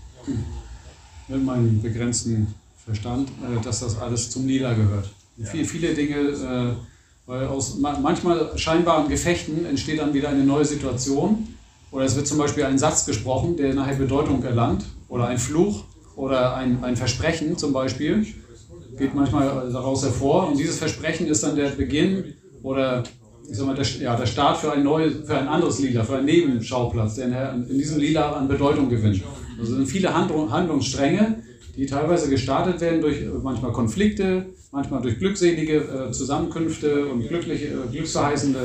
mit 1.29 1.45
meinem 1.45 1.81
begrenzten 1.83 2.55
Verstand, 2.85 3.29
äh, 3.31 3.63
dass 3.63 3.81
das 3.81 3.99
alles 3.99 4.31
zum 4.31 4.47
Lila 4.47 4.73
gehört. 4.75 5.11
Und 5.37 5.47
Viele, 5.49 5.65
viele 5.65 5.95
Dinge, 5.95 6.17
äh, 6.17 6.75
weil 7.27 7.47
aus 7.47 7.79
ma- 7.79 7.99
manchmal 7.99 8.57
scheinbaren 8.59 9.09
Gefechten 9.09 9.65
entsteht 9.67 10.01
dann 10.01 10.13
wieder 10.15 10.29
eine 10.31 10.45
neue 10.45 10.65
Situation. 10.65 11.55
Oder 11.93 12.05
es 12.05 12.15
wird 12.17 12.27
zum 12.27 12.39
Beispiel 12.39 12.65
ein 12.65 12.79
Satz 12.79 13.05
gesprochen, 13.07 13.57
der 13.57 13.75
nachher 13.75 13.97
Bedeutung 13.97 14.43
erlangt. 14.45 14.85
Oder 15.09 15.27
ein 15.27 15.39
Fluch 15.39 15.85
oder 16.17 16.55
ein, 16.55 16.83
ein 16.85 16.97
Versprechen 16.97 17.57
zum 17.59 17.73
Beispiel 17.73 18.27
geht 19.01 19.15
manchmal 19.15 19.69
daraus 19.73 20.05
hervor. 20.05 20.49
Und 20.49 20.59
dieses 20.59 20.79
Versprechen 20.79 21.27
ist 21.27 21.43
dann 21.43 21.57
der 21.57 21.71
Beginn 21.71 22.35
oder 22.63 23.03
ich 23.51 23.57
sag 23.57 23.67
mal, 23.67 23.75
der, 23.75 23.85
ja, 23.85 24.15
der 24.15 24.27
Start 24.27 24.59
für 24.59 24.73
ein, 24.73 24.85
neues, 24.85 25.27
für 25.27 25.37
ein 25.37 25.49
anderes 25.49 25.81
Lieder, 25.81 26.05
für 26.05 26.19
einen 26.19 26.27
Nebenschauplatz, 26.27 27.17
der 27.17 27.53
in, 27.53 27.69
in 27.69 27.79
diesem 27.79 27.99
Lieder 27.99 28.37
an 28.37 28.47
Bedeutung 28.47 28.89
gewinnt. 28.89 29.23
Also 29.59 29.75
sind 29.75 29.87
viele 29.87 30.15
Handlung, 30.15 30.53
Handlungsstränge, 30.53 31.43
die 31.77 31.87
teilweise 31.87 32.31
gestartet 32.31 32.81
werden 32.81 33.01
durch 33.01 33.19
manchmal 33.43 33.73
Konflikte, 33.73 34.47
manchmal 34.71 35.03
durch 35.03 35.19
glückselige 35.19 35.79
äh, 35.79 36.13
Zusammenkünfte 36.13 37.07
und 37.07 37.27
glückliche, 37.27 37.67
äh, 37.67 37.91
glücksverheißende 37.91 38.61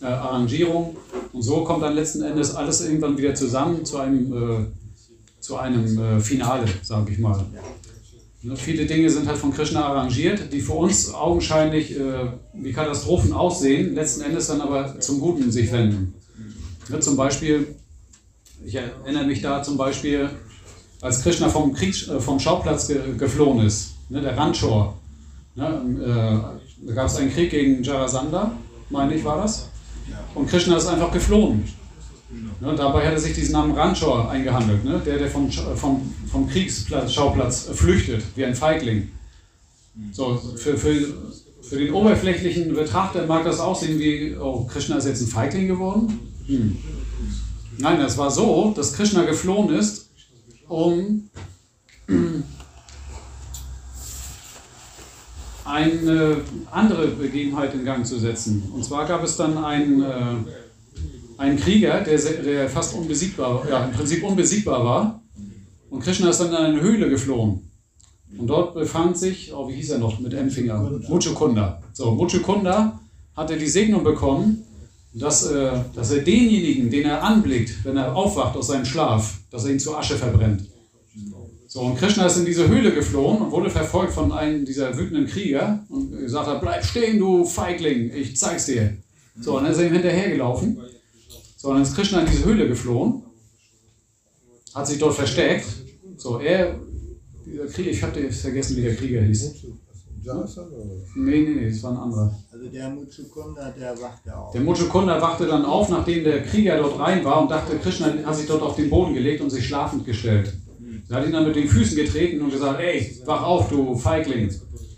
äh, 0.00 0.06
Arrangierung. 0.06 0.96
Und 1.32 1.42
so 1.42 1.64
kommt 1.64 1.82
dann 1.82 1.94
letzten 1.94 2.22
Endes 2.22 2.54
alles 2.54 2.86
irgendwann 2.86 3.18
wieder 3.18 3.34
zusammen 3.34 3.84
zu 3.84 3.98
einem, 3.98 4.32
äh, 4.32 5.40
zu 5.40 5.56
einem 5.56 5.98
äh, 5.98 6.20
Finale, 6.20 6.64
sage 6.82 7.12
ich 7.12 7.18
mal. 7.18 7.44
Viele 8.56 8.84
Dinge 8.84 9.08
sind 9.08 9.26
halt 9.26 9.38
von 9.38 9.52
Krishna 9.52 9.86
arrangiert, 9.86 10.52
die 10.52 10.60
für 10.60 10.74
uns 10.74 11.14
augenscheinlich 11.14 11.98
äh, 11.98 12.26
wie 12.52 12.72
Katastrophen 12.72 13.32
aussehen, 13.32 13.94
letzten 13.94 14.20
Endes 14.22 14.48
dann 14.48 14.60
aber 14.60 15.00
zum 15.00 15.18
Guten 15.18 15.50
sich 15.50 15.72
wenden. 15.72 16.14
Ne, 16.90 17.00
zum 17.00 17.16
Beispiel, 17.16 17.74
ich 18.64 18.74
erinnere 18.74 19.24
mich 19.24 19.40
da 19.40 19.62
zum 19.62 19.78
Beispiel, 19.78 20.28
als 21.00 21.22
Krishna 21.22 21.48
vom, 21.48 21.72
Krieg, 21.72 22.06
äh, 22.08 22.20
vom 22.20 22.38
Schauplatz 22.38 22.88
ge, 22.88 23.16
geflohen 23.16 23.64
ist, 23.66 23.94
ne, 24.10 24.20
der 24.20 24.36
Ranchor. 24.36 24.98
Ne, 25.54 25.66
äh, 26.04 26.86
da 26.86 26.94
gab 26.94 27.06
es 27.06 27.16
einen 27.16 27.32
Krieg 27.32 27.50
gegen 27.50 27.82
Jarasandha, 27.82 28.52
meine 28.90 29.14
ich 29.14 29.24
war 29.24 29.38
das. 29.38 29.70
Und 30.34 30.50
Krishna 30.50 30.76
ist 30.76 30.86
einfach 30.86 31.10
geflohen. 31.10 31.64
Ne, 32.60 32.74
dabei 32.76 33.06
hat 33.06 33.12
er 33.14 33.20
sich 33.20 33.34
diesen 33.34 33.52
Namen 33.52 33.72
Ranchor 33.76 34.30
eingehandelt, 34.30 34.84
ne, 34.84 35.00
der, 35.04 35.18
der 35.18 35.30
vom, 35.30 35.48
Sch- 35.48 35.74
vom, 35.74 36.14
vom 36.30 36.48
Kriegsschauplatz 36.48 37.68
flüchtet, 37.74 38.22
wie 38.36 38.44
ein 38.44 38.54
Feigling. 38.54 39.08
So, 40.12 40.36
für, 40.56 40.76
für, 40.76 40.94
für 41.62 41.76
den 41.76 41.92
oberflächlichen 41.92 42.74
Betrachter 42.74 43.26
mag 43.26 43.44
das 43.44 43.60
aussehen 43.60 43.98
wie, 43.98 44.36
oh, 44.36 44.64
Krishna 44.64 44.96
ist 44.96 45.06
jetzt 45.06 45.20
ein 45.22 45.28
Feigling 45.28 45.68
geworden? 45.68 46.18
Hm. 46.46 46.76
Nein, 47.78 48.00
es 48.00 48.16
war 48.18 48.30
so, 48.30 48.72
dass 48.76 48.92
Krishna 48.94 49.24
geflohen 49.24 49.74
ist, 49.74 50.08
um 50.68 51.28
eine 55.64 56.36
andere 56.70 57.08
Begebenheit 57.08 57.74
in 57.74 57.84
Gang 57.84 58.06
zu 58.06 58.18
setzen. 58.18 58.62
Und 58.72 58.84
zwar 58.84 59.06
gab 59.06 59.24
es 59.24 59.36
dann 59.36 59.58
einen, 59.58 60.02
äh, 60.02 60.34
einen 61.36 61.58
Krieger, 61.58 62.00
der, 62.02 62.18
der 62.18 62.68
fast 62.68 62.94
unbesiegbar, 62.94 63.66
ja, 63.68 63.84
im 63.84 63.92
Prinzip 63.92 64.22
unbesiegbar 64.24 64.84
war. 64.84 65.22
Und 65.90 66.00
Krishna 66.00 66.30
ist 66.30 66.40
dann 66.40 66.48
in 66.48 66.54
eine 66.54 66.80
Höhle 66.80 67.08
geflohen. 67.08 67.70
Und 68.36 68.48
dort 68.48 68.74
befand 68.74 69.16
sich, 69.16 69.52
oh, 69.54 69.68
wie 69.68 69.74
hieß 69.74 69.90
er 69.90 69.98
noch 69.98 70.18
mit 70.18 70.34
M-Finger? 70.34 70.98
Muchukunda. 71.08 71.80
So, 71.92 72.10
Muchukunda 72.12 72.98
hatte 73.36 73.56
die 73.56 73.68
Segnung 73.68 74.02
bekommen, 74.02 74.64
dass, 75.12 75.46
äh, 75.46 75.70
dass 75.94 76.10
er 76.10 76.22
denjenigen, 76.22 76.90
den 76.90 77.04
er 77.04 77.22
anblickt, 77.22 77.84
wenn 77.84 77.96
er 77.96 78.14
aufwacht 78.14 78.56
aus 78.56 78.66
seinem 78.66 78.84
Schlaf, 78.84 79.38
dass 79.50 79.64
er 79.64 79.72
ihn 79.72 79.78
zu 79.78 79.96
Asche 79.96 80.16
verbrennt. 80.16 80.64
So, 81.68 81.80
und 81.80 81.96
Krishna 81.96 82.26
ist 82.26 82.36
in 82.36 82.44
diese 82.44 82.68
Höhle 82.68 82.92
geflohen 82.92 83.42
und 83.42 83.50
wurde 83.50 83.68
verfolgt 83.68 84.12
von 84.12 84.30
einem 84.30 84.64
dieser 84.64 84.96
wütenden 84.96 85.26
Krieger 85.26 85.84
und 85.88 86.16
gesagt 86.18 86.46
hat, 86.46 86.60
bleib 86.60 86.84
stehen, 86.84 87.18
du 87.18 87.44
Feigling, 87.44 88.12
ich 88.14 88.36
zeig's 88.36 88.66
dir. 88.66 88.96
So, 89.40 89.56
und 89.56 89.64
dann 89.64 89.72
ist 89.72 89.78
er 89.78 89.86
ihm 89.86 89.92
hinterhergelaufen. 89.92 90.78
So, 91.64 91.70
und 91.70 91.76
dann 91.76 91.82
ist 91.84 91.94
Krishna 91.96 92.20
in 92.20 92.26
diese 92.26 92.44
Höhle 92.44 92.68
geflohen, 92.68 93.22
hat 94.74 94.86
sich 94.86 94.98
dort 94.98 95.14
versteckt. 95.14 95.64
So, 96.18 96.38
er, 96.38 96.78
dieser 97.46 97.64
Krieger, 97.64 97.90
ich 97.90 98.02
habe 98.02 98.30
vergessen, 98.30 98.76
wie 98.76 98.82
der 98.82 98.94
Krieger 98.94 99.22
hieß. 99.22 99.54
Was? 100.26 100.58
Nee, 101.16 101.40
nee, 101.40 101.54
nee, 101.54 101.70
das 101.70 101.82
war 101.82 101.92
ein 101.92 101.96
anderer. 101.96 102.38
Also 102.52 102.66
der 102.68 102.90
Muchukunda, 102.90 103.70
der 103.70 103.98
wachte 103.98 104.36
auf. 104.36 104.52
Der 104.52 104.60
Muchukunda 104.60 105.22
wachte 105.22 105.46
dann 105.46 105.64
auf, 105.64 105.88
nachdem 105.88 106.24
der 106.24 106.42
Krieger 106.42 106.76
dort 106.76 106.98
rein 106.98 107.24
war 107.24 107.40
und 107.40 107.50
dachte, 107.50 107.78
Krishna 107.78 108.12
hat 108.26 108.36
sich 108.36 108.46
dort 108.46 108.60
auf 108.60 108.76
den 108.76 108.90
Boden 108.90 109.14
gelegt 109.14 109.40
und 109.40 109.48
sich 109.48 109.66
schlafend 109.66 110.04
gestellt. 110.04 110.52
Er 111.08 111.16
hat 111.16 111.24
ihn 111.26 111.32
dann 111.32 111.46
mit 111.46 111.56
den 111.56 111.66
Füßen 111.68 111.96
getreten 111.96 112.42
und 112.42 112.50
gesagt, 112.50 112.78
ey, 112.78 113.22
wach 113.24 113.42
auf, 113.42 113.70
du 113.70 113.96
Feigling. 113.96 114.50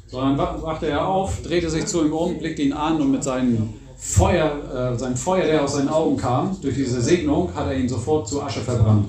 So, 0.09 0.21
dann 0.21 0.37
wach- 0.37 0.61
wachte 0.63 0.89
er 0.89 1.07
auf, 1.07 1.43
drehte 1.43 1.71
sich 1.71 1.87
zu 1.87 2.05
ihm 2.05 2.13
um, 2.13 2.39
blickte 2.39 2.63
ihn 2.63 2.73
an 2.73 3.01
und 3.01 3.13
mit 3.13 3.23
seinem 3.23 3.69
Feuer, 3.97 4.93
äh, 4.95 4.99
seinem 4.99 5.17
Feuer, 5.17 5.47
der 5.47 5.65
aus 5.65 5.75
seinen 5.75 5.89
Augen 5.89 6.17
kam, 6.17 6.57
durch 6.61 6.75
diese 6.75 7.01
Segnung, 7.01 7.55
hat 7.55 7.67
er 7.67 7.79
ihn 7.79 7.89
sofort 7.89 8.29
zu 8.29 8.43
Asche 8.43 8.61
verbrannt. 8.61 9.09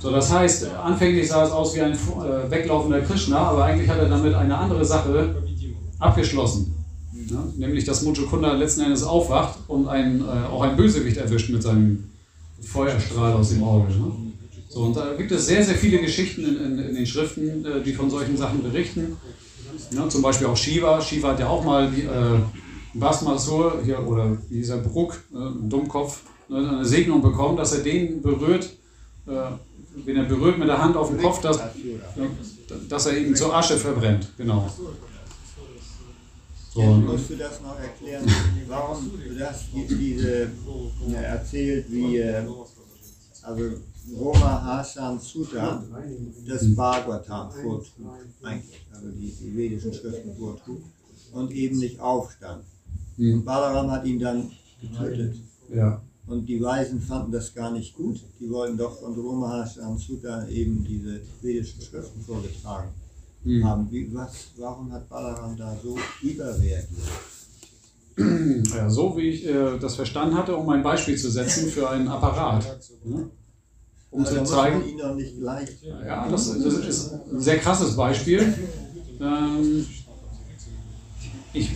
So, 0.00 0.10
das 0.10 0.32
heißt, 0.32 0.66
anfänglich 0.82 1.28
sah 1.28 1.44
es 1.44 1.50
aus 1.50 1.74
wie 1.74 1.80
ein 1.80 1.92
äh, 1.92 2.50
weglaufender 2.50 3.00
Krishna, 3.00 3.38
aber 3.38 3.64
eigentlich 3.64 3.88
hat 3.88 3.98
er 3.98 4.08
damit 4.08 4.34
eine 4.34 4.56
andere 4.56 4.84
Sache 4.84 5.36
abgeschlossen. 5.98 6.74
Ja, 7.30 7.42
nämlich, 7.56 7.84
dass 7.84 8.02
Muchukunda 8.02 8.52
letzten 8.52 8.82
Endes 8.82 9.02
aufwacht 9.02 9.58
und 9.68 9.88
ein, 9.88 10.20
äh, 10.20 10.24
auch 10.52 10.62
ein 10.62 10.76
Bösewicht 10.76 11.16
erwischt 11.16 11.50
mit 11.50 11.62
seinem 11.62 12.10
Feuerstrahl 12.60 13.32
aus 13.32 13.50
dem 13.50 13.62
Auge. 13.62 13.92
Ne? 13.92 14.12
So, 14.68 14.80
und 14.80 14.96
da 14.96 15.14
gibt 15.14 15.30
es 15.30 15.46
sehr, 15.46 15.64
sehr 15.64 15.76
viele 15.76 16.00
Geschichten 16.00 16.44
in, 16.44 16.56
in, 16.56 16.78
in 16.80 16.94
den 16.96 17.06
Schriften, 17.06 17.64
äh, 17.64 17.82
die 17.82 17.92
von 17.92 18.10
solchen 18.10 18.36
Sachen 18.36 18.62
berichten. 18.62 19.16
Ja, 19.90 20.08
zum 20.08 20.22
Beispiel 20.22 20.48
auch 20.48 20.56
Shiva. 20.56 21.00
Shiva 21.00 21.28
hat 21.28 21.40
ja 21.40 21.48
auch 21.48 21.64
mal 21.64 21.86
äh, 21.86 22.63
Basmasur 22.94 23.80
hier, 23.84 24.06
oder 24.06 24.36
dieser 24.50 24.78
Bruck, 24.78 25.14
äh, 25.32 25.68
Dummkopf, 25.68 26.22
ne, 26.48 26.56
eine 26.58 26.84
Segnung 26.84 27.20
bekommen, 27.22 27.56
dass 27.56 27.72
er 27.72 27.82
den 27.82 28.22
berührt, 28.22 28.64
äh, 29.26 29.30
wenn 30.04 30.16
er 30.16 30.24
berührt 30.24 30.58
mit 30.58 30.68
der 30.68 30.82
Hand 30.82 30.96
auf 30.96 31.08
den 31.10 31.18
Kopf, 31.20 31.40
dass, 31.40 31.58
dass 32.88 33.06
er 33.06 33.18
ihn 33.18 33.34
zur 33.36 33.54
Asche 33.54 33.76
verbrennt. 33.76 34.28
Genau. 34.36 34.68
So, 36.72 36.80
Jetzt 36.80 37.06
musst 37.06 37.30
du 37.30 37.36
das 37.36 37.60
noch 37.60 37.78
erklären, 37.78 38.24
warum 38.68 39.10
du 39.12 39.34
das 39.38 39.64
die- 39.72 39.94
diese 39.94 40.42
äh, 40.42 41.22
erzählt, 41.22 41.86
wie 41.88 42.16
äh, 42.18 42.42
also 43.42 43.62
Roma 44.18 44.60
Hasan 44.64 45.18
Sutta 45.20 45.82
das 46.46 46.74
Bhagavatam 46.74 47.50
vortrug, 47.52 47.84
eigentlich, 48.42 48.80
also 48.92 49.06
die, 49.08 49.32
die 49.40 49.56
vedischen 49.56 49.94
Schriften 49.94 50.36
vortrug 50.36 50.80
und 51.32 51.52
eben 51.52 51.78
nicht 51.78 52.00
aufstand. 52.00 52.64
Hm. 53.16 53.34
Und 53.34 53.44
Balaram 53.44 53.90
hat 53.90 54.04
ihn 54.04 54.18
dann 54.18 54.50
getötet. 54.80 55.36
ja. 55.74 56.00
Und 56.26 56.46
die 56.46 56.58
Weisen 56.62 57.02
fanden 57.02 57.32
das 57.32 57.52
gar 57.54 57.70
nicht 57.70 57.94
gut. 57.94 58.18
Die 58.40 58.48
wollten 58.50 58.78
doch 58.78 58.98
von 58.98 59.12
Roma 59.14 59.62
Hasan 59.62 59.98
Sutta 59.98 60.48
eben 60.48 60.82
diese 60.82 61.20
vedischen 61.42 61.82
Schriften 61.82 62.22
vorgetragen 62.22 62.88
Hm. 63.44 63.62
haben. 63.62 63.88
Wie, 63.90 64.08
was, 64.14 64.32
warum 64.56 64.90
hat 64.90 65.06
Balaram 65.10 65.54
da 65.54 65.76
so 65.82 65.98
überreagiert? 66.22 66.86
Ja, 68.74 68.88
so 68.88 69.16
wie 69.16 69.28
ich 69.28 69.44
äh, 69.46 69.76
das 69.78 69.96
verstanden 69.96 70.36
hatte, 70.36 70.56
um 70.56 70.68
ein 70.70 70.82
Beispiel 70.84 71.18
zu 71.18 71.30
setzen 71.30 71.68
für 71.68 71.90
einen 71.90 72.06
Apparat. 72.08 72.64
Ne? 73.04 73.28
Um 74.12 74.20
Also 74.24 74.38
zu 74.38 74.44
zeigen, 74.44 74.82
gleich. 75.40 75.68
ja, 75.82 76.28
das, 76.28 76.56
das 76.58 76.74
ist 76.74 77.12
ein 77.32 77.40
sehr 77.40 77.58
krasses 77.58 77.96
Beispiel. 77.96 78.54
Ähm, 79.20 79.84
ich, 81.54 81.70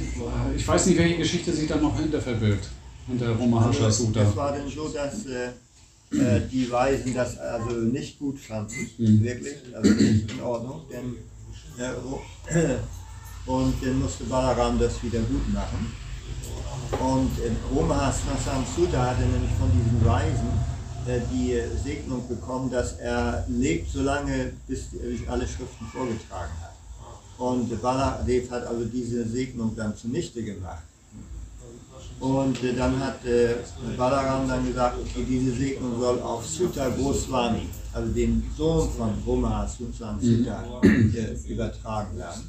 ich 0.56 0.68
weiß 0.68 0.86
nicht, 0.86 0.98
welche 0.98 1.16
Geschichte 1.16 1.52
sich 1.52 1.68
da 1.68 1.76
noch 1.76 1.98
hinter 1.98 2.20
verbirgt, 2.20 2.68
hinter 3.06 3.30
Romahasha 3.30 3.84
Also, 3.84 4.05
Sutta. 4.06 4.22
es 4.22 4.36
war 4.36 4.52
denn 4.52 4.68
so, 4.68 4.88
dass 4.88 5.24
äh, 5.26 5.48
äh, 6.36 6.40
die 6.50 6.70
Weisen 6.70 7.14
das 7.14 7.38
also 7.38 7.70
nicht 7.70 8.18
gut 8.18 8.38
fanden, 8.38 8.74
Mhm. 8.98 9.22
wirklich, 9.22 9.55
also 9.74 9.90
nicht 9.90 10.30
in 10.32 10.40
Ordnung, 10.42 10.80
denn 10.90 11.16
äh, 11.78 11.88
Ro- 11.90 12.22
und 13.46 13.74
dann 13.82 13.98
musste 14.00 14.24
Balaram 14.24 14.78
das 14.78 15.02
wieder 15.02 15.20
gut 15.20 15.52
machen. 15.55 15.92
Und 17.00 17.30
äh, 17.38 17.50
Romahas 17.74 18.16
Nassan 18.26 18.64
Sutta 18.74 19.10
hatte 19.10 19.22
nämlich 19.22 19.52
von 19.59 19.70
diesen 19.70 20.05
Weisen 20.05 20.50
äh, 21.06 21.20
die 21.32 21.55
Segnung 21.82 22.26
bekommen, 22.28 22.70
dass 22.70 22.94
er 22.94 23.44
lebt 23.48 23.90
so 23.90 24.02
lange, 24.02 24.52
bis 24.66 24.88
er 24.94 25.32
alle 25.32 25.46
Schriften 25.46 25.86
vorgetragen 25.92 26.52
hat. 26.62 26.77
Und 27.39 27.81
Baladev 27.81 28.51
hat 28.51 28.66
also 28.66 28.85
diese 28.85 29.27
Segnung 29.27 29.74
dann 29.77 29.97
zunichte 29.97 30.43
gemacht. 30.43 30.82
Und 32.20 32.62
äh, 32.65 32.74
dann 32.74 32.98
hat 32.98 33.24
äh, 33.24 33.55
Balaram 33.97 34.48
dann 34.48 34.66
gesagt, 34.66 34.97
okay, 35.01 35.24
diese 35.28 35.52
Segnung 35.52 36.01
soll 36.01 36.20
auf 36.20 36.44
Sutta 36.44 36.89
Goswami, 36.89 37.69
also 37.93 38.12
den 38.12 38.43
Sohn 38.56 38.90
von 38.90 39.10
Brahma 39.24 39.69
Sutta 39.69 40.19
Sutta, 40.20 40.65
äh, 40.82 41.52
übertragen 41.52 42.19
werden. 42.19 42.43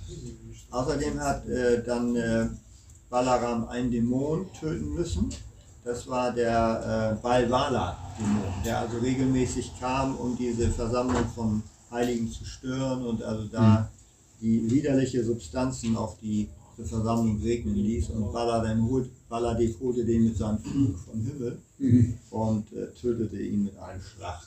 Außerdem 0.72 1.20
hat 1.20 1.48
äh, 1.48 1.84
dann 1.84 2.16
äh, 2.16 2.48
Balaram 3.12 3.68
einen 3.68 3.92
Dämon 3.92 4.48
töten 4.60 4.96
müssen. 4.96 5.30
Das 5.84 6.08
war 6.08 6.32
der 6.32 7.16
äh, 7.20 7.22
Balvala-Dämon, 7.22 8.64
der 8.66 8.80
also 8.80 8.98
regelmäßig 8.98 9.72
kam, 9.80 10.16
um 10.16 10.36
diese 10.36 10.70
Versammlung 10.70 11.26
von 11.36 11.62
Heiligen 11.92 12.32
zu 12.32 12.44
stören 12.44 13.06
und 13.06 13.22
also 13.24 13.46
da 13.46 13.90
die 14.42 14.70
widerliche 14.72 15.24
Substanzen 15.24 15.96
auf 15.96 16.18
die 16.20 16.48
Versammlung 16.78 17.42
regnen 17.42 17.76
ließ. 17.76 18.10
Und 18.12 18.32
Balaram 18.32 18.88
holt, 18.90 19.10
Baladev 19.28 19.80
holte 19.82 20.06
den 20.06 20.24
mit 20.26 20.38
seinem 20.38 20.60
Flug 20.60 20.98
vom 21.00 21.22
Himmel 21.22 21.58
Mhm. 21.78 22.14
und 22.30 22.74
äh, 22.74 22.88
tötete 22.94 23.38
ihn 23.42 23.64
mit 23.66 23.78
einem 23.78 24.02
Schlag. 24.02 24.42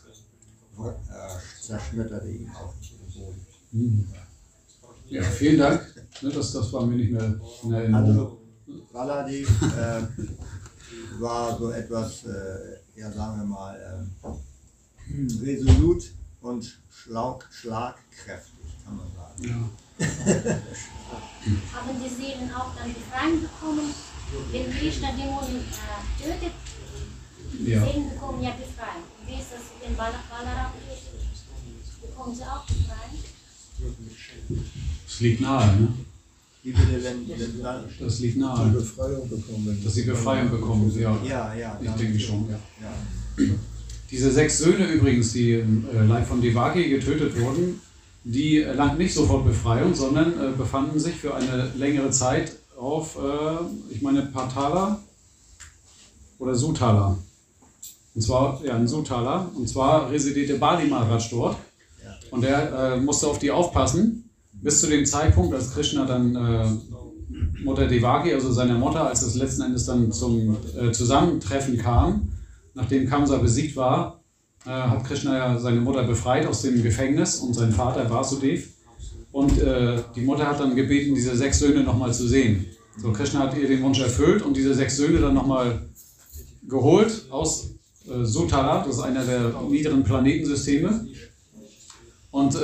Äh, 0.78 1.62
zerschmetterte 1.62 2.28
ihn 2.30 2.50
auf 2.50 2.74
den 2.80 3.20
Boden. 3.20 3.46
Mhm. 3.72 4.08
Ja, 5.08 5.22
vielen 5.22 5.58
Dank. 5.58 5.94
Ne, 6.22 6.30
das, 6.30 6.52
das 6.52 6.72
war 6.72 6.86
mir 6.86 6.96
nicht 6.96 7.12
mehr 7.12 7.24
in 7.62 7.72
Erinnerung. 7.72 8.06
Also 8.06 8.38
Baladev 8.92 9.48
äh, 9.62 11.20
war 11.20 11.58
so 11.58 11.70
etwas, 11.70 12.24
äh, 12.24 12.78
ja 12.96 13.10
sagen 13.12 13.40
wir 13.40 13.46
mal, 13.46 14.10
ähm, 14.24 14.38
resolut 15.42 16.10
und 16.40 16.78
schlag, 16.90 17.46
schlagkräftig. 17.50 18.52
kann 18.84 18.96
man 18.96 19.06
sagen. 19.14 19.44
Ja. 19.44 19.70
Haben 21.72 21.98
die 22.02 22.08
Seelen 22.08 22.52
auch 22.54 22.70
dann 22.76 22.94
Befreiung 22.94 23.40
bekommen? 23.40 23.94
Wenn 24.50 24.70
Krishna 24.70 25.12
Dämonen 25.12 25.58
äh, 25.58 26.22
tötet, 26.22 26.54
die 27.52 27.70
ja. 27.70 27.84
Seelen 27.84 28.10
bekommen 28.10 28.42
ja 28.42 28.50
Befreiung. 28.50 29.04
Wie 29.26 29.34
ist 29.34 29.52
das, 29.52 29.60
wenn 29.82 29.96
Bal 29.96 30.12
Balaram 30.30 30.72
tötet? 30.72 31.20
Bekommen 32.00 32.34
sie 32.34 32.42
auch 32.42 32.64
Befreiung? 32.64 33.18
Das 35.06 35.20
liegt 35.20 35.40
nahe, 35.40 35.76
ne? 35.76 35.88
Wie 36.62 36.70
bitte, 36.70 37.02
wenn, 37.02 37.28
wenn 37.28 37.62
dann, 37.62 37.84
Das 37.98 38.20
liegt 38.20 38.36
Die 38.36 38.38
nahe. 38.38 38.70
Befreiung 38.70 39.28
bekommen. 39.28 39.80
Dass 39.84 39.94
sie 39.94 40.02
Befreiung 40.04 40.50
bekommen, 40.50 40.92
ja. 40.98 41.18
ja, 41.24 41.54
ja. 41.54 41.78
Ich 41.82 41.90
denke 41.90 42.20
schon, 42.20 42.48
ja. 42.48 42.58
ja. 42.80 43.44
Diese 44.10 44.30
sechs 44.30 44.58
Söhne 44.58 44.86
übrigens, 44.86 45.32
die 45.32 45.54
im 45.54 45.86
äh, 45.92 46.04
Leib 46.04 46.26
von 46.26 46.40
Devaki 46.40 46.88
getötet 46.88 47.38
wurden, 47.40 47.80
die 48.24 48.62
erlangten 48.62 48.98
nicht 48.98 49.14
sofort 49.14 49.44
Befreiung, 49.44 49.94
sondern 49.94 50.32
äh, 50.32 50.52
befanden 50.56 50.98
sich 50.98 51.16
für 51.16 51.34
eine 51.34 51.70
längere 51.76 52.10
Zeit 52.10 52.52
auf, 52.78 53.16
äh, 53.16 53.92
ich 53.94 54.02
meine, 54.02 54.22
Patala 54.22 55.00
oder 56.38 56.54
Sutala. 56.54 57.18
Und 58.14 58.22
zwar, 58.22 58.60
ja, 58.64 58.76
in 58.76 58.86
Sutala. 58.86 59.50
Und 59.54 59.68
zwar 59.68 60.10
residierte 60.10 60.58
Bali 60.58 60.86
Maharaj 60.86 61.30
dort. 61.30 61.56
Und 62.30 62.44
er 62.44 62.94
äh, 62.94 63.00
musste 63.00 63.26
auf 63.26 63.38
die 63.38 63.50
aufpassen, 63.50 64.30
bis 64.52 64.80
zu 64.80 64.86
dem 64.88 65.04
Zeitpunkt, 65.04 65.54
als 65.54 65.74
Krishna 65.74 66.06
dann 66.06 66.34
äh, 66.34 67.62
Mutter 67.62 67.86
Devaki, 67.86 68.32
also 68.32 68.52
seine 68.52 68.74
Mutter, 68.74 69.06
als 69.06 69.22
es 69.22 69.34
letzten 69.34 69.62
Endes 69.62 69.86
dann 69.86 70.12
zum 70.12 70.56
äh, 70.78 70.92
Zusammentreffen 70.92 71.78
kam, 71.78 72.32
nachdem 72.74 73.08
Kamsa 73.08 73.36
besiegt 73.38 73.76
war, 73.76 74.21
äh, 74.66 74.70
hat 74.70 75.04
Krishna 75.04 75.36
ja 75.36 75.58
seine 75.58 75.80
Mutter 75.80 76.04
befreit 76.04 76.46
aus 76.46 76.62
dem 76.62 76.82
Gefängnis 76.82 77.36
und 77.36 77.54
sein 77.54 77.72
Vater 77.72 78.08
Vasudev. 78.10 78.68
Und 79.32 79.58
äh, 79.60 79.98
die 80.14 80.20
Mutter 80.20 80.46
hat 80.46 80.60
dann 80.60 80.76
gebeten, 80.76 81.14
diese 81.14 81.36
sechs 81.36 81.58
Söhne 81.58 81.82
nochmal 81.82 82.12
zu 82.12 82.28
sehen. 82.28 82.66
So, 82.98 83.12
Krishna 83.12 83.40
hat 83.40 83.56
ihr 83.56 83.66
den 83.66 83.82
Wunsch 83.82 84.00
erfüllt 84.00 84.42
und 84.42 84.56
diese 84.56 84.74
sechs 84.74 84.96
Söhne 84.96 85.20
dann 85.20 85.34
nochmal 85.34 85.86
geholt 86.68 87.26
aus 87.30 87.70
äh, 88.06 88.24
Sutara, 88.24 88.84
das 88.84 88.96
ist 88.96 89.02
einer 89.02 89.24
der 89.24 89.54
niederen 89.68 90.04
Planetensysteme. 90.04 91.06
Und 92.30 92.54
äh, 92.54 92.58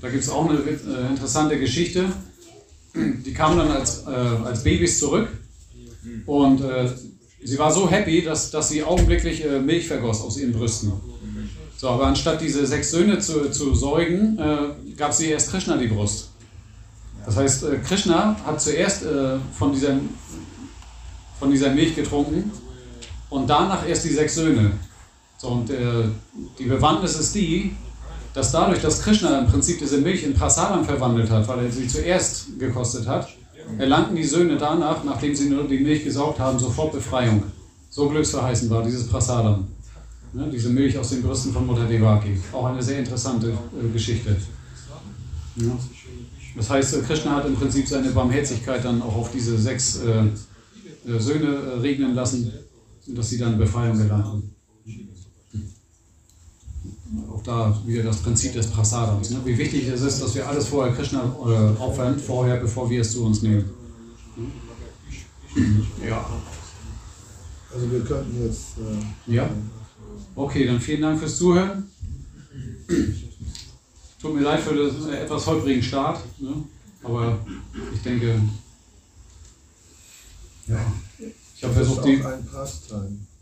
da 0.00 0.08
gibt 0.10 0.22
es 0.22 0.30
auch 0.30 0.48
eine 0.48 0.58
äh, 0.60 1.08
interessante 1.10 1.58
Geschichte. 1.58 2.04
Die 2.94 3.32
kamen 3.32 3.58
dann 3.58 3.70
als, 3.70 4.04
äh, 4.06 4.10
als 4.10 4.62
Babys 4.62 4.98
zurück 4.98 5.28
und 6.26 6.60
äh, 6.62 6.88
sie 7.42 7.58
war 7.58 7.72
so 7.72 7.88
happy, 7.88 8.22
dass, 8.22 8.50
dass 8.50 8.70
sie 8.70 8.82
augenblicklich 8.82 9.44
äh, 9.44 9.60
Milch 9.60 9.86
vergoss 9.86 10.20
aus 10.20 10.38
ihren 10.38 10.52
Brüsten. 10.52 10.92
So, 11.78 11.88
aber 11.90 12.08
anstatt 12.08 12.40
diese 12.40 12.66
sechs 12.66 12.90
Söhne 12.90 13.20
zu, 13.20 13.52
zu 13.52 13.72
säugen, 13.72 14.36
äh, 14.36 14.92
gab 14.96 15.12
sie 15.12 15.26
erst 15.26 15.52
Krishna 15.52 15.76
die 15.76 15.86
Brust. 15.86 16.30
Das 17.24 17.36
heißt, 17.36 17.62
äh, 17.62 17.78
Krishna 17.78 18.34
hat 18.44 18.60
zuerst 18.60 19.04
äh, 19.04 19.36
von, 19.56 19.72
dieser, 19.72 19.94
von 21.38 21.52
dieser 21.52 21.70
Milch 21.70 21.94
getrunken 21.94 22.50
und 23.30 23.48
danach 23.48 23.88
erst 23.88 24.04
die 24.04 24.08
sechs 24.08 24.34
Söhne. 24.34 24.72
So, 25.36 25.50
und 25.50 25.70
äh, 25.70 26.06
die 26.58 26.64
Bewandtnis 26.64 27.16
ist 27.16 27.36
die, 27.36 27.76
dass 28.34 28.50
dadurch, 28.50 28.82
dass 28.82 29.00
Krishna 29.00 29.38
im 29.38 29.46
Prinzip 29.46 29.78
diese 29.78 29.98
Milch 29.98 30.24
in 30.24 30.34
Prasadam 30.34 30.84
verwandelt 30.84 31.30
hat, 31.30 31.46
weil 31.46 31.64
er 31.64 31.70
sie 31.70 31.86
zuerst 31.86 32.58
gekostet 32.58 33.06
hat, 33.06 33.28
erlangten 33.78 34.16
die 34.16 34.24
Söhne 34.24 34.56
danach, 34.56 35.04
nachdem 35.04 35.32
sie 35.32 35.48
nur 35.48 35.62
die 35.68 35.78
Milch 35.78 36.02
gesaugt 36.02 36.40
haben, 36.40 36.58
sofort 36.58 36.90
Befreiung. 36.90 37.44
So 37.88 38.08
glücksverheißend 38.08 38.68
war 38.68 38.82
dieses 38.82 39.06
Prasadam. 39.06 39.68
Ne, 40.32 40.48
diese 40.52 40.68
Milch 40.68 40.96
aus 40.98 41.10
den 41.10 41.22
Brüsten 41.22 41.52
von 41.52 41.66
Mutter 41.66 41.86
Devaki. 41.86 42.38
Auch 42.52 42.66
eine 42.66 42.82
sehr 42.82 42.98
interessante 42.98 43.48
äh, 43.48 43.88
Geschichte. 43.92 44.36
Ja. 45.56 45.78
Das 46.56 46.68
heißt, 46.70 46.94
äh, 46.96 47.00
Krishna 47.00 47.36
hat 47.36 47.46
im 47.46 47.56
Prinzip 47.56 47.88
seine 47.88 48.10
Barmherzigkeit 48.10 48.84
dann 48.84 49.00
auch 49.00 49.16
auf 49.16 49.32
diese 49.32 49.58
sechs 49.58 50.00
äh, 50.00 50.24
äh, 51.10 51.18
Söhne 51.18 51.46
äh, 51.46 51.80
regnen 51.80 52.14
lassen, 52.14 52.52
dass 53.06 53.30
sie 53.30 53.38
dann 53.38 53.56
Befreiung 53.56 53.98
erlangten. 53.98 54.54
Auch 57.32 57.42
da 57.42 57.80
wieder 57.86 58.02
das 58.02 58.18
Prinzip 58.18 58.52
des 58.52 58.66
Prasadams. 58.66 59.30
Ne? 59.30 59.40
Wie 59.44 59.56
wichtig 59.56 59.88
es 59.88 60.02
ist, 60.02 60.20
dass 60.20 60.34
wir 60.34 60.46
alles 60.46 60.66
vorher 60.68 60.94
Krishna 60.94 61.22
äh, 61.22 61.80
opfern, 61.80 62.18
vorher, 62.18 62.58
bevor 62.58 62.90
wir 62.90 63.00
es 63.00 63.12
zu 63.12 63.24
uns 63.24 63.40
nehmen. 63.40 63.64
Ja. 66.06 66.28
Also 67.72 67.90
wir 67.90 68.00
könnten 68.00 68.44
jetzt. 68.44 68.76
Äh, 68.78 69.34
Ja. 69.34 69.48
Okay, 70.38 70.66
dann 70.66 70.80
vielen 70.80 71.02
Dank 71.02 71.18
fürs 71.18 71.36
Zuhören. 71.36 71.90
Tut 74.22 74.34
mir 74.36 74.42
leid 74.42 74.60
für 74.60 74.72
den 74.72 75.12
etwas 75.12 75.44
holprigen 75.48 75.82
Start, 75.82 76.20
ne? 76.38 76.62
aber 77.02 77.44
ich 77.92 78.00
denke, 78.02 78.40
ja, 80.68 80.92
ich 81.56 81.64
habe 81.64 81.74
versucht, 81.74 82.04
die, 82.04 82.22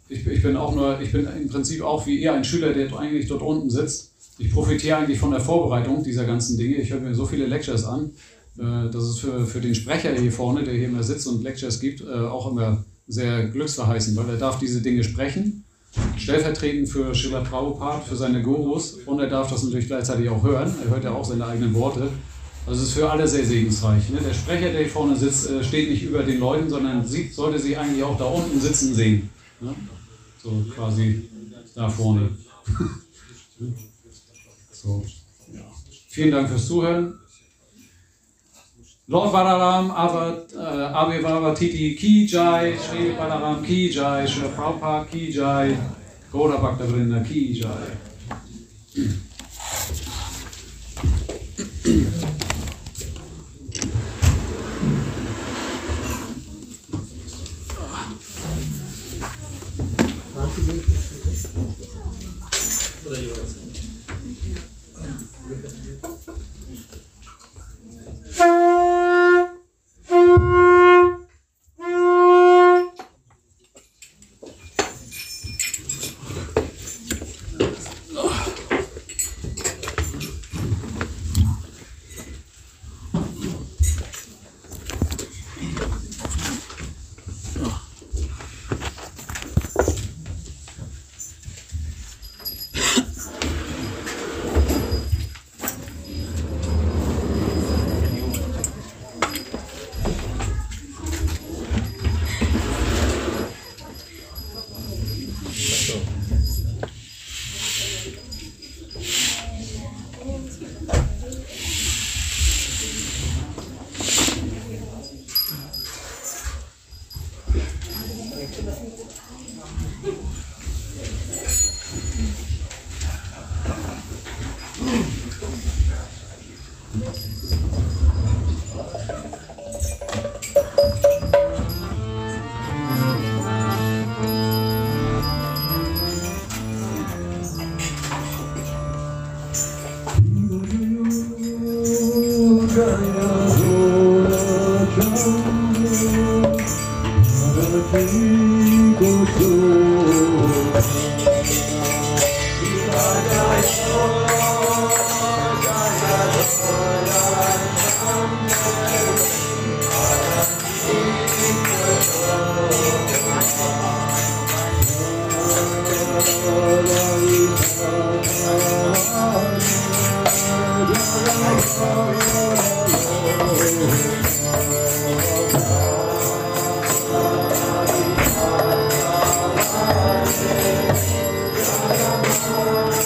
ich, 0.08 0.26
ich 0.26 0.42
bin 0.42 0.56
auch 0.56 0.74
nur, 0.74 0.98
ich 0.98 1.12
bin 1.12 1.26
im 1.26 1.48
Prinzip 1.48 1.82
auch 1.82 2.06
wie 2.06 2.18
ihr 2.18 2.32
ein 2.32 2.44
Schüler, 2.44 2.72
der 2.72 2.90
eigentlich 2.98 3.28
dort 3.28 3.42
unten 3.42 3.68
sitzt. 3.68 4.12
Ich 4.38 4.50
profitiere 4.50 4.96
eigentlich 4.96 5.18
von 5.18 5.32
der 5.32 5.40
Vorbereitung 5.40 6.02
dieser 6.02 6.24
ganzen 6.24 6.56
Dinge. 6.56 6.76
Ich 6.76 6.90
höre 6.90 7.00
mir 7.00 7.14
so 7.14 7.26
viele 7.26 7.44
Lectures 7.46 7.84
an. 7.84 8.12
Äh, 8.58 8.90
Das 8.90 9.04
ist 9.04 9.20
für, 9.20 9.46
für 9.46 9.60
den 9.60 9.74
Sprecher 9.74 10.14
hier 10.14 10.32
vorne, 10.32 10.64
der 10.64 10.72
hier 10.72 10.88
immer 10.88 11.02
sitzt 11.02 11.26
und 11.26 11.42
Lectures 11.42 11.78
gibt, 11.78 12.00
äh, 12.00 12.06
auch 12.06 12.50
immer 12.50 12.86
sehr 13.06 13.48
glücksverheißend, 13.48 14.16
weil 14.16 14.30
er 14.30 14.38
darf 14.38 14.58
diese 14.58 14.80
Dinge 14.80 15.04
sprechen, 15.04 15.65
stellvertretend 16.16 16.88
für 16.88 17.14
Srila 17.14 17.40
Prabhupada, 17.40 18.00
für 18.00 18.16
seine 18.16 18.42
Gurus 18.42 18.98
und 19.06 19.20
er 19.20 19.28
darf 19.28 19.50
das 19.50 19.62
natürlich 19.62 19.86
gleichzeitig 19.86 20.28
auch 20.28 20.42
hören. 20.42 20.74
Er 20.84 20.90
hört 20.90 21.04
ja 21.04 21.12
auch 21.12 21.24
seine 21.24 21.46
eigenen 21.46 21.74
Worte. 21.74 22.08
Also 22.66 22.82
es 22.82 22.88
ist 22.88 22.94
für 22.94 23.08
alle 23.08 23.28
sehr 23.28 23.44
segensreich. 23.44 24.10
Ne? 24.10 24.20
Der 24.20 24.34
Sprecher, 24.34 24.72
der 24.72 24.80
hier 24.80 24.90
vorne 24.90 25.16
sitzt, 25.16 25.48
äh, 25.48 25.62
steht 25.62 25.88
nicht 25.88 26.02
über 26.02 26.24
den 26.24 26.40
Leuten, 26.40 26.68
sondern 26.68 27.06
sieht, 27.06 27.32
sollte 27.32 27.60
sich 27.60 27.78
eigentlich 27.78 28.02
auch 28.02 28.18
da 28.18 28.24
unten 28.24 28.60
sitzen 28.60 28.92
sehen. 28.92 29.30
Ne? 29.60 29.72
So 30.42 30.64
quasi 30.74 31.28
da 31.74 31.88
vorne. 31.88 32.30
so, 34.72 35.04
ja. 35.52 35.60
Vielen 36.08 36.32
Dank 36.32 36.48
fürs 36.48 36.66
Zuhören. 36.66 37.14
Lord 39.08 39.32
Balaram 39.32 39.90
Avat, 39.92 40.52
äh, 40.52 40.58
Abhivavatiti 40.58 41.94
Ki 41.94 42.26
Jai, 42.26 42.76
Sri 42.76 43.12
Balaram 43.12 43.62
Ki 43.62 43.88
Jai, 43.88 44.26
Sri 44.26 44.48
Prabhupada 44.48 45.06
Ki 45.08 45.30
Jai, 45.30 45.76
Goda 46.32 46.58
Bhakta 46.58 46.84
Ki 47.24 47.54
Jai. 47.54 47.96